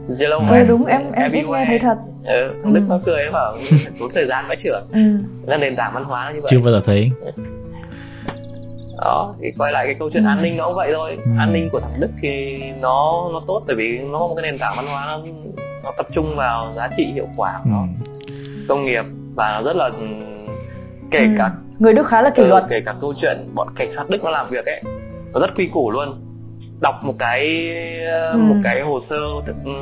yellow 0.09 0.53
ừ, 0.53 0.65
đúng 0.69 0.87
em 0.87 1.03
em 1.13 1.33
biết 1.33 1.45
nghe 1.49 1.65
thấy 1.67 1.79
thật 1.79 1.97
ừ, 2.25 2.55
Đức 2.65 2.81
ừ. 2.81 2.87
nó 2.89 3.01
cười 3.05 3.31
bảo 3.33 3.57
tốn 4.01 4.11
thời 4.15 4.27
gian 4.27 4.45
vãi 4.49 4.57
trưởng 4.65 4.87
ừ. 4.93 5.01
là 5.47 5.57
nền 5.57 5.77
tảng 5.77 5.95
văn 5.95 6.05
hóa 6.05 6.33
như 6.35 6.41
vậy 6.41 6.49
chưa 6.51 6.61
bao 6.61 6.73
giờ 6.73 6.81
thấy 6.85 7.11
đó 9.01 9.35
thì 9.41 9.53
quay 9.59 9.73
lại 9.73 9.87
cái 9.87 9.95
câu 9.99 10.11
chuyện 10.11 10.25
ừ. 10.25 10.29
an 10.29 10.43
ninh 10.43 10.57
nó 10.57 10.67
cũng 10.67 10.77
vậy 10.77 10.91
thôi 10.95 11.19
ừ. 11.25 11.31
an 11.39 11.53
ninh 11.53 11.69
của 11.73 11.81
thằng 11.81 12.01
đức 12.01 12.11
thì 12.23 12.59
nó 12.81 13.29
nó 13.33 13.41
tốt 13.47 13.63
bởi 13.67 13.77
vì 13.77 13.99
nó 13.99 14.19
có 14.19 14.27
một 14.27 14.35
cái 14.35 14.51
nền 14.51 14.59
tảng 14.59 14.73
văn 14.77 14.85
hóa 14.93 15.07
nó, 15.07 15.19
nó 15.85 15.93
tập 15.97 16.07
trung 16.13 16.37
vào 16.37 16.73
giá 16.77 16.89
trị 16.97 17.05
hiệu 17.15 17.29
quả 17.37 17.57
của 17.65 17.71
nó 17.71 17.83
ừ. 18.27 18.35
công 18.69 18.85
nghiệp 18.85 19.05
và 19.35 19.53
nó 19.53 19.63
rất 19.63 19.77
là 19.77 19.91
kể 21.15 21.27
ừ. 21.27 21.35
cả 21.39 21.51
người 21.79 21.93
đức 21.93 22.07
khá 22.07 22.23
là 22.23 22.31
kỷ 22.31 22.45
luật 22.45 22.65
kể 22.71 22.77
cả 22.87 22.95
câu 23.01 23.15
chuyện 23.21 23.47
bọn 23.55 23.69
cảnh 23.77 23.93
sát 23.97 24.11
đức 24.11 24.19
nó 24.25 24.31
làm 24.31 24.51
việc 24.51 24.67
ấy 24.67 24.83
nó 25.33 25.41
rất 25.41 25.51
quy 25.57 25.69
củ 25.73 25.91
luôn 25.91 26.09
đọc 26.81 26.95
một 27.03 27.15
cái 27.19 27.69
ừ. 28.33 28.39
một 28.39 28.57
cái 28.65 28.83
hồ 28.83 29.01
sơ 29.11 29.17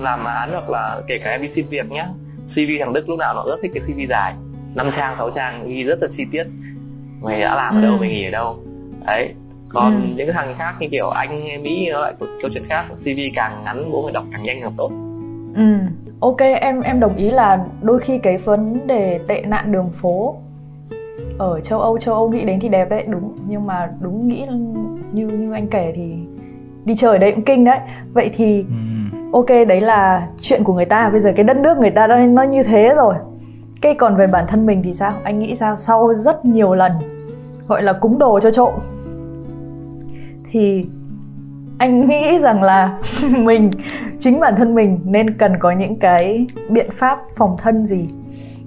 làm 0.01 0.25
án 0.25 0.51
hoặc 0.53 0.71
là 0.71 1.01
kể 1.07 1.15
cả 1.25 1.31
em 1.31 1.43
đi 1.43 1.49
xin 1.55 1.67
việc 1.69 1.91
nhá 1.91 2.09
cv 2.53 2.71
thằng 2.81 2.93
đức 2.93 3.09
lúc 3.09 3.19
nào 3.19 3.35
nó 3.35 3.45
rất 3.49 3.57
thích 3.63 3.71
cái 3.75 3.83
cv 3.87 4.01
dài 4.09 4.35
năm 4.75 4.91
trang 4.97 5.15
sáu 5.19 5.31
trang 5.31 5.69
ghi 5.69 5.83
rất 5.83 5.99
là 6.03 6.09
chi 6.17 6.25
tiết 6.33 6.45
mày 7.23 7.41
đã 7.41 7.55
làm 7.55 7.75
ở 7.75 7.81
đâu 7.81 7.93
ừ. 7.93 7.97
mày 8.01 8.09
nghỉ 8.09 8.25
ở 8.25 8.31
đâu 8.31 8.57
đấy 9.07 9.35
còn 9.69 10.03
ừ. 10.03 10.09
những 10.17 10.27
cái 10.27 10.35
thằng 10.35 10.55
khác 10.59 10.75
như 10.81 10.87
kiểu 10.91 11.09
anh 11.09 11.63
mỹ 11.63 11.89
nó 11.93 12.01
lại 12.01 12.15
câu 12.19 12.51
chuyện 12.55 12.65
khác 12.69 12.85
cv 13.01 13.19
càng 13.35 13.63
ngắn 13.65 13.91
bố 13.91 14.03
người 14.03 14.13
đọc 14.13 14.25
càng 14.33 14.43
nhanh 14.43 14.61
càng 14.61 14.75
tốt 14.77 14.91
ừ 15.57 15.63
ok 16.21 16.41
em 16.61 16.81
em 16.81 17.01
đồng 17.01 17.17
ý 17.17 17.31
là 17.31 17.59
đôi 17.83 17.99
khi 17.99 18.19
cái 18.19 18.39
vấn 18.39 18.87
đề 18.87 19.21
tệ 19.29 19.43
nạn 19.47 19.73
đường 19.73 19.91
phố 19.91 20.37
ở 21.39 21.61
châu 21.61 21.81
âu 21.81 21.99
châu 21.99 22.15
âu 22.15 22.31
nghĩ 22.31 22.45
đến 22.45 22.61
thì 22.61 22.69
đẹp 22.69 22.91
đấy 22.91 23.05
đúng. 23.09 23.33
Nhưng 23.49 23.67
mà 23.67 23.91
đúng 24.01 24.29
nghĩ 24.29 24.47
như 25.13 25.27
như 25.27 25.53
anh 25.53 25.67
kể 25.67 25.93
thì 25.97 26.15
đi 26.85 26.95
chơi 26.95 27.11
ở 27.11 27.19
đây 27.19 27.33
cũng 27.33 27.45
kinh 27.45 27.65
đấy. 27.65 27.79
Vậy 28.13 28.31
thì 28.37 28.65
ừ. 29.13 29.19
ok 29.33 29.49
đấy 29.69 29.81
là 29.81 30.29
chuyện 30.41 30.65
của 30.65 30.75
người 30.75 30.85
ta. 30.85 31.11
Bây 31.11 31.21
giờ 31.21 31.33
cái 31.37 31.45
đất 31.45 31.57
nước 31.57 31.79
người 31.79 31.91
ta 31.91 32.07
nó, 32.07 32.17
nó 32.17 32.43
như 32.43 32.63
thế 32.63 32.93
rồi. 32.97 33.15
Cái 33.81 33.95
còn 33.95 34.17
về 34.17 34.27
bản 34.27 34.45
thân 34.49 34.67
mình 34.67 34.83
thì 34.83 34.95
sao? 34.95 35.13
Anh 35.23 35.39
nghĩ 35.39 35.55
sao? 35.57 35.77
Sau 35.77 36.15
rất 36.15 36.45
nhiều 36.45 36.75
lần 36.75 36.93
gọi 37.69 37.83
là 37.83 37.93
cúng 37.93 38.19
đồ 38.19 38.41
cho 38.41 38.51
trộm 38.51 38.73
thì 40.51 40.87
anh 41.79 42.09
nghĩ 42.09 42.39
rằng 42.39 42.63
là 42.63 42.99
mình 43.39 43.71
chính 44.19 44.41
bản 44.41 44.55
thân 44.57 44.75
mình 44.75 44.99
nên 45.05 45.39
cần 45.39 45.59
có 45.59 45.71
những 45.71 45.95
cái 45.95 46.47
biện 46.71 46.91
pháp 46.93 47.19
phòng 47.37 47.57
thân 47.59 47.87
gì 47.87 48.07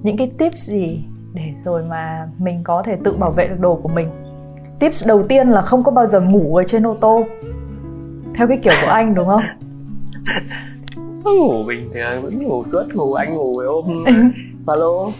những 0.03 0.17
cái 0.17 0.31
tips 0.37 0.69
gì 0.69 1.05
để 1.35 1.53
rồi 1.65 1.83
mà 1.83 2.27
mình 2.39 2.61
có 2.63 2.83
thể 2.83 2.97
tự 3.03 3.11
bảo 3.11 3.31
vệ 3.31 3.47
được 3.47 3.59
đồ 3.59 3.75
của 3.75 3.89
mình. 3.89 4.07
Tips 4.79 5.07
đầu 5.07 5.23
tiên 5.23 5.49
là 5.49 5.61
không 5.61 5.83
có 5.83 5.91
bao 5.91 6.05
giờ 6.05 6.21
ngủ 6.21 6.55
ở 6.55 6.63
trên 6.67 6.87
ô 6.87 6.97
tô. 7.01 7.25
Theo 8.35 8.47
cái 8.47 8.57
kiểu 8.63 8.73
của 8.81 8.91
anh 8.91 9.15
đúng 9.15 9.27
không? 9.27 9.43
Ngủ 11.23 11.63
bình 11.67 11.89
thường 11.93 12.21
vẫn 12.21 12.43
ngủ 12.43 12.63
suốt 12.71 12.83
ngủ 12.93 13.13
anh 13.13 13.35
ngủ 13.35 13.53
với 13.57 13.67
ôm 13.67 14.03
alo 14.67 15.11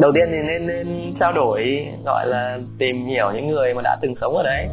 đầu 0.00 0.12
tiên 0.14 0.24
thì 0.30 0.38
nên 0.48 0.66
nên 0.66 1.14
trao 1.20 1.32
đổi 1.32 1.86
gọi 2.04 2.26
là 2.26 2.58
tìm 2.78 3.06
hiểu 3.06 3.30
những 3.34 3.48
người 3.48 3.74
mà 3.74 3.82
đã 3.82 3.98
từng 4.02 4.14
sống 4.20 4.36
ở 4.36 4.42
đấy. 4.42 4.68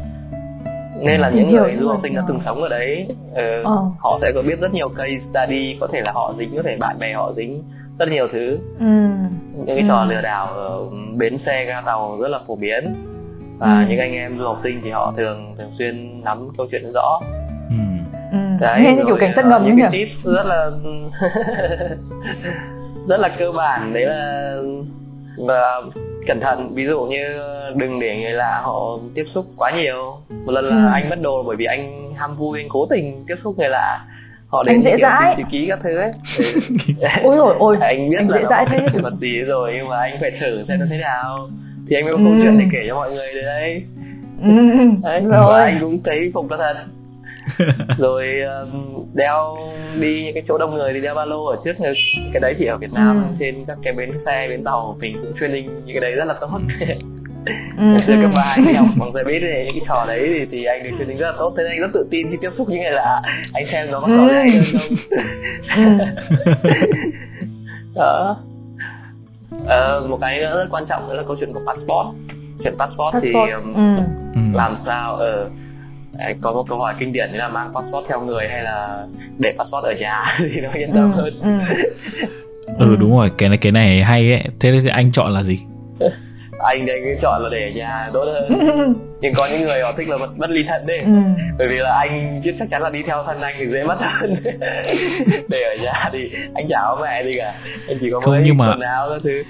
Nên 1.00 1.20
là 1.20 1.30
tìm 1.32 1.48
những 1.48 1.56
người 1.56 1.76
du 1.80 1.88
học 1.88 2.00
sinh 2.02 2.14
đã 2.14 2.22
từng 2.28 2.40
sống 2.44 2.62
ở 2.62 2.68
đấy 2.68 3.06
ừ, 3.34 3.62
ờ. 3.64 3.90
họ 3.98 4.18
sẽ 4.22 4.32
có 4.34 4.42
biết 4.42 4.60
rất 4.60 4.74
nhiều 4.74 4.88
case 4.88 5.20
study 5.30 5.76
có 5.80 5.88
thể 5.92 6.00
là 6.00 6.12
họ 6.12 6.34
dính 6.38 6.56
có 6.56 6.62
thể 6.64 6.76
bạn 6.80 6.98
bè 6.98 7.12
họ 7.14 7.32
dính 7.36 7.62
rất 8.00 8.08
nhiều 8.08 8.28
thứ 8.32 8.58
ừ. 8.78 8.86
những 9.56 9.66
cái 9.66 9.78
ừ. 9.78 9.84
trò 9.88 10.04
lừa 10.04 10.20
đảo 10.20 10.46
ở 10.46 10.84
bến 11.18 11.38
xe 11.46 11.64
ga 11.64 11.80
tàu 11.80 12.18
rất 12.20 12.28
là 12.28 12.38
phổ 12.46 12.56
biến 12.56 12.84
và 13.58 13.66
ừ. 13.66 13.86
những 13.88 13.98
anh 13.98 14.12
em 14.12 14.38
du 14.38 14.44
học 14.44 14.58
sinh 14.62 14.80
thì 14.84 14.90
họ 14.90 15.14
thường 15.16 15.54
thường 15.58 15.70
xuyên 15.78 16.24
nắm 16.24 16.48
câu 16.56 16.66
chuyện 16.70 16.92
rõ 16.94 17.20
ừ. 17.68 17.76
Ừ. 18.32 18.38
Đấy, 18.60 18.80
nghe 18.82 18.94
như 18.94 19.02
kiểu 19.06 19.16
cảnh 19.20 19.32
sát 19.32 19.46
ngầm 19.46 19.64
những 19.64 19.76
cái 19.80 19.90
tips 19.92 20.26
rất 20.26 20.46
là 20.46 20.70
rất 23.08 23.20
là 23.20 23.36
cơ 23.38 23.52
bản 23.52 23.92
đấy 23.92 24.06
là 24.06 24.54
và 25.38 25.82
cẩn 26.26 26.40
thận 26.40 26.74
ví 26.74 26.86
dụ 26.86 27.00
như 27.00 27.38
đừng 27.76 28.00
để 28.00 28.16
người 28.16 28.32
lạ 28.32 28.60
họ 28.64 28.98
tiếp 29.14 29.24
xúc 29.34 29.46
quá 29.56 29.72
nhiều 29.76 30.16
một 30.44 30.52
lần 30.52 30.64
là 30.64 30.76
ừ. 30.76 30.90
anh 30.92 31.10
mất 31.10 31.18
đồ 31.22 31.42
bởi 31.42 31.56
vì 31.56 31.64
anh 31.64 32.14
ham 32.14 32.36
vui 32.36 32.60
anh 32.60 32.68
cố 32.68 32.86
tình 32.90 33.24
tiếp 33.28 33.36
xúc 33.44 33.58
người 33.58 33.68
lạ 33.68 34.04
họ 34.50 34.62
đến 34.66 34.74
anh 34.74 34.80
dễ 34.80 34.96
dãi. 34.96 35.36
ký 35.50 35.66
các 35.68 35.78
thứ 35.82 35.96
ấy. 35.96 36.10
Ôi 37.22 37.36
rồi 37.36 37.54
ôi 37.58 37.76
anh 37.80 38.10
biết 38.10 38.16
anh 38.18 38.28
là 38.30 38.38
dễ 38.38 38.44
dãi 38.46 38.66
thế 38.68 38.86
vật 39.02 39.14
gì 39.20 39.38
rồi 39.38 39.72
nhưng 39.76 39.88
mà 39.88 39.96
anh 39.98 40.16
phải 40.20 40.30
thử 40.40 40.64
xem 40.68 40.80
nó 40.80 40.86
thế 40.90 40.96
nào. 40.96 41.36
Thì 41.88 41.96
anh 41.96 42.04
mới 42.04 42.12
có 42.16 42.18
câu 42.24 42.34
chuyện 42.42 42.58
để 42.58 42.64
kể 42.72 42.78
cho 42.88 42.94
mọi 42.94 43.12
người 43.12 43.26
đấy. 43.42 43.82
Ừ. 44.42 44.50
đấy 45.02 45.20
rồi. 45.20 45.30
và 45.30 45.64
anh 45.64 45.78
cũng 45.80 46.02
thấy 46.04 46.30
phục 46.34 46.50
là 46.50 46.56
thật. 46.56 46.84
Rồi 47.98 48.24
um, 48.40 49.04
đeo 49.14 49.56
đi 50.00 50.22
những 50.24 50.34
cái 50.34 50.42
chỗ 50.48 50.58
đông 50.58 50.74
người 50.74 50.92
thì 50.94 51.00
đeo 51.00 51.14
ba 51.14 51.24
lô 51.24 51.44
ở 51.44 51.56
trước 51.64 51.80
ngực. 51.80 51.94
Cái 52.32 52.40
đấy 52.40 52.54
thì 52.58 52.66
ở 52.66 52.76
Việt 52.76 52.92
Nam 52.92 53.24
ừ. 53.28 53.36
trên 53.40 53.64
các 53.66 53.78
cái 53.82 53.92
bến 53.92 54.10
xe 54.26 54.46
bến 54.48 54.64
tàu 54.64 54.96
mình 55.00 55.16
cũng 55.22 55.32
training 55.40 55.64
những 55.84 55.94
cái 55.94 56.00
đấy 56.00 56.12
rất 56.12 56.24
là 56.24 56.34
tốt. 56.40 56.48
ừ, 56.80 56.86
ngày 57.76 57.98
xưa 57.98 58.16
cấp 58.22 58.30
ba 58.36 58.42
anh 58.56 58.74
học 58.74 58.86
bằng 59.00 59.10
xe 59.14 59.24
buýt 59.24 59.42
thì 59.42 59.64
những 59.64 59.74
cái 59.74 59.84
trò 59.88 60.04
đấy 60.08 60.28
thì, 60.38 60.46
thì 60.52 60.64
anh 60.64 60.82
được 60.84 60.90
training 60.98 61.18
rất 61.18 61.26
là 61.30 61.36
tốt 61.38 61.54
thế 61.56 61.62
nên 61.62 61.72
anh 61.72 61.80
rất 61.80 61.90
tự 61.94 62.06
tin 62.10 62.30
khi 62.30 62.36
tiếp 62.40 62.50
xúc 62.58 62.68
những 62.68 62.80
người 62.80 62.90
lạ. 62.90 63.22
Anh 63.52 63.66
xem 63.70 63.90
nó 63.90 64.00
có 64.00 64.08
trò 64.08 64.34
hay 64.34 64.50
hơn 64.50 64.64
không 64.78 65.98
đó. 67.94 68.36
Ờ, 69.66 70.06
một 70.08 70.18
cái 70.20 70.38
rất 70.38 70.66
quan 70.70 70.84
trọng 70.88 71.08
nữa 71.08 71.14
là 71.14 71.22
câu 71.26 71.36
chuyện 71.40 71.52
của 71.52 71.60
passport. 71.66 72.16
Chuyện 72.64 72.74
passport, 72.78 73.12
passport. 73.14 73.48
thì 73.48 73.52
um, 73.52 73.74
ừ. 73.74 74.02
Ừ. 74.34 74.40
làm 74.54 74.76
sao 74.86 75.16
ở 75.16 75.50
uh, 76.30 76.36
có 76.40 76.52
một 76.52 76.64
câu 76.68 76.78
hỏi 76.78 76.94
kinh 77.00 77.12
điển 77.12 77.32
như 77.32 77.38
là 77.38 77.48
mang 77.48 77.74
passport 77.74 78.06
theo 78.08 78.20
người 78.20 78.48
hay 78.48 78.62
là 78.62 79.06
để 79.38 79.50
passport 79.58 79.84
ở 79.84 79.92
nhà 80.00 80.24
thì 80.54 80.60
nó 80.60 80.70
yên 80.72 80.92
tâm 80.92 81.12
Ừ, 81.12 81.16
hơn. 81.16 81.40
ừ. 81.42 81.74
ừ 82.78 82.96
đúng 83.00 83.16
rồi 83.18 83.30
cái 83.38 83.48
này 83.48 83.58
cái 83.58 83.72
này 83.72 84.00
hay 84.02 84.32
ấy. 84.32 84.44
Thế 84.60 84.78
thì 84.82 84.88
anh 84.88 85.12
chọn 85.12 85.32
là 85.32 85.42
gì 85.42 85.58
anh 86.64 86.86
đây 86.86 87.00
cứ 87.04 87.10
chọn 87.22 87.42
là 87.42 87.48
để 87.52 87.58
ở 87.58 87.70
nhà 87.78 88.10
tốt 88.12 88.24
hơn 88.24 88.94
nhưng 89.20 89.32
có 89.36 89.48
những 89.52 89.60
người 89.66 89.82
họ 89.82 89.92
thích 89.96 90.08
là 90.08 90.16
mất, 90.16 90.38
mất 90.38 90.50
ly 90.50 90.60
thân 90.68 90.86
đấy. 90.86 90.98
Ừ. 91.04 91.12
bởi 91.58 91.68
vì 91.70 91.76
là 91.78 91.98
anh 91.98 92.42
biết 92.44 92.52
chắc 92.58 92.68
chắn 92.70 92.82
là 92.82 92.90
đi 92.90 92.98
theo 93.06 93.24
thân 93.26 93.40
anh 93.40 93.54
thì 93.58 93.66
dễ 93.72 93.84
mất 93.84 93.96
hơn. 94.00 94.34
Để 95.50 95.58
ở 95.62 95.82
nhà 95.82 96.10
thì 96.12 96.18
anh 96.54 96.66
chả 96.68 96.76
có 96.82 96.98
mẹ 97.02 97.22
gì 97.24 97.30
cả. 97.38 97.52
Anh 97.88 97.96
chỉ 98.00 98.06
có 98.12 98.20
Không, 98.20 98.34
mấy 98.34 98.42
nhưng 98.46 98.56
mà- 98.58 98.68
quần 98.70 98.80
áo 98.80 99.08
các 99.10 99.20
thứ. 99.24 99.42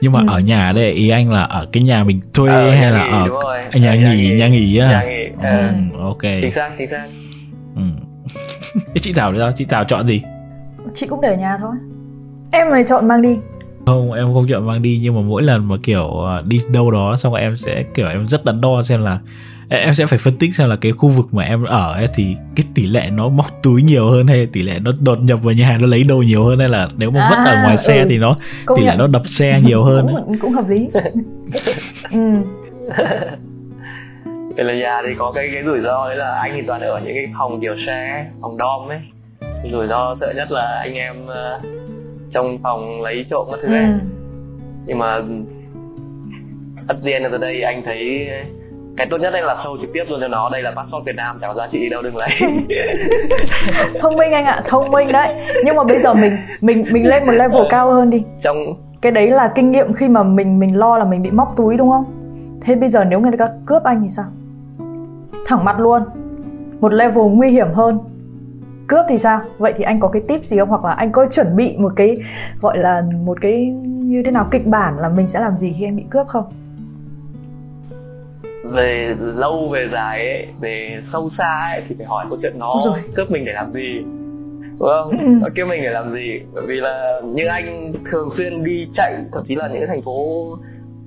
nhưng 0.00 0.12
mà 0.12 0.20
Ừ. 0.20 0.26
ở 0.28 0.38
nhà 0.40 0.72
đây 0.76 0.90
ý 0.90 1.08
anh 1.10 1.30
là 1.32 1.42
ở 1.42 1.66
cái 1.72 1.82
nhà 1.82 2.04
mình 2.04 2.20
thuê 2.34 2.50
Ờ, 2.52 2.70
hay 2.70 2.80
nhà 2.80 2.90
là 2.90 3.04
nghỉ, 3.04 3.12
ở 3.12 3.26
rồi. 3.28 3.58
ở 3.72 3.78
nhà 3.78 3.94
nghỉ 3.94 4.34
nhà 4.38 4.48
nghỉ 4.48 4.78
á 4.78 4.88
nhà 4.90 5.02
nghỉ 5.04 5.22
ờ, 5.42 5.58
ừ, 5.58 5.98
ok. 6.00 6.22
Chính 6.22 6.52
xác 6.54 6.70
chính 6.78 6.90
xác. 6.90 7.04
Ừ. 7.76 7.82
Chị 9.00 9.12
Thảo 9.16 9.32
thì 9.32 9.38
sao? 9.38 9.52
Chị 9.52 9.64
Thảo 9.64 9.84
chọn 9.84 10.06
gì? 10.06 10.22
Chị 10.94 11.06
cũng 11.06 11.20
để 11.20 11.28
ở 11.28 11.34
nhà 11.36 11.56
thôi. 11.60 11.72
Em 12.52 12.70
này 12.70 12.84
chọn 12.86 13.08
mang 13.08 13.22
đi 13.22 13.36
không 13.86 14.12
em 14.12 14.34
không 14.34 14.46
chọn 14.50 14.66
mang 14.66 14.82
đi 14.82 14.98
nhưng 15.02 15.14
mà 15.14 15.20
mỗi 15.20 15.42
lần 15.42 15.68
mà 15.68 15.76
kiểu 15.82 16.08
ờ, 16.08 16.42
đi 16.46 16.60
đâu 16.72 16.90
đó 16.90 17.16
xong 17.16 17.32
rồi 17.32 17.40
em 17.42 17.56
sẽ 17.58 17.82
kiểu 17.94 18.08
em 18.08 18.28
rất 18.28 18.44
đắn 18.44 18.60
đo 18.60 18.82
xem 18.82 19.02
là 19.02 19.18
em 19.68 19.94
sẽ 19.94 20.06
phải 20.06 20.18
phân 20.18 20.36
tích 20.36 20.54
xem 20.54 20.68
là 20.68 20.76
cái 20.76 20.92
khu 20.92 21.08
vực 21.08 21.26
mà 21.34 21.42
em 21.42 21.64
ở 21.64 21.92
ấy 21.92 22.06
thì 22.14 22.36
cái 22.56 22.66
tỷ 22.74 22.86
lệ 22.86 23.10
nó 23.12 23.28
móc 23.28 23.46
túi 23.62 23.82
nhiều 23.82 24.10
hơn 24.10 24.26
hay 24.26 24.46
tỷ 24.46 24.62
lệ 24.62 24.78
nó 24.82 24.90
đột 25.00 25.18
nhập 25.22 25.38
vào 25.42 25.54
nhà 25.54 25.78
nó 25.80 25.86
lấy 25.86 26.04
đồ 26.04 26.16
nhiều 26.16 26.44
hơn 26.44 26.58
hay 26.58 26.68
là 26.68 26.88
nếu 26.96 27.10
mà 27.10 27.26
vứt 27.30 27.36
ở 27.36 27.52
À, 27.54 27.62
ngoài 27.62 27.76
xe 27.76 27.98
ừ. 27.98 28.06
thì 28.08 28.18
nó 28.18 28.36
Công 28.66 28.78
tỷ 28.78 28.86
lệ 28.86 28.94
nó 28.98 29.06
đập 29.06 29.22
xe 29.26 29.60
nhiều 29.64 29.84
hơn 29.88 30.06
ấy. 30.06 30.14
cũng, 30.28 30.38
cũng 30.38 30.52
hợp 30.52 30.68
lý 30.68 30.88
ừ. 32.12 32.18
Về 34.56 34.64
là 34.64 34.74
nhà 34.74 35.00
thì 35.06 35.14
có 35.18 35.32
cái 35.34 35.48
cái 35.54 35.62
rủi 35.62 35.80
ro 35.80 36.08
đấy 36.08 36.16
là 36.16 36.34
anh 36.42 36.52
thì 36.56 36.62
toàn 36.66 36.80
ở 36.80 37.00
những 37.04 37.14
cái 37.14 37.26
phòng 37.38 37.60
kiểu 37.60 37.74
xe 37.86 38.26
phòng 38.40 38.56
dom 38.58 38.88
ấy 38.88 38.98
rủi 39.72 39.86
ro 39.86 40.16
sợ 40.20 40.32
nhất 40.36 40.50
là 40.50 40.80
anh 40.82 40.94
em 40.94 41.26
ờ, 41.26 41.60
trong 42.34 42.58
phòng 42.62 43.02
lấy 43.02 43.24
trộm 43.30 43.46
các 43.50 43.58
thứ 43.62 43.68
Ừ. 43.68 43.74
ấy 43.74 43.86
nhưng 44.86 44.98
mà 44.98 45.20
at 46.88 46.96
the 47.04 47.10
end 47.12 47.26
of 47.26 47.30
the 47.32 47.38
day 47.40 47.62
anh 47.62 47.82
thấy 47.84 48.28
cái 48.96 49.06
tốt 49.10 49.16
nhất 49.20 49.32
anh 49.32 49.44
là 49.44 49.54
show 49.54 49.78
trực 49.80 49.90
tiếp 49.92 50.04
luôn 50.08 50.18
cho 50.20 50.28
nó. 50.28 50.50
Đây 50.50 50.62
là 50.62 50.72
passport 50.76 51.04
Việt 51.06 51.16
Nam 51.16 51.38
chẳng 51.40 51.50
có 51.54 51.62
giá 51.62 51.68
trị 51.72 51.78
gì 51.80 51.86
đâu 51.90 52.02
đừng 52.02 52.16
lấy. 52.16 52.30
Thông 54.00 54.16
minh 54.16 54.32
anh 54.32 54.44
ạ 54.44 54.62
thông 54.66 54.90
minh 54.90 55.12
đấy. 55.12 55.34
Nhưng 55.64 55.76
mà 55.76 55.84
bây 55.84 55.98
giờ 55.98 56.14
mình 56.14 56.36
mình 56.60 56.84
mình 56.92 57.06
lên 57.06 57.26
một 57.26 57.32
level 57.32 57.62
cao 57.70 57.90
hơn 57.90 58.10
đi. 58.10 58.22
Trong 58.42 58.56
cái 59.00 59.12
đấy 59.12 59.30
là 59.30 59.52
kinh 59.54 59.70
nghiệm 59.70 59.92
khi 59.92 60.08
mà 60.08 60.22
mình 60.22 60.58
mình 60.58 60.78
lo 60.78 60.98
là 60.98 61.04
mình 61.04 61.22
bị 61.22 61.30
móc 61.30 61.56
túi 61.56 61.76
đúng 61.76 61.90
không? 61.90 62.04
Thế 62.60 62.74
bây 62.76 62.88
giờ 62.88 63.04
nếu 63.04 63.20
người 63.20 63.32
ta 63.38 63.48
cướp 63.66 63.82
anh 63.84 64.02
thì 64.02 64.08
sao? 64.08 64.24
Thẳng 65.46 65.64
mặt 65.64 65.80
luôn. 65.80 66.02
Một 66.80 66.92
level 66.92 67.24
nguy 67.24 67.48
hiểm 67.50 67.66
hơn 67.74 67.98
cướp 68.92 69.04
thì 69.08 69.18
sao? 69.18 69.40
Vậy 69.58 69.72
thì 69.76 69.84
anh 69.84 70.00
có 70.00 70.08
cái 70.08 70.22
tip 70.28 70.44
gì 70.44 70.58
không? 70.58 70.68
Hoặc 70.68 70.84
là 70.84 70.90
anh 70.92 71.12
có 71.12 71.26
chuẩn 71.30 71.56
bị 71.56 71.76
một 71.78 71.92
cái 71.96 72.16
gọi 72.60 72.78
là 72.78 73.02
một 73.24 73.38
cái 73.40 73.66
như 73.84 74.22
thế 74.24 74.30
nào 74.30 74.48
kịch 74.50 74.66
bản 74.66 74.98
là 74.98 75.08
mình 75.08 75.28
sẽ 75.28 75.40
làm 75.40 75.56
gì 75.56 75.74
khi 75.78 75.84
anh 75.84 75.96
bị 75.96 76.04
cướp 76.10 76.26
không? 76.26 76.44
Về 78.64 79.14
lâu 79.18 79.68
về 79.72 79.88
dài 79.92 80.18
ấy 80.28 80.46
về 80.60 81.00
sâu 81.12 81.30
xa 81.38 81.68
ấy 81.72 81.82
thì 81.88 81.94
phải 81.98 82.06
hỏi 82.06 82.26
câu 82.28 82.38
chuyện 82.42 82.58
nó 82.58 82.82
cướp 83.16 83.30
mình 83.30 83.44
để 83.44 83.52
làm 83.52 83.72
gì. 83.72 83.98
Đúng 84.78 84.88
không? 84.88 85.10
Ừ. 85.10 85.26
nó 85.40 85.48
kêu 85.54 85.66
mình 85.66 85.82
để 85.82 85.90
làm 85.90 86.12
gì? 86.14 86.40
Bởi 86.54 86.66
vì 86.66 86.74
là 86.80 87.20
như 87.24 87.46
anh 87.46 87.92
thường 88.10 88.28
xuyên 88.36 88.64
đi 88.64 88.88
chạy 88.96 89.14
thậm 89.32 89.44
chí 89.48 89.54
là 89.54 89.68
những 89.68 89.78
cái 89.80 89.86
thành 89.86 90.02
phố 90.02 90.46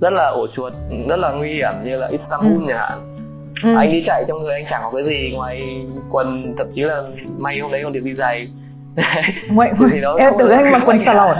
rất 0.00 0.10
là 0.12 0.28
ổ 0.34 0.46
chuột 0.56 0.72
rất 1.08 1.16
là 1.16 1.30
nguy 1.32 1.48
hiểm 1.48 1.72
như 1.84 1.96
là 1.96 2.06
Istanbul 2.08 2.52
Ừ. 2.62 2.64
chẳng 2.68 2.78
hạn 2.78 3.15
ừ. 3.62 3.74
anh 3.76 3.92
đi 3.92 4.02
chạy 4.06 4.24
trong 4.28 4.42
người 4.42 4.54
anh 4.54 4.64
chẳng 4.70 4.80
có 4.84 4.90
cái 4.90 5.04
gì 5.04 5.30
ngoài 5.34 5.62
quần 6.10 6.54
thậm 6.58 6.66
chí 6.74 6.80
là 6.82 7.02
may 7.38 7.58
hôm 7.58 7.72
đấy 7.72 7.80
còn 7.84 7.92
được 7.92 8.00
đi 8.04 8.14
giày 8.14 8.48
Ngoại, 9.50 9.70
Thì 9.92 10.00
em 10.18 10.32
tưởng 10.38 10.50
anh 10.50 10.72
mặc 10.72 10.82
quần 10.86 10.98
xà 10.98 11.14
lòn 11.14 11.36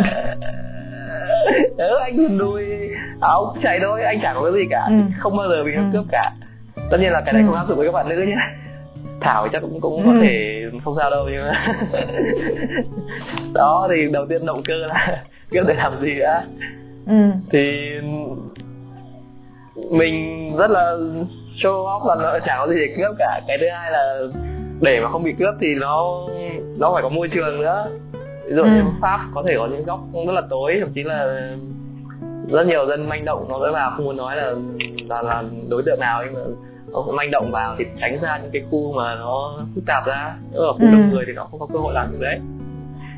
ừ, 1.78 1.96
anh 2.04 2.16
quần 2.18 2.38
đùi 2.44 2.64
áo 3.20 3.56
chạy 3.62 3.78
thôi 3.82 4.02
anh 4.02 4.18
chẳng 4.22 4.34
có 4.34 4.42
cái 4.42 4.52
gì 4.52 4.68
cả 4.70 4.86
Ừ. 4.88 4.94
không 5.18 5.36
bao 5.36 5.48
giờ 5.48 5.64
bị 5.64 5.72
Ừ. 5.74 5.82
cướp 5.92 6.04
cả 6.12 6.32
tất 6.90 6.96
nhiên 7.00 7.10
là 7.12 7.22
cái 7.24 7.32
này 7.32 7.42
Ừ. 7.42 7.46
không 7.46 7.56
áp 7.56 7.64
dụng 7.68 7.78
với 7.78 7.86
các 7.86 7.92
bạn 7.92 8.08
nữ 8.08 8.22
nhé 8.28 8.36
thảo 9.20 9.48
chắc 9.52 9.62
cũng 9.62 9.80
cũng 9.80 10.02
có 10.06 10.12
Ừ. 10.12 10.18
thể 10.22 10.62
không 10.84 10.94
sao 11.00 11.10
đâu 11.10 11.28
nhưng 11.32 11.42
mà 11.42 11.74
đó 13.54 13.88
thì 13.90 14.12
đầu 14.12 14.26
tiên 14.28 14.46
động 14.46 14.58
cơ 14.64 14.74
là 14.86 15.22
cướp 15.50 15.66
để 15.66 15.74
làm 15.74 16.00
gì 16.02 16.14
đã 16.20 16.42
ừ. 17.06 17.14
thì 17.52 17.90
mình 19.90 20.52
rất 20.56 20.70
là 20.70 20.96
show 21.62 21.84
off 21.84 22.06
là 22.08 22.14
nó 22.14 22.38
chẳng 22.46 22.58
có 22.66 22.72
gì 22.72 22.78
để 22.78 22.94
cướp 22.96 23.16
cả. 23.18 23.40
Cái 23.48 23.58
thứ 23.60 23.66
hai 23.72 23.90
là 23.92 24.18
để 24.80 25.00
mà 25.02 25.08
không 25.10 25.22
bị 25.22 25.32
cướp 25.38 25.54
thì 25.60 25.66
nó 25.80 26.20
nó 26.78 26.90
phải 26.94 27.02
có 27.02 27.08
môi 27.08 27.28
trường 27.28 27.60
nữa. 27.60 27.86
Ví 28.46 28.54
dụ 28.56 28.64
như 28.64 28.80
Ừ. 28.80 28.86
pháp 29.00 29.20
có 29.34 29.42
thể 29.48 29.54
có 29.58 29.66
những 29.66 29.84
góc 29.84 30.00
rất 30.26 30.32
là 30.32 30.42
tối 30.50 30.76
thậm 30.80 30.88
chí 30.94 31.02
là 31.02 31.46
rất 32.52 32.66
nhiều 32.66 32.86
dân 32.88 33.08
manh 33.08 33.24
động 33.24 33.46
nó 33.48 33.58
sẽ 33.66 33.72
vào. 33.72 33.90
Không 33.96 34.04
muốn 34.04 34.16
nói 34.16 34.36
là 34.36 34.52
là, 35.08 35.22
là 35.22 35.42
đối 35.70 35.82
tượng 35.86 36.00
nào 36.00 36.22
nhưng 36.24 36.34
mà 36.34 36.40
nó 36.92 37.02
cũng 37.06 37.16
manh 37.16 37.30
động 37.30 37.50
vào 37.52 37.74
thì 37.78 37.84
tránh 38.00 38.18
ra 38.22 38.38
những 38.42 38.50
cái 38.52 38.62
khu 38.70 38.92
mà 38.92 39.14
nó 39.14 39.58
phức 39.74 39.84
tạp 39.86 40.06
ra. 40.06 40.34
Nếu 40.52 40.62
ở 40.62 40.72
khu 40.72 40.78
Ừ. 40.80 40.86
đông 40.92 41.10
người 41.10 41.24
thì 41.26 41.32
nó 41.32 41.44
không 41.50 41.60
có 41.60 41.66
cơ 41.72 41.78
hội 41.78 41.94
làm 41.94 42.12
được 42.12 42.18
đấy. 42.20 42.38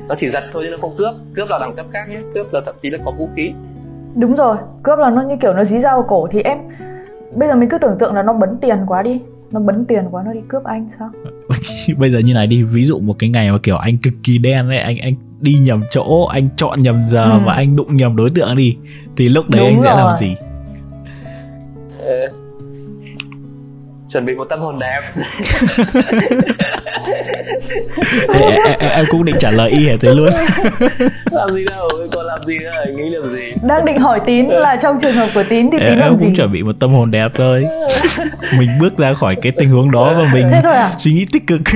Nó 0.07 0.15
chỉ 0.19 0.27
giật 0.33 0.43
thôi 0.53 0.63
chứ 0.65 0.71
nó 0.71 0.77
không 0.81 0.95
cướp. 0.97 1.13
Cướp 1.35 1.47
là 1.49 1.57
đẳng 1.59 1.75
cấp 1.75 1.85
khác 1.93 2.05
nhé. 2.09 2.19
Cướp 2.33 2.53
là 2.53 2.61
thậm 2.65 2.75
chí 2.81 2.89
là 2.89 2.97
có 3.05 3.11
vũ 3.11 3.29
khí. 3.35 3.51
Đúng 4.15 4.35
rồi. 4.35 4.55
Cướp 4.83 4.99
là 4.99 5.09
nó 5.09 5.21
như 5.21 5.35
kiểu 5.41 5.53
nó 5.53 5.63
dí 5.63 5.79
dao 5.79 5.93
vào 5.95 6.05
cổ 6.09 6.27
thì 6.31 6.41
em 6.41 6.57
bây 7.35 7.47
giờ 7.49 7.55
mình 7.55 7.69
cứ 7.69 7.77
tưởng 7.77 7.97
tượng 7.99 8.13
là 8.15 8.23
nó 8.23 8.33
bấn 8.33 8.49
tiền 8.61 8.77
quá 8.87 9.01
đi 9.03 9.19
nó 9.51 9.59
bấn 9.59 9.85
tiền 9.85 10.03
quá 10.11 10.23
nó 10.25 10.33
đi 10.33 10.39
cướp 10.47 10.63
anh 10.63 10.87
sao 10.99 11.09
bây 11.97 12.11
giờ 12.11 12.19
như 12.19 12.33
này 12.33 12.47
đi 12.47 12.63
ví 12.63 12.85
dụ 12.85 12.99
một 12.99 13.15
cái 13.19 13.29
ngày 13.29 13.51
mà 13.51 13.57
kiểu 13.63 13.77
anh 13.77 13.97
cực 13.97 14.13
kỳ 14.23 14.37
đen 14.37 14.69
ấy 14.69 14.77
anh 14.77 14.97
anh 14.97 15.13
đi 15.41 15.53
nhầm 15.53 15.83
chỗ 15.91 16.23
anh 16.25 16.49
chọn 16.57 16.79
nhầm 16.79 17.03
giờ 17.07 17.23
Ừ. 17.23 17.39
và 17.45 17.53
anh 17.53 17.75
đụng 17.75 17.97
nhầm 17.97 18.15
đối 18.15 18.29
tượng 18.29 18.55
đi 18.55 18.77
thì 19.17 19.29
lúc 19.29 19.49
đấy 19.49 19.59
Đúng 19.61 19.69
anh 19.69 19.81
sẽ 19.83 19.89
rồi. 19.89 19.97
làm 19.97 20.17
gì 20.17 20.35
chuẩn 24.13 24.25
bị 24.25 24.35
một 24.35 24.47
tâm 24.49 24.59
hồn 24.59 24.79
đẹp. 24.79 25.01
Ê, 28.39 28.49
em, 28.65 28.79
em, 28.79 28.91
em 28.91 29.05
cũng 29.09 29.25
định 29.25 29.35
trả 29.39 29.51
lời 29.51 29.69
y 29.69 29.87
hệt 29.87 29.99
thế 30.01 30.13
luôn. 30.13 30.29
Làm 31.31 31.49
gì 31.49 31.65
đâu 31.65 31.89
còn 32.11 32.25
làm 32.25 32.39
gì 32.47 32.57
nữa 32.57 32.71
nghĩ 32.95 33.09
làm 33.09 33.35
gì? 33.35 33.53
Đang 33.63 33.85
định 33.85 33.99
hỏi 33.99 34.19
tín 34.25 34.47
là 34.47 34.75
trong 34.81 34.97
trường 35.01 35.13
hợp 35.13 35.27
của 35.33 35.43
tín 35.49 35.69
thì 35.71 35.77
em, 35.77 35.89
tín 35.89 35.89
em 35.89 35.99
làm 35.99 36.17
gì? 36.17 36.25
cũng 36.25 36.35
chuẩn 36.35 36.51
bị 36.51 36.63
một 36.63 36.75
tâm 36.79 36.93
hồn 36.93 37.11
đẹp 37.11 37.31
thôi. 37.37 37.65
Mình 38.59 38.69
bước 38.79 38.97
ra 38.97 39.13
khỏi 39.13 39.35
cái 39.41 39.51
tình 39.51 39.69
huống 39.69 39.91
đó 39.91 40.13
và 40.17 40.31
mình 40.33 40.47
Thế 40.51 40.59
thôi 40.63 40.73
à? 40.73 40.91
suy 40.97 41.11
nghĩ 41.13 41.25
tích 41.33 41.47
cực. 41.47 41.61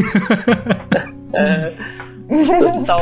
Ờ, 1.33 1.71
sau 2.87 2.99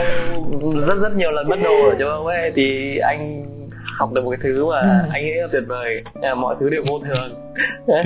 rất 0.87 0.95
rất 1.01 1.15
nhiều 1.15 1.31
lần 1.31 1.49
mất 1.49 1.55
đồ 1.63 1.89
ở 1.89 1.95
châu 1.99 2.09
Âu 2.09 2.25
ấy 2.27 2.51
thì 2.55 2.97
anh 2.97 3.45
học 4.01 4.13
được 4.13 4.23
một 4.23 4.29
cái 4.31 4.39
thứ 4.43 4.65
mà 4.65 4.79
Ừ. 4.81 5.09
anh 5.13 5.23
nghĩ 5.25 5.31
là 5.41 5.47
tuyệt 5.51 5.63
vời 5.67 6.03
là 6.21 6.35
mọi 6.35 6.55
thứ 6.59 6.69
đều 6.69 6.83
vô 6.87 6.99
thường 6.99 7.29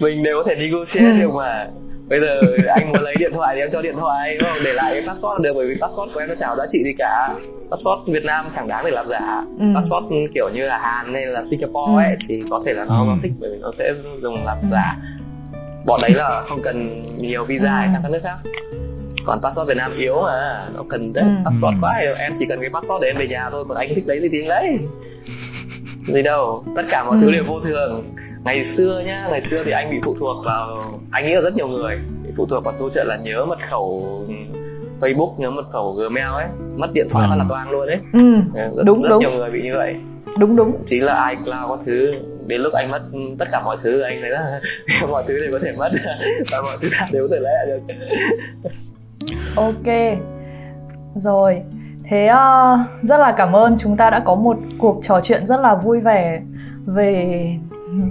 mình 0.00 0.22
đều 0.22 0.34
có 0.36 0.44
thể 0.48 0.54
negotiate 0.54 1.10
Ừ. 1.16 1.18
được 1.20 1.30
mà 1.34 1.66
bây 2.08 2.20
giờ 2.20 2.56
anh 2.76 2.88
muốn 2.92 3.02
lấy 3.02 3.14
điện 3.18 3.30
thoại 3.34 3.54
thì 3.56 3.60
em 3.60 3.68
cho 3.72 3.82
điện 3.82 3.94
thoại 4.00 4.28
đúng 4.38 4.48
không? 4.48 4.58
để 4.64 4.72
lại 4.72 4.90
cái 4.94 5.02
passport 5.08 5.40
được 5.42 5.52
bởi 5.54 5.66
vì 5.66 5.74
passport 5.80 6.10
của 6.14 6.20
em 6.20 6.28
nó 6.28 6.34
chả 6.40 6.46
có 6.48 6.56
giá 6.56 6.64
trị 6.72 6.78
gì 6.86 6.92
cả 6.98 7.28
passport 7.70 7.98
Việt 8.06 8.24
Nam 8.24 8.46
chẳng 8.56 8.68
đáng 8.68 8.84
để 8.84 8.90
làm 8.90 9.06
giả 9.08 9.44
Ừ. 9.60 9.66
passport 9.74 10.04
kiểu 10.34 10.48
như 10.54 10.62
là 10.66 10.78
Hàn 10.78 11.14
hay 11.14 11.26
là 11.26 11.44
Singapore 11.50 12.04
ấy 12.06 12.16
thì 12.28 12.40
có 12.50 12.62
thể 12.66 12.72
là 12.72 12.84
nó 12.84 13.00
Ừ. 13.00 13.04
nó 13.08 13.16
thích 13.22 13.32
bởi 13.40 13.50
vì 13.50 13.58
nó 13.62 13.70
sẽ 13.78 13.92
dùng 14.22 14.44
làm 14.46 14.56
Ừ. 14.62 14.66
giả 14.70 14.96
bọn 15.86 16.00
đấy 16.02 16.10
là 16.14 16.42
không 16.46 16.58
cần 16.64 17.02
nhiều 17.18 17.44
visa 17.44 17.82
Ừ. 17.86 17.92
sang 17.92 18.02
các 18.02 18.10
nước 18.12 18.20
khác 18.22 18.36
còn 19.26 19.40
passport 19.42 19.68
Việt 19.68 19.76
Nam 19.76 19.96
yếu 19.98 20.22
mà 20.22 20.68
nó 20.74 20.82
cần 20.88 21.12
đấy. 21.12 21.24
Ừ. 21.24 21.30
passport 21.44 21.74
Ừ. 21.74 21.78
quá 21.80 21.94
thì 22.00 22.06
em 22.18 22.32
chỉ 22.38 22.44
cần 22.48 22.60
cái 22.60 22.70
passport 22.70 23.02
để 23.02 23.08
em 23.08 23.16
về 23.18 23.26
nhà 23.28 23.48
thôi 23.50 23.64
còn 23.68 23.76
anh 23.76 23.88
thích 23.94 24.04
lấy 24.06 24.20
thì 24.32 24.40
anh 24.42 24.48
lấy 24.48 24.78
gì 26.06 26.22
đâu 26.22 26.64
tất 26.76 26.82
cả 26.90 27.04
mọi 27.04 27.16
Ừ. 27.16 27.20
thứ 27.22 27.30
đều 27.32 27.44
vô 27.46 27.60
thường. 27.60 28.02
Ngày 28.44 28.66
xưa 28.76 29.02
nhá 29.06 29.20
ngày 29.30 29.42
xưa 29.50 29.62
thì 29.64 29.70
anh 29.70 29.90
bị 29.90 29.96
phụ 30.04 30.16
thuộc 30.20 30.44
vào 30.44 30.82
anh 31.10 31.26
nghĩ 31.26 31.32
là 31.34 31.40
rất 31.40 31.56
nhiều 31.56 31.68
người. 31.68 31.98
Bị 32.24 32.30
phụ 32.36 32.46
thuộc 32.46 32.64
vào 32.64 32.74
câu 32.78 32.90
chuyện 32.94 33.06
là 33.06 33.16
nhớ 33.16 33.44
mật 33.44 33.58
khẩu 33.70 34.20
Facebook 35.00 35.34
nhớ 35.38 35.50
mật 35.50 35.64
khẩu 35.72 35.92
Gmail 35.92 36.26
ấy. 36.26 36.46
Mất 36.76 36.86
điện 36.92 37.06
thoại 37.10 37.26
phát 37.30 37.36
là 37.36 37.44
toang 37.48 37.70
luôn 37.70 37.86
ấy. 37.86 37.98
Ừ 38.12 38.34
rất, 38.76 38.82
Đúng, 38.86 39.02
rất 39.02 39.08
đúng. 39.10 39.18
nhiều 39.20 39.30
người 39.30 39.50
bị 39.50 39.62
như 39.62 39.74
vậy. 39.76 39.94
Đúng 40.38 40.56
đúng. 40.56 40.76
Chỉ 40.90 41.00
là 41.00 41.28
iCloud 41.30 41.68
có 41.68 41.78
thứ 41.86 42.14
đến 42.46 42.60
lúc 42.60 42.72
anh 42.72 42.90
mất 42.90 43.00
tất 43.38 43.44
cả 43.52 43.62
mọi 43.64 43.76
thứ 43.82 44.00
anh 44.00 44.18
thấy 44.20 44.30
là 44.30 44.60
mọi 45.10 45.22
thứ 45.28 45.40
đều 45.40 45.52
có 45.52 45.58
thể 45.62 45.72
mất. 45.78 45.90
Và 46.52 46.58
mọi 46.62 46.76
thứ 46.82 46.88
nào 46.92 47.06
đều 47.12 47.28
có 47.28 47.34
thể 47.36 47.40
lấy 47.40 47.52
lại 47.54 47.66
được 47.66 47.94
ok. 49.56 50.18
Rồi. 51.14 51.62
Thế 52.08 52.30
uh, 52.30 52.78
rất 53.02 53.18
là 53.18 53.32
cảm 53.32 53.56
ơn 53.56 53.76
chúng 53.78 53.96
ta 53.96 54.10
đã 54.10 54.20
có 54.20 54.34
một 54.34 54.56
cuộc 54.78 55.00
trò 55.02 55.20
chuyện 55.24 55.46
rất 55.46 55.60
là 55.60 55.74
vui 55.74 56.00
vẻ 56.00 56.40
về 56.86 57.58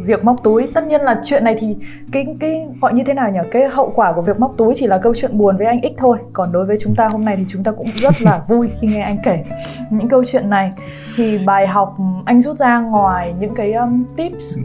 việc 0.06 0.24
móc 0.24 0.44
túi. 0.44 0.68
Tất 0.74 0.88
nhiên 0.88 1.02
là 1.02 1.22
chuyện 1.26 1.44
này 1.44 1.56
thì 1.60 1.76
cái 2.12 2.26
cái 2.40 2.68
gọi 2.82 2.94
như 2.94 3.04
thế 3.04 3.14
nào 3.14 3.32
nhỉ? 3.32 3.40
Cái 3.52 3.64
hậu 3.70 3.92
quả 3.96 4.14
của 4.14 4.22
việc 4.22 4.40
móc 4.40 4.54
túi 4.58 4.74
chỉ 4.76 4.88
là 4.88 4.98
câu 4.98 5.14
chuyện 5.16 5.38
buồn 5.38 5.58
với 5.58 5.68
anh 5.68 5.82
X 5.82 5.98
thôi. 5.98 6.18
Còn 6.34 6.52
đối 6.52 6.66
với 6.66 6.78
chúng 6.82 6.96
ta 6.96 7.08
hôm 7.08 7.26
nay 7.26 7.36
thì 7.38 7.46
chúng 7.50 7.64
ta 7.64 7.72
cũng 7.72 7.88
rất 7.96 8.22
là 8.22 8.42
vui 8.48 8.70
khi 8.82 8.88
nghe 8.88 9.02
anh 9.02 9.18
kể 9.24 9.44
những 9.90 10.10
câu 10.10 10.24
chuyện 10.26 10.50
này. 10.50 10.72
Thì 11.16 11.38
bài 11.38 11.68
học 11.68 11.98
anh 12.26 12.42
rút 12.42 12.58
ra 12.58 12.80
ngoài 12.80 13.34
những 13.40 13.56
cái 13.56 13.74
um, 13.74 14.06
tips 14.18 14.58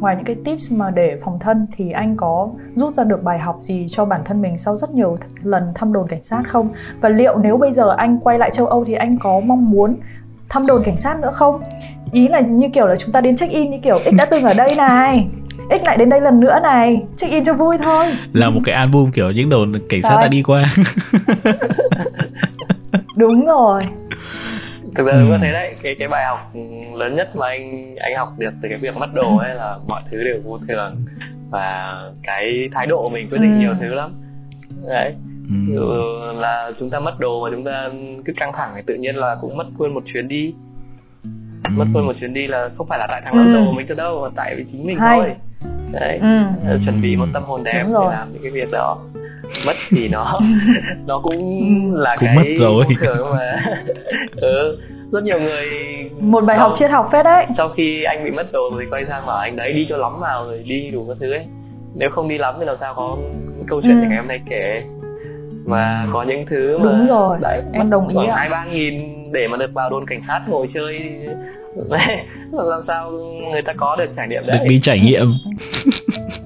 ngoài 0.00 0.16
những 0.16 0.24
cái 0.24 0.36
tips 0.44 0.72
mà 0.72 0.90
để 0.90 1.18
phòng 1.24 1.38
thân 1.38 1.66
thì 1.76 1.90
anh 1.90 2.16
có 2.16 2.48
rút 2.74 2.94
ra 2.94 3.04
được 3.04 3.22
bài 3.22 3.38
học 3.38 3.58
gì 3.60 3.86
cho 3.90 4.04
bản 4.04 4.20
thân 4.24 4.42
mình 4.42 4.58
sau 4.58 4.76
rất 4.76 4.90
nhiều 4.90 5.18
lần 5.42 5.62
thăm 5.74 5.92
đồn 5.92 6.08
cảnh 6.08 6.22
sát 6.22 6.42
không? 6.48 6.68
Và 7.00 7.08
liệu 7.08 7.38
nếu 7.38 7.56
bây 7.56 7.72
giờ 7.72 7.94
anh 7.96 8.18
quay 8.18 8.38
lại 8.38 8.50
châu 8.52 8.66
Âu 8.66 8.84
thì 8.84 8.94
anh 8.94 9.18
có 9.18 9.40
mong 9.40 9.70
muốn 9.70 9.94
thăm 10.48 10.66
đồn 10.66 10.82
cảnh 10.84 10.96
sát 10.96 11.20
nữa 11.20 11.30
không? 11.32 11.60
Ý 12.12 12.28
là 12.28 12.40
như 12.40 12.68
kiểu 12.68 12.86
là 12.86 12.96
chúng 12.96 13.12
ta 13.12 13.20
đến 13.20 13.36
check 13.36 13.52
in 13.52 13.70
như 13.70 13.78
kiểu 13.82 13.98
x 13.98 14.08
đã 14.18 14.24
từng 14.24 14.44
ở 14.44 14.54
đây 14.56 14.74
này 14.76 15.26
x 15.70 15.86
lại 15.86 15.96
đến 15.96 16.08
đây 16.08 16.20
lần 16.20 16.40
nữa 16.40 16.58
này 16.62 17.02
check 17.16 17.32
in 17.32 17.44
cho 17.44 17.54
vui 17.54 17.78
thôi. 17.78 18.06
Là 18.32 18.50
một 18.50 18.60
cái 18.64 18.74
album 18.74 19.10
kiểu 19.10 19.30
những 19.30 19.48
đồn 19.48 19.72
cảnh 19.88 20.02
sát 20.02 20.16
đã 20.20 20.28
đi 20.28 20.42
qua. 20.42 20.64
Đúng 23.16 23.46
rồi 23.46 23.80
thực 24.96 25.06
ra 25.06 25.12
ừ. 25.12 25.26
có 25.30 25.38
thấy 25.40 25.52
đấy 25.52 25.74
cái 25.82 25.94
cái 25.98 26.08
bài 26.08 26.24
học 26.26 26.52
lớn 26.94 27.16
nhất 27.16 27.36
mà 27.36 27.46
anh 27.46 27.94
anh 27.96 28.16
học 28.16 28.32
được 28.38 28.50
từ 28.62 28.68
cái 28.68 28.78
việc 28.78 28.96
mất 28.96 29.14
đồ 29.14 29.36
ấy 29.36 29.54
là 29.54 29.78
mọi 29.86 30.02
thứ 30.10 30.24
đều 30.24 30.40
vô 30.44 30.58
thường 30.68 30.96
và 31.50 31.96
cái 32.22 32.68
thái 32.72 32.86
độ 32.86 33.02
của 33.02 33.08
mình 33.08 33.28
quyết 33.30 33.38
định 33.40 33.52
ừ. 33.52 33.58
nhiều 33.58 33.74
thứ 33.80 33.94
lắm 33.94 34.12
đấy 34.88 35.14
ừ. 35.74 36.32
là 36.34 36.72
chúng 36.78 36.90
ta 36.90 37.00
mất 37.00 37.20
đồ 37.20 37.44
mà 37.44 37.50
chúng 37.56 37.64
ta 37.64 37.90
cứ 38.24 38.32
căng 38.36 38.52
thẳng 38.52 38.72
thì 38.76 38.82
tự 38.86 38.94
nhiên 38.94 39.16
là 39.16 39.36
cũng 39.40 39.56
mất 39.56 39.66
quên 39.78 39.94
một 39.94 40.02
chuyến 40.12 40.28
đi 40.28 40.54
ừ. 41.22 41.70
mất 41.76 41.86
quên 41.94 42.06
một 42.06 42.14
chuyến 42.20 42.34
đi 42.34 42.46
là 42.46 42.70
không 42.78 42.86
phải 42.86 42.98
là 42.98 43.06
tại 43.08 43.22
thằng 43.24 43.34
ừ. 43.34 43.54
đồ 43.54 43.72
mình 43.72 43.86
từ 43.88 43.94
đâu 43.94 44.22
mà 44.22 44.28
tại 44.36 44.54
vì 44.56 44.64
chính 44.72 44.86
mình 44.86 44.96
Hay. 44.96 45.12
thôi 45.14 45.34
đấy 45.92 46.18
ừ. 46.22 46.78
chuẩn 46.84 47.02
bị 47.02 47.16
một 47.16 47.26
tâm 47.32 47.42
hồn 47.42 47.64
đẹp 47.64 47.84
để 47.86 48.08
làm 48.10 48.32
những 48.32 48.42
cái 48.42 48.52
việc 48.52 48.68
đó 48.72 48.98
mất 49.66 49.72
thì 49.90 50.08
nó 50.08 50.38
nó 51.06 51.20
cũng 51.22 51.94
là 51.94 52.16
cũng 52.18 52.26
cái 52.26 52.36
mất 52.36 52.42
rồi 52.58 52.84
mà 53.32 53.75
ừ, 54.36 54.78
rất 55.12 55.24
nhiều 55.24 55.38
người 55.40 55.66
một 56.20 56.44
bài 56.44 56.58
học 56.58 56.72
triết 56.74 56.90
học 56.90 57.08
phết 57.12 57.24
đấy. 57.24 57.46
sau 57.56 57.68
khi 57.68 58.02
anh 58.02 58.24
bị 58.24 58.30
mất 58.30 58.52
đồ 58.52 58.70
rồi 58.72 58.86
quay 58.90 59.04
sang 59.08 59.26
bảo 59.26 59.36
anh 59.36 59.56
đấy 59.56 59.72
đi 59.72 59.86
cho 59.88 59.96
lắm 59.96 60.20
vào 60.20 60.44
rồi 60.44 60.64
đi 60.66 60.90
đủ 60.90 61.04
các 61.08 61.16
thứ 61.20 61.32
ấy. 61.32 61.44
Nếu 61.94 62.10
không 62.10 62.28
đi 62.28 62.38
lắm 62.38 62.54
thì 62.58 62.64
làm 62.64 62.76
sao 62.80 62.94
có 62.94 63.16
câu 63.68 63.80
chuyện 63.82 64.00
ừ. 64.00 64.06
ngày 64.08 64.16
hôm 64.16 64.28
nay 64.28 64.40
kể. 64.50 64.82
Và 65.64 66.06
có 66.12 66.22
những 66.22 66.46
thứ 66.50 66.78
mà 66.78 66.84
đúng 66.84 67.06
rồi. 67.06 67.38
đấy, 67.40 67.62
em 67.72 67.90
đồng 67.90 68.08
ý 68.08 68.16
hai 68.34 68.48
ba 68.48 68.64
nghìn 68.64 68.94
để 69.32 69.48
mà 69.48 69.56
được 69.56 69.70
vào 69.72 69.90
đồn 69.90 70.06
cảnh 70.06 70.22
sát 70.28 70.40
ngồi 70.48 70.68
chơi. 70.74 71.00
Làm 72.52 72.82
sao 72.86 73.10
người 73.52 73.62
ta 73.62 73.72
có 73.76 73.96
được 73.98 74.06
trải 74.16 74.28
nghiệm 74.28 74.46
đấy. 74.46 74.58
được 74.58 74.64
đi 74.68 74.80
trải 74.80 75.00
nghiệm 75.00 75.26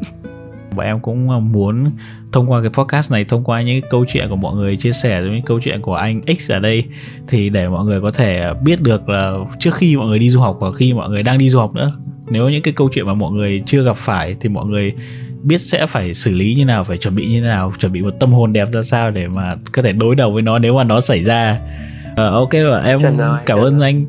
và 0.74 0.84
em 0.84 1.00
cũng 1.00 1.30
ờ, 1.30 1.40
muốn 1.40 1.90
thông 2.32 2.50
qua 2.50 2.60
cái 2.60 2.70
podcast 2.70 3.12
này 3.12 3.24
thông 3.24 3.44
qua 3.44 3.62
những 3.62 3.80
câu 3.90 4.04
chuyện 4.08 4.28
của 4.28 4.36
mọi 4.36 4.56
người 4.56 4.76
chia 4.76 4.92
sẻ 4.92 5.22
những 5.22 5.42
câu 5.42 5.60
chuyện 5.60 5.80
của 5.80 5.94
anh 5.94 6.20
X 6.38 6.50
ở 6.50 6.58
đây 6.58 6.84
thì 7.28 7.50
để 7.50 7.68
mọi 7.68 7.84
người 7.84 8.00
có 8.00 8.10
thể 8.10 8.54
biết 8.62 8.82
được 8.82 9.08
là 9.08 9.34
trước 9.58 9.74
khi 9.74 9.96
mọi 9.96 10.06
người 10.06 10.18
đi 10.18 10.30
du 10.30 10.40
học 10.40 10.56
và 10.60 10.72
khi 10.72 10.92
mọi 10.92 11.08
người 11.08 11.22
đang 11.22 11.38
đi 11.38 11.50
du 11.50 11.58
học 11.58 11.74
nữa 11.74 11.92
nếu 12.30 12.48
những 12.48 12.62
cái 12.62 12.74
câu 12.74 12.88
chuyện 12.92 13.06
mà 13.06 13.14
mọi 13.14 13.32
người 13.32 13.62
chưa 13.66 13.82
gặp 13.82 13.96
phải 13.96 14.36
thì 14.40 14.48
mọi 14.48 14.66
người 14.66 14.94
biết 15.42 15.60
sẽ 15.60 15.86
phải 15.86 16.14
xử 16.14 16.34
lý 16.34 16.54
như 16.54 16.64
nào 16.64 16.84
phải 16.84 16.98
chuẩn 16.98 17.14
bị 17.14 17.26
như 17.26 17.40
nào 17.40 17.72
chuẩn 17.78 17.92
bị 17.92 18.02
một 18.02 18.14
tâm 18.20 18.32
hồn 18.32 18.52
đẹp 18.52 18.68
ra 18.72 18.82
sao 18.82 19.10
để 19.10 19.28
mà 19.28 19.56
có 19.72 19.82
thể 19.82 19.92
đối 19.92 20.14
đầu 20.14 20.30
với 20.30 20.42
nó 20.42 20.58
nếu 20.58 20.74
mà 20.76 20.84
nó 20.84 21.00
xảy 21.00 21.24
ra. 21.24 21.60
Uh, 22.10 22.16
ok 22.16 22.52
và 22.52 22.82
em 22.84 23.02
cảm 23.46 23.58
ơn 23.58 23.80
anh 23.80 24.06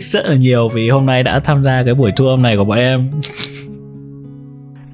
X 0.00 0.14
rất 0.14 0.26
là 0.26 0.34
nhiều 0.34 0.68
vì 0.68 0.88
hôm 0.88 1.06
nay 1.06 1.22
đã 1.22 1.38
tham 1.38 1.64
gia 1.64 1.82
cái 1.82 1.94
buổi 1.94 2.12
tour 2.16 2.30
hôm 2.30 2.42
này 2.42 2.56
của 2.56 2.64
bọn 2.64 2.78
em 2.78 3.10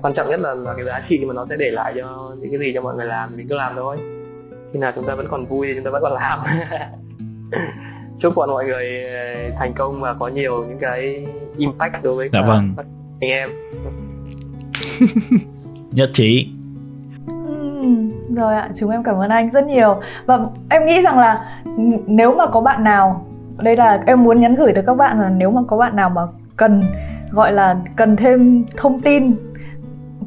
quan 0.03 0.15
trọng 0.15 0.31
nhất 0.31 0.41
là, 0.41 0.55
là 0.55 0.75
cái 0.77 0.85
giá 0.85 1.03
trị 1.09 1.25
mà 1.25 1.35
nó 1.35 1.47
sẽ 1.47 1.57
để 1.57 1.71
lại 1.71 1.93
cho 1.97 2.35
những 2.39 2.51
cái 2.51 2.61
gì 2.61 2.73
cho 2.75 2.81
mọi 2.81 2.95
người 2.95 3.07
làm 3.07 3.37
mình 3.37 3.49
cứ 3.49 3.55
làm 3.55 3.73
thôi. 3.77 3.97
Khi 4.73 4.79
nào 4.79 4.93
chúng 4.95 5.07
ta 5.07 5.15
vẫn 5.15 5.27
còn 5.31 5.47
vui 5.47 5.67
thì 5.67 5.75
chúng 5.75 5.85
ta 5.85 5.91
vẫn 5.91 6.03
còn 6.03 6.13
làm. 6.13 6.39
Chúc 8.23 8.35
bọn 8.35 8.51
mọi 8.51 8.65
người 8.65 9.05
ờ, 9.05 9.51
thành 9.59 9.73
công 9.75 10.01
và 10.01 10.15
có 10.19 10.29
nhiều 10.29 10.65
những 10.69 10.79
cái 10.81 11.27
impact 11.57 12.03
đối 12.03 12.17
với 12.17 12.29
dạ 12.33 12.43
vâng. 12.47 12.75
anh 13.21 13.31
em. 13.31 13.49
Nhất 15.93 16.11
trí. 16.13 16.53
Rồi 18.37 18.55
ạ 18.55 18.71
chúng 18.77 18.91
em 18.91 19.03
cảm 19.03 19.17
ơn 19.17 19.31
anh 19.31 19.51
rất 19.51 19.67
nhiều. 19.67 20.01
Và 20.27 20.39
em 20.71 20.87
nghĩ 20.87 21.03
rằng 21.03 21.19
là 21.19 21.61
nếu 22.07 22.35
mà 22.35 22.47
có 22.47 22.61
bạn 22.61 22.85
nào 22.85 23.27
đây 23.59 23.77
là 23.77 24.03
em 24.07 24.25
muốn 24.25 24.41
nhắn 24.41 24.55
gửi 24.55 24.73
tới 24.75 24.85
các 24.87 24.95
bạn 24.95 25.21
là 25.21 25.29
nếu 25.29 25.51
mà 25.51 25.61
có 25.69 25.77
bạn 25.77 25.97
nào 25.97 26.11
mà 26.11 26.23
cần 26.57 26.83
gọi 27.31 27.53
là 27.53 27.77
cần 27.97 28.17
thêm 28.17 28.65
thông 28.77 29.01
tin 29.01 29.35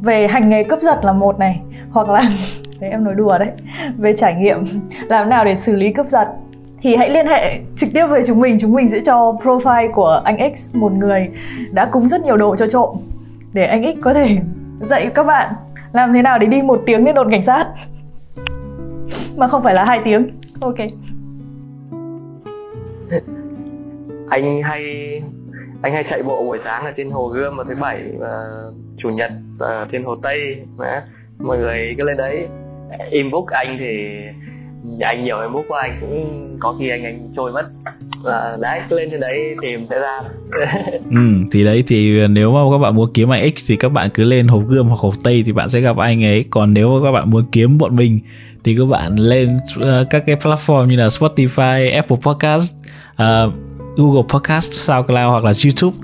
về 0.03 0.27
hành 0.27 0.49
nghề 0.49 0.63
cướp 0.63 0.81
giật 0.81 0.99
là 1.05 1.13
một 1.13 1.39
này, 1.39 1.61
hoặc 1.91 2.09
là 2.09 2.21
đấy, 2.79 2.89
em 2.89 3.03
nói 3.03 3.13
đùa 3.15 3.37
đấy. 3.37 3.51
Về 3.97 4.15
trải 4.15 4.35
nghiệm, 4.35 4.65
làm 5.07 5.29
nào 5.29 5.45
để 5.45 5.55
xử 5.55 5.75
lý 5.75 5.93
cướp 5.93 6.07
giật? 6.07 6.27
Thì 6.81 6.95
hãy 6.95 7.09
liên 7.09 7.27
hệ 7.27 7.59
trực 7.77 7.89
tiếp 7.93 8.07
với 8.07 8.23
chúng 8.27 8.39
mình 8.39 8.57
chúng 8.61 8.73
mình 8.73 8.89
sẽ 8.89 8.99
cho 9.05 9.35
profile 9.43 9.91
của 9.91 10.21
anh 10.25 10.55
X, 10.55 10.75
một 10.75 10.91
người 10.91 11.29
đã 11.71 11.85
cúng 11.85 12.09
rất 12.09 12.21
nhiều 12.23 12.37
đồ 12.37 12.55
cho 12.55 12.67
trộm, 12.67 12.97
để 13.53 13.65
anh 13.65 13.83
X 13.83 14.01
có 14.01 14.13
thể 14.13 14.37
dạy 14.79 15.11
các 15.13 15.23
bạn 15.23 15.53
làm 15.93 16.13
thế 16.13 16.21
nào 16.21 16.39
để 16.39 16.47
đi 16.47 16.61
một 16.61 16.81
tiếng 16.85 17.05
đến 17.05 17.15
đồn 17.15 17.31
cảnh 17.31 17.43
sát. 17.43 17.65
Mà 19.37 19.47
không 19.47 19.63
phải 19.63 19.73
là 19.73 19.85
hai 19.85 20.01
tiếng. 20.03 20.29
Ok. 20.61 20.77
Anh 24.29 24.61
hay 24.63 24.81
anh 25.83 25.93
hay 25.93 26.03
chạy 26.09 26.23
bộ 26.23 26.43
buổi 26.43 26.59
sáng 26.63 26.85
ở 26.85 26.91
trên 26.97 27.09
hồ 27.09 27.27
gươm 27.27 27.55
vào 27.55 27.65
thứ 27.65 27.75
bảy 27.81 28.01
và 28.19 28.45
chủ 28.97 29.09
nhật 29.09 29.31
ở 29.59 29.85
trên 29.91 30.03
hồ 30.03 30.15
tây. 30.23 30.37
Mà 30.77 31.03
mọi 31.39 31.57
người 31.57 31.95
cứ 31.97 32.03
lên 32.03 32.17
đấy. 32.17 32.47
Inbox 33.11 33.45
anh 33.47 33.77
thì 33.79 34.21
anh 34.99 35.23
nhiều 35.23 35.41
inbox 35.41 35.65
của 35.69 35.75
anh 35.75 35.97
cũng 36.01 36.57
có 36.59 36.75
khi 36.79 36.89
anh 36.89 37.03
anh 37.03 37.29
trôi 37.35 37.51
mất. 37.51 37.65
Và 38.23 38.57
đấy 38.61 38.79
cứ 38.89 38.99
lên 38.99 39.09
trên 39.11 39.19
đấy 39.19 39.55
tìm 39.61 39.87
sẽ 39.89 39.99
ra. 39.99 40.21
Ừ 41.11 41.17
thì 41.51 41.63
đấy 41.63 41.83
thì 41.87 42.27
nếu 42.27 42.53
mà 42.53 42.59
các 42.71 42.77
bạn 42.77 42.95
muốn 42.95 43.09
kiếm 43.13 43.33
anh 43.33 43.55
X 43.55 43.65
thì 43.69 43.75
các 43.75 43.89
bạn 43.89 44.09
cứ 44.13 44.23
lên 44.23 44.47
hồ 44.47 44.59
gươm 44.59 44.87
hoặc 44.87 44.99
hồ 44.99 45.13
tây 45.23 45.43
thì 45.45 45.51
bạn 45.51 45.69
sẽ 45.69 45.79
gặp 45.79 45.97
anh 45.97 46.23
ấy. 46.23 46.45
Còn 46.49 46.73
nếu 46.73 46.89
mà 46.89 47.05
các 47.05 47.11
bạn 47.11 47.29
muốn 47.29 47.43
kiếm 47.51 47.77
bọn 47.77 47.95
mình 47.95 48.19
thì 48.63 48.75
các 48.77 48.85
bạn 48.85 49.15
lên 49.15 49.47
uh, 49.79 50.07
các 50.09 50.23
cái 50.25 50.35
platform 50.35 50.85
như 50.85 50.97
là 50.97 51.07
Spotify, 51.07 51.93
Apple 51.93 52.17
Podcast, 52.25 52.75
uh, 53.11 53.53
Google 53.95 54.23
Podcast, 54.29 54.73
SoundCloud 54.73 55.29
hoặc 55.29 55.43
là 55.43 55.51
YouTube. 55.65 55.97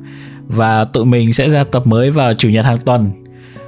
Và 0.48 0.84
tụi 0.84 1.06
mình 1.06 1.34
sẽ 1.34 1.50
ra 1.50 1.64
tập 1.64 1.88
mới 1.88 2.12
vào 2.12 2.34
chủ 2.34 2.50
nhật 2.50 2.66
hàng 2.66 2.78
tuần. 2.86 3.12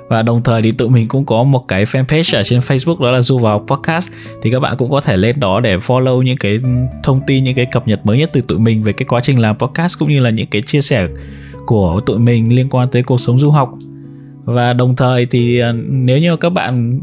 Và 0.08 0.22
đồng 0.22 0.44
thời 0.44 0.62
thì 0.62 0.72
tụi 0.72 0.90
mình 0.90 1.08
cũng 1.08 1.26
có 1.26 1.44
một 1.44 1.68
cái 1.68 1.86
fanpage 1.86 2.38
ở 2.38 2.44
trên 2.44 2.60
Facebook 2.60 3.00
đó 3.00 3.12
là 3.12 3.22
du 3.22 3.38
vào 3.38 3.66
podcast. 3.68 4.12
Thì 4.42 4.52
các 4.52 4.60
bạn 4.60 4.78
cũng 4.78 4.92
có 4.92 5.02
thể 5.02 5.18
lên 5.18 5.40
đó 5.40 5.60
để 5.60 5.78
follow 5.78 6.22
những 6.22 6.38
cái 6.38 6.58
thông 7.04 7.22
tin 7.28 7.44
những 7.44 7.56
cái 7.56 7.66
cập 7.66 7.88
nhật 7.88 8.06
mới 8.06 8.18
nhất 8.18 8.30
từ 8.34 8.42
tụi 8.42 8.60
mình 8.60 8.84
về 8.84 8.94
cái 8.94 9.06
quá 9.06 9.22
trình 9.24 9.40
làm 9.40 9.58
podcast 9.58 10.00
cũng 10.00 10.10
như 10.10 10.20
là 10.20 10.30
những 10.30 10.48
cái 10.48 10.62
chia 10.62 10.82
sẻ 10.82 11.08
của 11.66 12.00
tụi 12.06 12.20
mình 12.20 12.56
liên 12.56 12.70
quan 12.70 12.90
tới 12.90 13.04
cuộc 13.04 13.22
sống 13.22 13.40
du 13.40 13.52
học. 13.52 13.72
Và 14.44 14.74
đồng 14.74 14.96
thời 14.96 15.26
thì 15.26 15.60
ờ, 15.60 15.72
nếu 15.90 16.18
như 16.18 16.38
các 16.38 16.50
bạn 16.50 17.00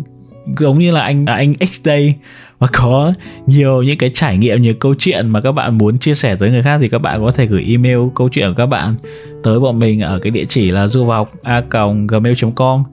giống 0.59 0.79
như 0.79 0.91
là 0.91 1.01
anh 1.01 1.27
à, 1.27 1.35
anh 1.35 1.55
X 1.55 1.81
Day 1.85 2.15
mà 2.61 2.67
có 2.73 3.13
nhiều 3.47 3.83
những 3.83 3.99
cái 3.99 4.11
trải 4.15 4.39
nghiệm 4.39 4.63
nhiều 4.63 4.75
câu 4.81 4.95
chuyện 4.99 5.29
mà 5.29 5.41
các 5.41 5.53
bạn 5.53 5.79
muốn 5.79 5.99
chia 5.99 6.15
sẻ 6.15 6.37
tới 6.37 6.51
người 6.51 6.63
khác 6.63 6.79
thì 6.81 6.89
các 6.89 6.99
bạn 6.99 7.25
có 7.25 7.31
thể 7.31 7.47
gửi 7.47 7.65
email 7.69 7.99
câu 8.15 8.29
chuyện 8.29 8.49
của 8.49 8.55
các 8.57 8.67
bạn 8.67 8.95
tới 9.43 9.61
bọn 9.61 9.79
mình 9.79 10.01
ở 10.01 10.19
cái 10.23 10.31
địa 10.31 10.45
chỉ 10.49 10.71
là 10.71 10.89
du 10.89 11.07
học 11.07 11.33
a 11.43 11.63
gmail.com 12.09 12.85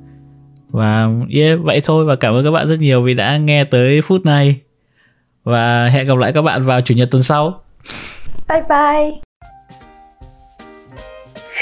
và 0.76 1.08
yeah, 1.36 1.60
vậy 1.64 1.82
thôi 1.84 2.06
và 2.06 2.16
cảm 2.16 2.34
ơn 2.34 2.43
các 2.43 2.51
bạn 2.51 2.68
rất 2.68 2.80
nhiều 2.80 3.01
vì 3.01 3.14
đã 3.14 3.38
nghe 3.38 3.64
tới 3.64 4.01
phút 4.01 4.26
này. 4.26 4.56
Và 5.43 5.88
hẹn 5.88 6.08
gặp 6.08 6.18
lại 6.18 6.34
các 6.34 6.41
bạn 6.41 6.64
vào 6.64 6.82
chủ 6.82 6.95
nhật 6.95 7.08
tuần 7.12 7.24
sau. 7.24 7.62
Bye 8.49 8.62
bye. 8.70 9.24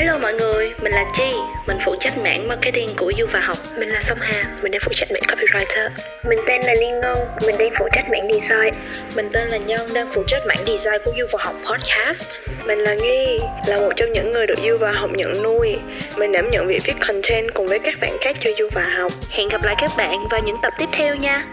Hello 0.04 0.18
mọi 0.18 0.34
người, 0.34 0.74
mình 0.82 0.92
là 0.92 1.06
Chi, 1.18 1.34
mình 1.68 1.78
phụ 1.86 1.96
trách 2.00 2.18
mảng 2.18 2.48
marketing 2.48 2.88
của 2.98 3.14
Du 3.20 3.26
và 3.32 3.40
Học. 3.40 3.58
Mình 3.78 3.90
là 3.90 4.02
Song 4.02 4.18
Hà, 4.22 4.44
mình 4.62 4.72
đang 4.72 4.82
phụ 4.86 4.92
trách 4.96 5.12
mảng 5.12 5.22
copywriter. 5.22 5.90
Mình 6.30 6.40
tên 6.48 6.62
là 6.62 6.74
Liên 6.74 7.00
Ngân, 7.00 7.18
mình 7.46 7.56
đang 7.60 7.70
phụ 7.80 7.88
trách 7.94 8.10
mảng 8.12 8.28
design. 8.34 8.74
Mình 9.16 9.30
tên 9.34 9.48
là 9.48 9.58
Nhân, 9.58 9.88
đang 9.94 10.12
phụ 10.12 10.24
trách 10.28 10.42
mảng 10.48 10.66
design 10.66 11.02
của 11.06 11.12
Du 11.20 11.26
và 11.32 11.44
Học 11.44 11.56
podcast. 11.66 12.38
Mình 12.66 12.80
là 12.80 12.94
Nghi, 12.94 13.40
là 13.68 13.80
một 13.80 13.92
trong 13.96 14.14
những 14.14 14.34
người 14.34 14.48
được 14.48 14.60
Du 14.68 14.78
và 14.78 14.92
Học 14.92 15.10
nhận 15.14 15.44
nuôi. 15.44 15.76
Mình 16.18 16.32
đảm 16.32 16.50
nhận 16.50 16.68
việc 16.68 16.82
viết 16.86 16.96
content 17.08 17.54
cùng 17.54 17.68
với 17.68 17.80
các 17.80 18.00
bạn 18.02 18.18
khác 18.22 18.38
cho 18.40 18.52
Du 18.58 18.68
và 18.72 18.84
Học. 18.98 19.12
Hẹn 19.30 19.48
gặp 19.48 19.64
lại 19.64 19.76
các 19.82 19.92
bạn 19.98 20.28
vào 20.30 20.42
những 20.46 20.58
tập 20.62 20.74
tiếp 20.80 20.90
theo 20.92 21.16
nha. 21.16 21.46